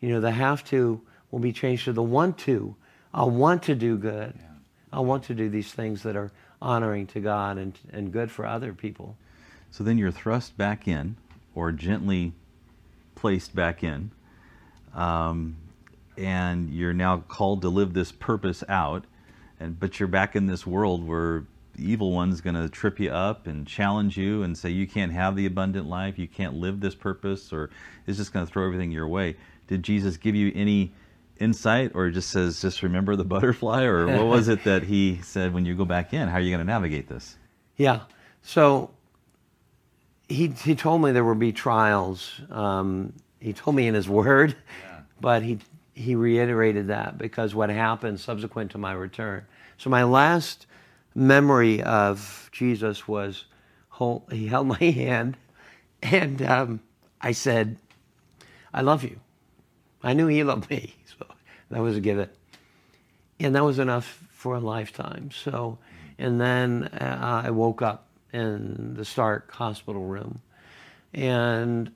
You 0.00 0.10
know, 0.10 0.20
the 0.20 0.30
have 0.30 0.64
to 0.66 1.00
will 1.30 1.40
be 1.40 1.52
changed 1.52 1.84
to 1.84 1.92
the 1.92 2.02
want 2.02 2.38
to. 2.38 2.74
I'll 3.12 3.30
want 3.30 3.62
to 3.64 3.74
do 3.74 3.96
good. 3.96 4.34
Yeah. 4.36 4.44
I 4.92 5.00
want 5.00 5.24
to 5.24 5.34
do 5.34 5.48
these 5.48 5.72
things 5.72 6.02
that 6.02 6.16
are 6.16 6.30
honoring 6.60 7.06
to 7.08 7.20
God 7.20 7.58
and, 7.58 7.78
and 7.92 8.12
good 8.12 8.30
for 8.30 8.46
other 8.46 8.72
people. 8.72 9.16
So 9.70 9.84
then 9.84 9.98
you're 9.98 10.10
thrust 10.10 10.56
back 10.56 10.88
in 10.88 11.16
or 11.54 11.72
gently 11.72 12.32
placed 13.14 13.54
back 13.54 13.82
in. 13.82 14.10
Um, 14.94 15.56
and 16.16 16.70
you're 16.70 16.94
now 16.94 17.18
called 17.18 17.62
to 17.62 17.68
live 17.68 17.94
this 17.94 18.10
purpose 18.10 18.64
out 18.68 19.04
and 19.60 19.78
but 19.78 19.98
you're 19.98 20.08
back 20.08 20.36
in 20.36 20.46
this 20.46 20.66
world 20.66 21.06
where 21.06 21.44
the 21.74 21.90
evil 21.90 22.12
one's 22.12 22.40
going 22.40 22.54
to 22.54 22.68
trip 22.68 22.98
you 22.98 23.10
up 23.10 23.46
and 23.46 23.66
challenge 23.66 24.16
you 24.16 24.42
and 24.42 24.56
say 24.56 24.70
you 24.70 24.86
can't 24.86 25.12
have 25.12 25.36
the 25.36 25.46
abundant 25.46 25.88
life, 25.88 26.18
you 26.18 26.28
can't 26.28 26.54
live 26.54 26.80
this 26.80 26.94
purpose, 26.94 27.52
or 27.52 27.70
is 28.06 28.16
just 28.16 28.32
going 28.32 28.44
to 28.44 28.52
throw 28.52 28.66
everything 28.66 28.90
your 28.90 29.06
way. 29.06 29.36
Did 29.68 29.82
Jesus 29.82 30.16
give 30.16 30.34
you 30.34 30.50
any 30.54 30.92
insight, 31.40 31.92
or 31.94 32.10
just 32.10 32.30
says 32.30 32.60
just 32.60 32.82
remember 32.82 33.16
the 33.16 33.24
butterfly, 33.34 33.84
or 33.84 34.06
what 34.06 34.26
was 34.26 34.48
it 34.48 34.64
that 34.64 34.84
he 34.84 35.20
said 35.22 35.54
when 35.54 35.64
you 35.64 35.74
go 35.74 35.84
back 35.84 36.12
in? 36.12 36.28
How 36.28 36.36
are 36.36 36.40
you 36.40 36.50
going 36.50 36.66
to 36.66 36.72
navigate 36.72 37.08
this? 37.08 37.36
Yeah, 37.76 38.00
so 38.42 38.90
he 40.28 40.48
he 40.48 40.74
told 40.74 41.02
me 41.02 41.12
there 41.12 41.24
would 41.24 41.38
be 41.38 41.52
trials. 41.52 42.40
Um, 42.50 43.12
he 43.40 43.52
told 43.52 43.76
me 43.76 43.86
in 43.86 43.94
his 43.94 44.08
word, 44.20 44.56
yeah. 44.82 45.00
but 45.20 45.42
he 45.42 45.58
he 45.94 46.14
reiterated 46.14 46.88
that 46.88 47.18
because 47.18 47.54
what 47.54 47.70
happened 47.70 48.20
subsequent 48.20 48.70
to 48.70 48.78
my 48.78 48.92
return. 48.92 49.44
So 49.78 49.90
my 49.90 50.04
last 50.04 50.66
memory 51.14 51.82
of 51.82 52.48
Jesus 52.52 53.08
was 53.08 53.44
hold, 53.88 54.22
he 54.32 54.46
held 54.46 54.68
my 54.68 54.76
hand 54.78 55.36
and 56.02 56.40
um, 56.42 56.80
I 57.20 57.32
said, 57.32 57.76
I 58.72 58.82
love 58.82 59.02
you. 59.02 59.18
I 60.02 60.12
knew 60.12 60.28
he 60.28 60.44
loved 60.44 60.70
me. 60.70 60.94
That 61.70 61.80
was 61.80 61.96
a 61.96 62.00
given. 62.00 62.28
And 63.40 63.54
that 63.54 63.64
was 63.64 63.78
enough 63.78 64.06
for 64.30 64.56
a 64.56 64.60
lifetime. 64.60 65.30
So, 65.30 65.78
and 66.18 66.40
then 66.40 66.84
uh, 66.84 67.42
I 67.44 67.50
woke 67.50 67.82
up 67.82 68.06
in 68.32 68.94
the 68.94 69.04
Stark 69.04 69.52
hospital 69.52 70.04
room. 70.04 70.40
And 71.14 71.90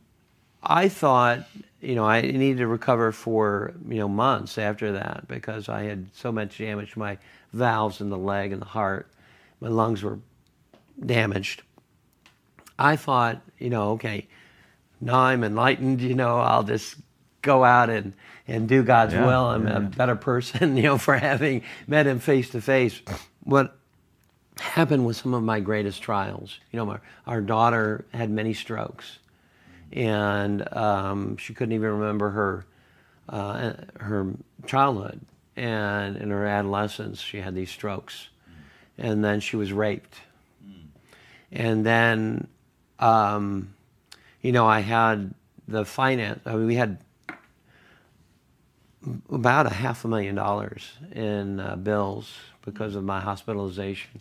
I 0.62 0.89
thought 0.89 1.47
you 1.83 1.97
know, 1.97 2.05
I 2.05 2.20
needed 2.20 2.59
to 2.59 2.68
recover 2.68 3.11
for, 3.11 3.75
you 3.89 3.99
know, 3.99 4.09
months 4.09 4.57
after 4.57 4.93
that 4.93 5.27
because 5.27 5.68
I 5.68 5.83
had 5.83 6.07
so 6.14 6.31
much 6.31 6.57
damage 6.59 6.93
to 6.93 6.99
my 7.01 7.18
valves 7.53 8.01
in 8.01 8.09
the 8.09 8.16
leg 8.16 8.53
and 8.53 8.62
the 8.62 8.66
heart. 8.66 9.09
My 9.61 9.68
lungs 9.68 10.03
were 10.03 10.20
damaged. 11.05 11.62
I 12.79 12.95
thought, 12.95 13.43
you 13.59 13.68
know, 13.68 13.91
okay, 13.93 14.29
now 15.01 15.18
I'm 15.18 15.43
enlightened, 15.43 16.01
you 16.01 16.14
know, 16.14 16.39
I'll 16.39 16.62
just 16.62 16.97
go 17.43 17.64
out 17.64 17.90
and, 17.90 18.14
and 18.49 18.68
do 18.68 18.82
God's 18.82 19.14
yeah, 19.14 19.26
will. 19.26 19.47
I'm 19.47 19.66
yeah. 19.66 19.76
a 19.76 19.80
better 19.80 20.16
person, 20.16 20.76
you 20.78 20.84
know, 20.84 20.99
for 20.99 21.16
having 21.16 21.62
met 21.86 22.07
him 22.07 22.18
face 22.18 22.51
to 22.51 22.61
face. 22.61 23.01
What 23.45 23.76
happened 24.59 25.05
with 25.05 25.16
some 25.16 25.34
of 25.34 25.43
my 25.43 25.61
greatest 25.61 26.03
trials, 26.03 26.59
you 26.70 26.78
know, 26.78 26.86
my, 26.86 26.99
our 27.26 27.40
daughter 27.40 28.05
had 28.12 28.30
many 28.30 28.55
strokes 28.55 29.18
and 29.93 30.72
um, 30.74 31.36
she 31.36 31.55
couldn't 31.55 31.74
even 31.74 31.90
remember 31.90 32.30
her 32.30 32.64
uh, 33.28 33.74
her 33.99 34.32
childhood. 34.66 35.20
And 35.55 36.16
in 36.16 36.30
her 36.30 36.47
adolescence, 36.47 37.20
she 37.20 37.38
had 37.38 37.55
these 37.55 37.70
strokes, 37.70 38.28
and 38.97 39.22
then 39.22 39.40
she 39.40 39.57
was 39.57 39.70
raped. 39.70 40.14
And 41.51 41.84
then, 41.84 42.49
um, 42.99 43.74
you 44.40 44.53
know, 44.53 44.66
I 44.66 44.80
had 44.80 45.34
the 45.68 45.84
finance. 45.84 46.40
I 46.47 46.55
mean, 46.55 46.66
we 46.66 46.76
had 46.76 46.99
about 49.31 49.67
a 49.67 49.71
half 49.75 50.05
a 50.05 50.09
million 50.09 50.35
dollars 50.35 50.93
in 51.13 51.61
uh, 51.61 51.77
bills 51.77 52.33
because 52.65 52.95
of 52.95 53.05
my 53.05 53.21
hospitalization, 53.21 54.21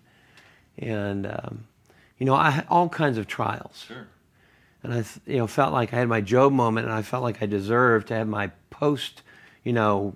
and 0.77 1.25
um, 1.27 1.65
you 2.17 2.25
know, 2.25 2.35
I 2.35 2.49
had 2.51 2.65
all 2.69 2.89
kinds 2.89 3.17
of 3.17 3.27
trials. 3.27 3.85
Sure 3.87 4.07
and 4.83 4.93
I, 4.93 5.03
you 5.27 5.37
know, 5.37 5.45
felt 5.47 5.73
like 5.73 5.93
I 5.93 5.97
had 5.97 6.07
my 6.07 6.21
Job 6.21 6.51
moment, 6.53 6.87
and 6.87 6.95
I 6.95 7.03
felt 7.03 7.21
like 7.21 7.41
I 7.43 7.45
deserved 7.45 8.07
to 8.07 8.15
have 8.15 8.27
my 8.27 8.49
post 8.71 9.21
you 9.63 9.73
know, 9.73 10.15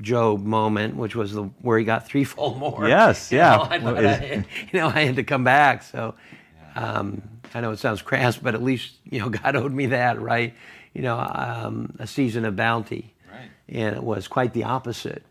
Job 0.00 0.44
moment, 0.44 0.94
which 0.96 1.16
was 1.16 1.32
the 1.32 1.42
where 1.62 1.78
he 1.78 1.84
got 1.84 2.06
threefold 2.06 2.58
more. 2.58 2.86
Yes, 2.88 3.32
You 3.32 3.38
yeah. 3.38 3.56
know, 3.56 3.62
I, 3.62 3.78
Well, 3.78 3.96
I- 4.06 4.44
you 4.72 4.78
know, 4.78 4.86
I 4.86 5.00
had 5.04 5.16
to 5.16 5.24
come 5.24 5.42
back. 5.42 5.82
So 5.82 6.14
um, 6.76 7.22
I 7.54 7.60
know 7.60 7.72
it 7.72 7.78
sounds 7.80 8.02
crass, 8.02 8.36
but 8.36 8.54
at 8.54 8.62
least 8.62 8.94
you 9.04 9.18
know 9.18 9.28
God 9.42 9.56
owed 9.56 9.72
me 9.72 9.86
that, 9.86 10.20
right? 10.20 10.54
You 10.92 11.02
know, 11.02 11.18
um, 11.18 11.96
a 11.98 12.06
season 12.06 12.44
of 12.44 12.54
bounty. 12.54 13.13
And 13.68 13.96
it 13.96 14.02
was 14.02 14.28
quite 14.28 14.52
the 14.52 14.64
opposite 14.64 15.22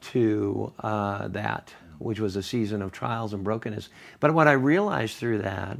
to 0.00 0.72
uh, 0.80 1.28
that, 1.28 1.72
which 1.98 2.20
was 2.20 2.36
a 2.36 2.42
season 2.42 2.82
of 2.82 2.92
trials 2.92 3.32
and 3.32 3.42
brokenness. 3.42 3.88
But 4.20 4.34
what 4.34 4.48
I 4.48 4.52
realized 4.52 5.16
through 5.16 5.38
that 5.38 5.78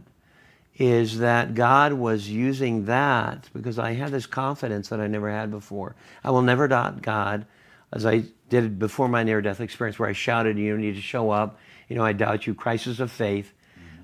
is 0.76 1.18
that 1.18 1.54
God 1.54 1.92
was 1.92 2.28
using 2.28 2.86
that 2.86 3.48
because 3.52 3.78
I 3.78 3.92
had 3.92 4.10
this 4.10 4.26
confidence 4.26 4.88
that 4.88 5.00
I 5.00 5.06
never 5.06 5.30
had 5.30 5.50
before. 5.50 5.94
I 6.24 6.30
will 6.30 6.42
never 6.42 6.66
doubt 6.66 7.02
God 7.02 7.46
as 7.92 8.04
I 8.04 8.24
did 8.48 8.78
before 8.78 9.08
my 9.08 9.22
near 9.22 9.40
death 9.40 9.60
experience 9.60 9.98
where 9.98 10.08
I 10.08 10.12
shouted, 10.12 10.58
You 10.58 10.72
don't 10.72 10.80
need 10.80 10.96
to 10.96 11.00
show 11.00 11.30
up. 11.30 11.58
You 11.88 11.96
know, 11.96 12.04
I 12.04 12.12
doubt 12.12 12.46
you, 12.46 12.54
crisis 12.54 12.98
of 12.98 13.12
faith. 13.12 13.52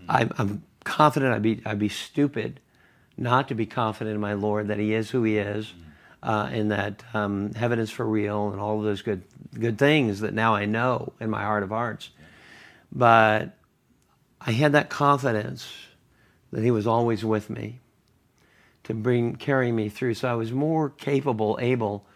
I'm, 0.09 0.30
I'm 0.38 0.62
confident 0.84 1.34
I'd 1.34 1.43
be, 1.43 1.61
I'd 1.64 1.78
be 1.78 1.88
stupid 1.88 2.61
not 3.16 3.49
to 3.49 3.55
be 3.55 3.66
confident 3.66 4.14
in 4.14 4.20
my 4.20 4.34
Lord 4.34 4.68
that 4.68 4.78
He 4.78 4.95
is 4.95 5.11
who 5.11 5.24
He 5.24 5.38
is. 5.38 5.72
Uh, 6.22 6.50
and 6.52 6.70
that 6.70 7.02
um, 7.14 7.54
heaven 7.54 7.78
is 7.78 7.90
for 7.90 8.04
real, 8.04 8.50
and 8.50 8.60
all 8.60 8.78
of 8.78 8.84
those 8.84 9.00
good 9.00 9.22
good 9.58 9.78
things 9.78 10.20
that 10.20 10.34
now 10.34 10.54
I 10.54 10.66
know 10.66 11.14
in 11.18 11.30
my 11.30 11.42
heart 11.42 11.62
of 11.62 11.70
hearts. 11.70 12.10
But 12.92 13.56
I 14.40 14.52
had 14.52 14.72
that 14.72 14.90
confidence 14.90 15.72
that 16.52 16.62
he 16.62 16.70
was 16.70 16.86
always 16.86 17.24
with 17.24 17.48
me 17.48 17.80
to 18.84 18.94
bring 18.94 19.36
carry 19.36 19.72
me 19.72 19.88
through. 19.88 20.14
So 20.14 20.28
i 20.28 20.34
was 20.34 20.52
more 20.52 20.90
capable 20.90 21.58
able 21.60 22.06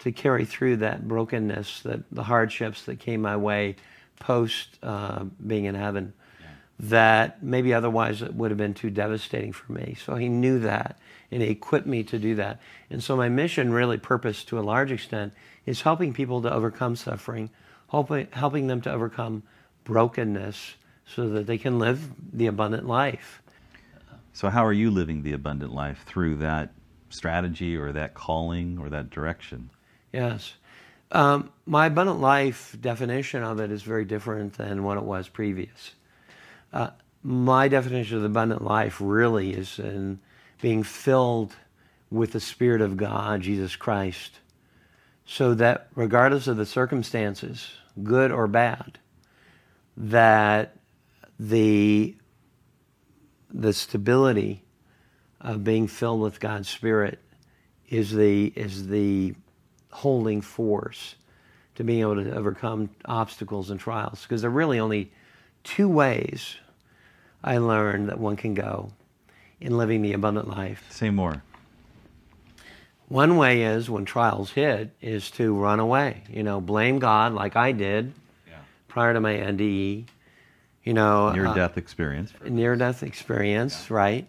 to 0.00 0.12
carry 0.12 0.44
through 0.44 0.78
that 0.78 1.06
brokenness 1.06 1.82
that 1.82 2.00
the 2.10 2.24
hardships 2.24 2.84
that 2.84 2.98
came 2.98 3.22
my 3.22 3.36
way 3.36 3.76
post 4.18 4.78
uh, 4.82 5.24
being 5.46 5.64
in 5.64 5.74
heaven 5.74 6.12
that 6.78 7.42
maybe 7.42 7.72
otherwise 7.72 8.22
it 8.22 8.34
would 8.34 8.50
have 8.50 8.58
been 8.58 8.74
too 8.74 8.90
devastating 8.90 9.52
for 9.52 9.72
me. 9.72 9.96
So 10.04 10.16
he 10.16 10.28
knew 10.28 10.58
that 10.60 10.98
and 11.32 11.42
he 11.42 11.48
equipped 11.48 11.86
me 11.86 12.04
to 12.04 12.18
do 12.18 12.34
that 12.36 12.60
and 12.90 13.02
so 13.02 13.16
my 13.16 13.28
mission 13.28 13.72
really 13.72 13.98
purpose 13.98 14.44
to 14.44 14.58
a 14.58 14.62
large 14.62 14.92
extent 14.92 15.32
is 15.66 15.82
helping 15.82 16.12
people 16.12 16.42
to 16.42 16.52
overcome 16.52 16.94
suffering 16.94 17.50
helping, 17.90 18.28
helping 18.32 18.66
them 18.68 18.80
to 18.80 18.92
overcome 18.92 19.42
brokenness 19.84 20.74
so 21.06 21.28
that 21.30 21.46
they 21.46 21.58
can 21.58 21.78
live 21.78 22.10
the 22.32 22.46
abundant 22.46 22.86
life 22.86 23.42
So, 24.32 24.48
how 24.48 24.64
are 24.64 24.72
you 24.72 24.90
living 24.90 25.22
the 25.22 25.32
abundant 25.32 25.74
life 25.74 26.04
through 26.06 26.36
that 26.36 26.72
strategy 27.10 27.76
or 27.76 27.92
that 27.92 28.14
calling 28.14 28.78
or 28.78 28.88
that 28.88 29.10
direction? 29.10 29.70
Yes. 30.12 30.54
Um, 31.10 31.50
my 31.66 31.86
abundant 31.86 32.20
life 32.20 32.76
definition 32.80 33.42
of 33.42 33.60
it 33.60 33.70
is 33.70 33.82
very 33.82 34.04
different 34.06 34.54
than 34.54 34.82
what 34.82 34.96
it 34.96 35.04
was 35.04 35.28
previous. 35.28 35.92
Uh, 36.72 36.90
my 37.22 37.68
definition 37.68 38.16
of 38.16 38.22
the 38.22 38.28
abundant 38.28 38.64
life 38.64 38.98
really 39.00 39.52
is 39.52 39.78
in 39.78 40.20
being 40.62 40.84
filled 40.84 41.54
with 42.08 42.32
the 42.32 42.40
Spirit 42.40 42.80
of 42.80 42.96
God, 42.96 43.42
Jesus 43.42 43.74
Christ, 43.76 44.38
so 45.26 45.54
that 45.54 45.88
regardless 45.94 46.46
of 46.46 46.56
the 46.56 46.64
circumstances, 46.64 47.72
good 48.02 48.30
or 48.30 48.46
bad, 48.46 48.98
that 49.96 50.76
the 51.38 52.14
the 53.50 53.72
stability 53.72 54.62
of 55.40 55.64
being 55.64 55.86
filled 55.86 56.20
with 56.20 56.40
God's 56.40 56.68
Spirit 56.68 57.18
is 57.88 58.12
the 58.12 58.52
is 58.54 58.86
the 58.86 59.34
holding 59.90 60.40
force 60.40 61.16
to 61.74 61.82
being 61.84 62.00
able 62.00 62.22
to 62.22 62.34
overcome 62.34 62.88
obstacles 63.04 63.68
and 63.70 63.80
trials. 63.80 64.22
Because 64.22 64.42
there 64.42 64.50
are 64.50 64.54
really 64.54 64.78
only 64.78 65.12
two 65.64 65.88
ways 65.88 66.56
I 67.42 67.58
learned 67.58 68.08
that 68.08 68.20
one 68.20 68.36
can 68.36 68.54
go 68.54 68.92
in 69.62 69.78
living 69.78 70.02
the 70.02 70.12
abundant 70.12 70.48
life. 70.48 70.84
Say 70.90 71.10
more. 71.10 71.42
One 73.08 73.36
way 73.36 73.62
is 73.62 73.88
when 73.88 74.04
trials 74.04 74.50
hit 74.50 74.90
is 75.00 75.30
to 75.32 75.54
run 75.54 75.80
away. 75.80 76.22
You 76.30 76.42
know, 76.42 76.60
blame 76.60 76.98
God 76.98 77.32
like 77.32 77.56
I 77.56 77.72
did 77.72 78.12
yeah. 78.48 78.54
prior 78.88 79.12
to 79.12 79.20
my 79.20 79.34
NDE. 79.34 80.06
You 80.84 80.94
know, 80.94 81.30
Near 81.30 81.46
uh, 81.46 81.54
death 81.54 81.78
experience. 81.78 82.32
near 82.44 82.74
death 82.74 83.04
experience, 83.04 83.88
right? 83.88 84.26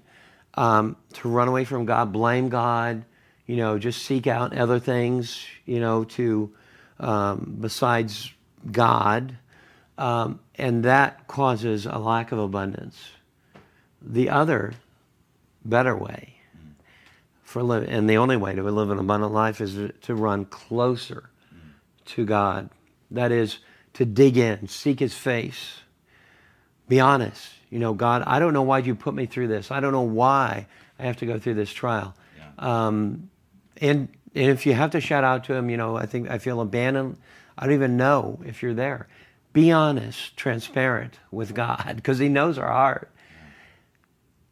Um, 0.54 0.98
to 1.14 1.30
run 1.30 1.48
away 1.48 1.66
from 1.66 1.86
God, 1.86 2.12
blame 2.12 2.50
God, 2.50 3.06
you 3.48 3.56
know, 3.56 3.80
just 3.80 4.04
seek 4.04 4.28
out 4.28 4.56
other 4.56 4.80
things, 4.80 5.44
you 5.66 5.80
know, 5.80 6.04
to 6.04 6.54
um, 7.00 7.58
besides 7.60 8.32
God, 8.72 9.36
um, 9.98 10.40
and 10.56 10.86
that 10.86 11.28
causes 11.28 11.88
a 11.88 11.98
lack 11.98 12.32
of 12.32 12.38
abundance. 12.38 13.02
The 14.00 14.30
other, 14.30 14.74
better 15.66 15.96
way 15.96 16.36
for 17.44 17.64
living, 17.64 17.90
and 17.90 18.10
the 18.10 18.18
only 18.18 18.38
way 18.38 18.56
to 18.56 18.64
live 18.64 18.90
an 18.90 19.00
abundant 19.00 19.34
life 19.34 19.62
is 19.62 19.92
to, 20.02 20.16
run 20.16 20.46
closer 20.46 21.30
to 22.06 22.26
God. 22.26 22.70
That 23.12 23.32
is 23.32 23.60
to 23.94 24.06
dig 24.06 24.38
in, 24.38 24.68
seek 24.68 25.00
His 25.00 25.14
face 25.14 25.84
be 26.88 27.00
honest. 27.00 27.50
You 27.70 27.80
know, 27.80 27.94
God, 27.94 28.24
I 28.28 28.40
don't 28.40 28.54
know 28.54 28.62
why 28.62 28.80
you 28.80 28.96
put 28.96 29.14
me 29.14 29.26
through 29.26 29.48
this. 29.48 29.72
I 29.72 29.80
don't 29.80 29.94
know 29.94 30.02
why 30.02 30.68
I 31.00 31.04
have 31.04 31.18
to 31.18 31.26
go 31.26 31.40
through 31.40 31.56
this 31.56 31.72
trial. 31.72 32.16
Um, 32.60 33.30
and 33.82 34.10
and 34.36 34.50
if 34.52 34.66
you 34.66 34.74
have 34.74 34.92
to 34.92 35.02
shout 35.02 35.24
out 35.24 35.46
to 35.46 35.54
him, 35.54 35.70
you 35.70 35.78
know, 35.78 35.96
I 35.96 36.06
think 36.06 36.30
I 36.30 36.38
feel 36.38 36.62
abandoned. 36.62 37.18
I 37.58 37.66
don't 37.66 37.76
even 37.76 37.98
know 37.98 38.40
if 38.46 38.62
you're 38.62 38.74
there. 38.74 39.08
Be 39.54 39.72
honest, 39.72 40.36
transparent 40.38 41.20
with 41.32 41.54
God, 41.54 41.94
because 41.96 42.20
He 42.20 42.30
knows 42.30 42.58
our 42.58 42.72
heart. 42.72 43.12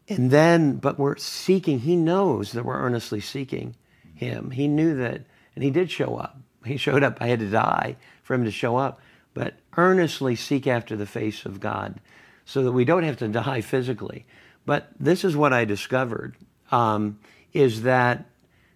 And 0.09 0.29
then, 0.31 0.75
but 0.77 0.99
we're 0.99 1.17
seeking. 1.17 1.79
He 1.79 1.95
knows 1.95 2.51
that 2.51 2.65
we're 2.65 2.79
earnestly 2.79 3.21
seeking 3.21 3.75
Him. 4.13 4.51
He 4.51 4.67
knew 4.67 4.95
that, 4.95 5.21
and 5.55 5.63
He 5.63 5.69
did 5.71 5.89
show 5.89 6.17
up. 6.17 6.37
He 6.65 6.77
showed 6.77 7.03
up. 7.03 7.17
I 7.21 7.27
had 7.27 7.39
to 7.39 7.49
die 7.49 7.95
for 8.23 8.33
Him 8.33 8.43
to 8.45 8.51
show 8.51 8.75
up. 8.77 8.99
But 9.33 9.53
earnestly 9.77 10.35
seek 10.35 10.67
after 10.67 10.95
the 10.97 11.05
face 11.05 11.45
of 11.45 11.59
God 11.61 12.01
so 12.45 12.63
that 12.63 12.71
we 12.73 12.83
don't 12.83 13.03
have 13.03 13.17
to 13.17 13.27
die 13.43 13.61
physically. 13.61 14.25
But 14.65 14.89
this 14.99 15.23
is 15.23 15.35
what 15.37 15.53
I 15.53 15.63
discovered 15.65 16.35
um, 16.71 17.19
is 17.53 17.83
that 17.83 18.25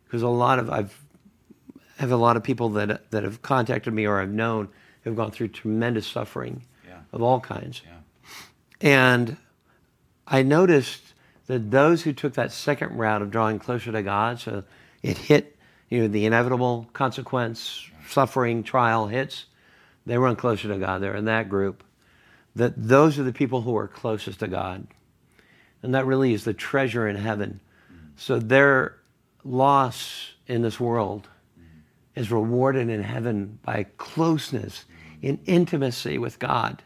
because 0.06 0.22
a 0.22 0.28
lot 0.30 0.60
of 0.60 0.70
I've 0.70 0.98
I 1.98 2.02
have 2.02 2.12
a 2.12 2.18
lot 2.18 2.38
of 2.38 2.44
people 2.44 2.70
that 2.70 3.12
that 3.12 3.24
have 3.24 3.42
contacted 3.42 3.94
me 3.94 4.06
or 4.06 4.20
I've 4.22 4.32
known 4.32 4.70
have 5.04 5.16
gone 5.16 5.32
through 5.32 5.50
tremendous 5.50 6.08
suffering 6.08 6.64
Yeah. 6.88 7.00
of 7.14 7.22
all 7.22 7.40
kinds, 7.40 7.82
and 8.82 9.38
I 10.28 10.42
noticed 10.44 11.14
that 11.48 11.72
those 11.72 12.04
who 12.04 12.14
took 12.14 12.34
that 12.34 12.52
second 12.52 12.98
route 12.98 13.22
of 13.22 13.32
drawing 13.32 13.60
closer 13.60 13.92
to 13.92 14.02
God, 14.02 14.40
so 14.40 14.64
it 15.04 15.18
hit 15.18 15.56
you 15.90 16.02
know 16.02 16.08
the 16.08 16.26
inevitable 16.26 16.90
consequence, 16.94 17.88
suffering, 18.08 18.64
trial 18.64 19.08
hits, 19.08 19.46
they 20.06 20.18
run 20.18 20.36
closer 20.36 20.68
to 20.68 20.78
God. 20.78 21.02
They're 21.02 21.16
in 21.16 21.26
that 21.26 21.50
group. 21.50 21.84
That 22.56 22.74
those 22.76 23.20
are 23.20 23.24
the 23.24 23.34
people 23.34 23.62
who 23.62 23.76
are 23.76 23.88
closest 23.88 24.40
to 24.40 24.48
God. 24.48 24.88
And 25.82 25.94
that 25.94 26.06
really 26.06 26.34
is 26.34 26.46
the 26.46 26.54
treasure 26.54 27.08
in 27.08 27.16
heaven. 27.16 27.60
So 28.16 28.40
their 28.40 28.98
loss 29.44 30.32
in 30.48 30.62
this 30.62 30.80
world 30.80 31.28
is 32.16 32.32
rewarded 32.32 32.90
in 32.90 33.04
heaven 33.04 33.60
by 33.64 33.88
closeness 33.98 34.86
in 35.22 35.40
intimacy 35.46 36.18
with 36.18 36.40
God. 36.40 36.82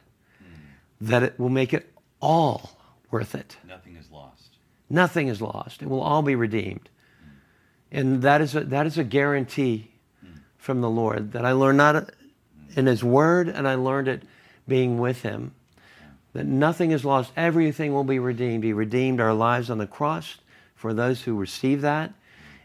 That 1.01 1.23
it 1.23 1.39
will 1.39 1.49
make 1.49 1.73
it 1.73 1.93
all 2.19 2.77
worth 3.11 3.35
it. 3.35 3.57
Nothing. 3.67 3.88
Nothing 4.89 5.27
is 5.27 5.41
lost. 5.41 5.81
It 5.81 5.89
will 5.89 6.01
all 6.01 6.21
be 6.21 6.35
redeemed. 6.35 6.89
And 7.91 8.21
that 8.21 8.41
is 8.41 8.55
a, 8.55 8.61
that 8.61 8.85
is 8.85 8.97
a 8.97 9.03
guarantee 9.03 9.91
from 10.57 10.81
the 10.81 10.89
Lord 10.89 11.31
that 11.33 11.45
I 11.45 11.53
learned 11.53 11.77
not 11.77 12.11
in 12.75 12.85
His 12.85 13.03
Word 13.03 13.47
and 13.49 13.67
I 13.67 13.75
learned 13.75 14.07
it 14.07 14.23
being 14.67 14.99
with 14.99 15.21
Him. 15.21 15.53
That 16.33 16.45
nothing 16.45 16.91
is 16.91 17.03
lost. 17.03 17.31
Everything 17.35 17.93
will 17.93 18.03
be 18.03 18.19
redeemed. 18.19 18.63
He 18.63 18.73
redeemed 18.73 19.19
our 19.19 19.33
lives 19.33 19.69
on 19.69 19.79
the 19.79 19.87
cross 19.87 20.37
for 20.75 20.93
those 20.93 21.23
who 21.23 21.35
receive 21.35 21.81
that. 21.81 22.13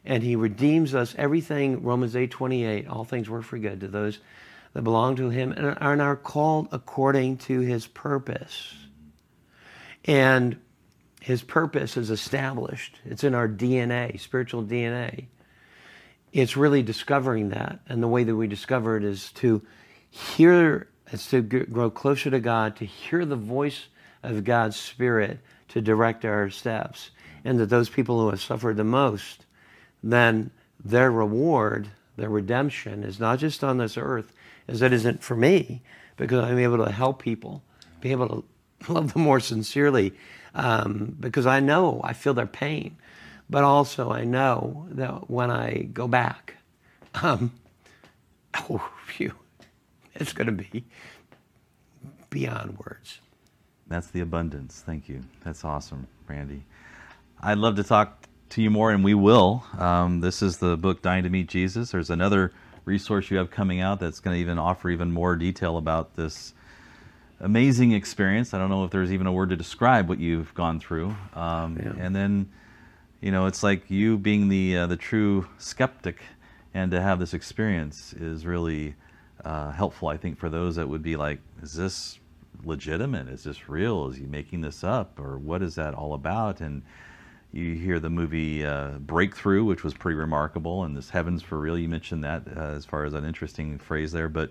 And 0.05 0.23
He 0.23 0.37
redeems 0.37 0.95
us. 0.95 1.15
Everything, 1.17 1.83
Romans 1.83 2.15
8 2.15 2.31
28, 2.31 2.87
all 2.89 3.05
things 3.05 3.31
work 3.31 3.45
for 3.45 3.59
good 3.59 3.81
to 3.81 3.89
those 3.89 4.19
that 4.75 4.83
belong 4.83 5.17
to 5.17 5.31
Him 5.31 5.53
and 5.53 6.01
are- 6.01 6.17
called 6.17 6.69
according 6.73 7.39
to 7.39 7.61
His 7.61 7.87
purpose. 7.87 8.75
And 10.05 10.61
his 11.25 11.43
purpose 11.43 11.97
is 11.97 12.11
established. 12.11 12.99
It's 13.07 13.25
in 13.25 13.35
our 13.35 13.49
DNA, 13.49 14.21
spiritual 14.21 14.63
DNA. 14.63 15.25
It's 16.35 16.55
really 16.55 16.83
discovering 16.83 17.49
that. 17.49 17.81
And 17.89 18.03
the 18.03 18.09
way 18.09 18.25
that 18.25 18.37
we 18.37 18.47
discover 18.47 18.99
it 18.99 19.05
is 19.05 19.33
to 19.37 19.63
hear, 20.11 20.87
it's 21.11 21.31
to 21.31 21.41
grow 21.41 21.89
closer 21.89 22.29
to 22.29 22.41
God, 22.41 22.77
to 22.77 22.85
hear 22.85 23.25
the 23.25 23.37
voice 23.37 23.87
of 24.23 24.45
God's 24.45 24.77
Spirit 24.77 25.39
to 25.69 25.81
direct 25.81 26.27
our 26.27 26.51
steps. 26.51 27.11
And 27.43 27.59
that 27.59 27.71
those 27.71 27.89
people 27.89 28.21
who 28.21 28.29
have 28.29 28.43
suffered 28.43 28.77
the 28.77 28.85
most, 28.85 29.47
then 30.03 30.51
their 30.85 31.11
reward, 31.11 31.89
their 32.19 32.29
redemption 32.29 33.03
is 33.03 33.19
not 33.19 33.39
just 33.39 33.65
on 33.65 33.79
this 33.79 33.97
earth, 33.97 34.35
is 34.69 34.83
it 34.83 34.93
isn't 34.93 35.23
for 35.23 35.37
me, 35.37 35.81
because 36.19 36.45
I'm 36.45 36.59
able 36.59 36.85
to 36.85 36.93
help 36.93 37.23
people, 37.23 37.63
be 38.03 38.11
able 38.13 38.29
to 38.29 38.45
love 38.89 39.13
them 39.13 39.23
more 39.23 39.41
sincerely, 39.41 40.15
um, 40.55 41.17
because 41.19 41.47
I 41.47 41.61
know 41.61 42.01
I 42.05 42.13
feel 42.13 42.35
their 42.35 42.47
pain, 42.47 42.97
but 43.49 43.65
also 43.65 44.11
I 44.11 44.25
know 44.25 44.87
that 44.91 45.31
when 45.31 45.51
I 45.51 45.89
go 45.93 46.09
back, 46.09 46.55
um, 47.23 47.53
oh, 48.71 48.91
phew, 49.07 49.33
it's 50.15 50.33
going 50.33 50.47
to 50.47 50.53
be 50.53 50.85
beyond 52.31 52.79
words. 52.79 53.21
That's 53.87 54.09
the 54.09 54.21
abundance. 54.21 54.83
Thank 54.85 55.09
you. 55.09 55.23
That's 55.45 55.65
awesome, 55.65 56.07
Randy. 56.27 56.65
I'd 57.41 57.59
love 57.59 57.77
to 57.77 57.85
talk 57.85 58.27
to 58.51 58.63
you 58.63 58.71
more, 58.71 58.91
and 58.91 59.05
we 59.05 59.15
will. 59.15 59.65
Um, 59.79 60.21
this 60.21 60.43
is 60.43 60.59
the 60.59 60.77
book 60.77 61.03
Dying 61.03 61.25
to 61.25 61.31
Meet 61.31 61.49
Jesus. 61.49 61.91
There's 61.91 62.11
another 62.11 62.53
resource 62.85 63.31
you 63.31 63.37
have 63.39 63.51
coming 63.51 63.81
out 63.81 64.01
that's 64.01 64.21
going 64.21 64.35
to 64.37 64.41
even 64.41 64.59
offer 64.59 64.91
even 64.91 65.13
more 65.13 65.37
detail 65.37 65.77
about 65.77 66.17
this 66.17 66.55
amazing 67.45 67.93
experience. 67.93 68.55
I 68.55 68.59
don't 68.59 68.71
know 68.71 68.85
if 68.85 68.91
there's 68.91 69.13
even 69.13 69.27
a 69.27 69.33
word 69.33 69.51
to 69.51 69.57
describe 69.57 70.09
what 70.09 70.19
you've 70.19 70.53
gone 70.55 70.81
through. 70.81 71.15
Um, 71.35 71.77
Yeah. 71.77 71.93
And 71.99 72.17
then, 72.17 72.49
you 73.21 73.31
know, 73.31 73.47
it's 73.47 73.63
like 73.63 73.91
you 73.91 74.19
being 74.19 74.49
the 74.49 74.79
uh, 74.79 74.87
the 74.87 74.97
true 74.97 75.47
skeptic, 75.59 76.23
and 76.73 76.91
to 76.91 77.01
have 77.01 77.19
this 77.19 77.35
experience 77.35 78.13
is 78.15 78.47
really 78.47 78.95
uh, 79.45 79.71
helpful. 79.73 80.09
I 80.09 80.17
think 80.17 80.39
for 80.39 80.49
those 80.49 80.77
that 80.77 80.89
would 80.89 81.03
be 81.03 81.17
like, 81.17 81.41
is 81.63 81.75
this 81.75 82.19
legitimate? 82.65 83.29
Is 83.29 83.45
this 83.45 83.69
real? 83.69 84.09
Is 84.09 84.17
he 84.17 84.25
making 84.25 84.63
this 84.63 84.83
up, 84.83 85.21
or 85.21 85.39
what 85.39 85.63
is 85.63 85.75
that 85.75 85.95
all 85.95 86.15
about? 86.15 86.61
And 86.61 86.83
you 87.53 87.75
hear 87.75 88.01
the 88.01 88.11
movie 88.11 88.65
uh, 88.65 88.93
Breakthrough, 88.99 89.65
which 89.65 89.85
was 89.85 89.95
pretty 89.95 90.17
remarkable, 90.17 90.85
and 90.85 90.97
this 90.97 91.11
Heavens 91.11 91.43
for 91.43 91.59
Real. 91.59 91.79
You 91.79 91.89
mentioned 91.89 92.25
that 92.25 92.43
uh, 92.57 92.61
as 92.61 92.85
far 92.85 93.05
as 93.05 93.13
an 93.15 93.25
interesting 93.25 93.79
phrase 93.79 94.11
there, 94.13 94.29
but 94.29 94.51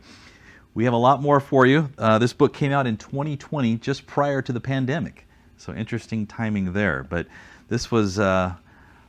we 0.73 0.85
have 0.85 0.93
a 0.93 0.97
lot 0.97 1.21
more 1.21 1.39
for 1.39 1.65
you. 1.65 1.89
Uh, 1.97 2.17
this 2.17 2.33
book 2.33 2.53
came 2.53 2.71
out 2.71 2.87
in 2.87 2.97
2020, 2.97 3.77
just 3.77 4.07
prior 4.07 4.41
to 4.41 4.51
the 4.51 4.59
pandemic, 4.59 5.27
so 5.57 5.73
interesting 5.73 6.25
timing 6.25 6.73
there. 6.73 7.03
But 7.03 7.27
this 7.67 7.91
was 7.91 8.19
uh, 8.19 8.53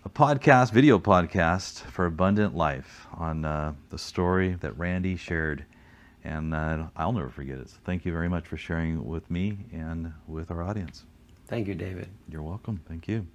a 0.05 0.09
podcast, 0.09 0.73
video 0.73 0.99
podcast 0.99 1.81
for 1.81 2.07
Abundant 2.07 2.55
Life 2.55 3.07
on 3.15 3.45
uh, 3.45 3.73
the 3.91 3.99
story 3.99 4.57
that 4.61 4.77
Randy 4.79 5.17
shared, 5.17 5.65
and 6.23 6.55
uh, 6.55 6.85
I'll 6.97 7.13
never 7.13 7.31
forget 7.31 7.59
it. 7.59 7.71
So 7.71 7.77
thank 7.85 8.05
you 8.05 8.13
very 8.13 8.29
much 8.29 8.47
for 8.47 8.57
sharing 8.57 9.07
with 9.07 9.31
me 9.31 9.59
and 9.73 10.13
with 10.29 10.51
our 10.51 10.63
audience. 10.63 11.05
Thank 11.47 11.69
you, 11.69 11.75
David. 11.75 12.09
You're 12.29 12.43
welcome. 12.43 12.81
Thank 12.89 13.09
you. 13.09 13.27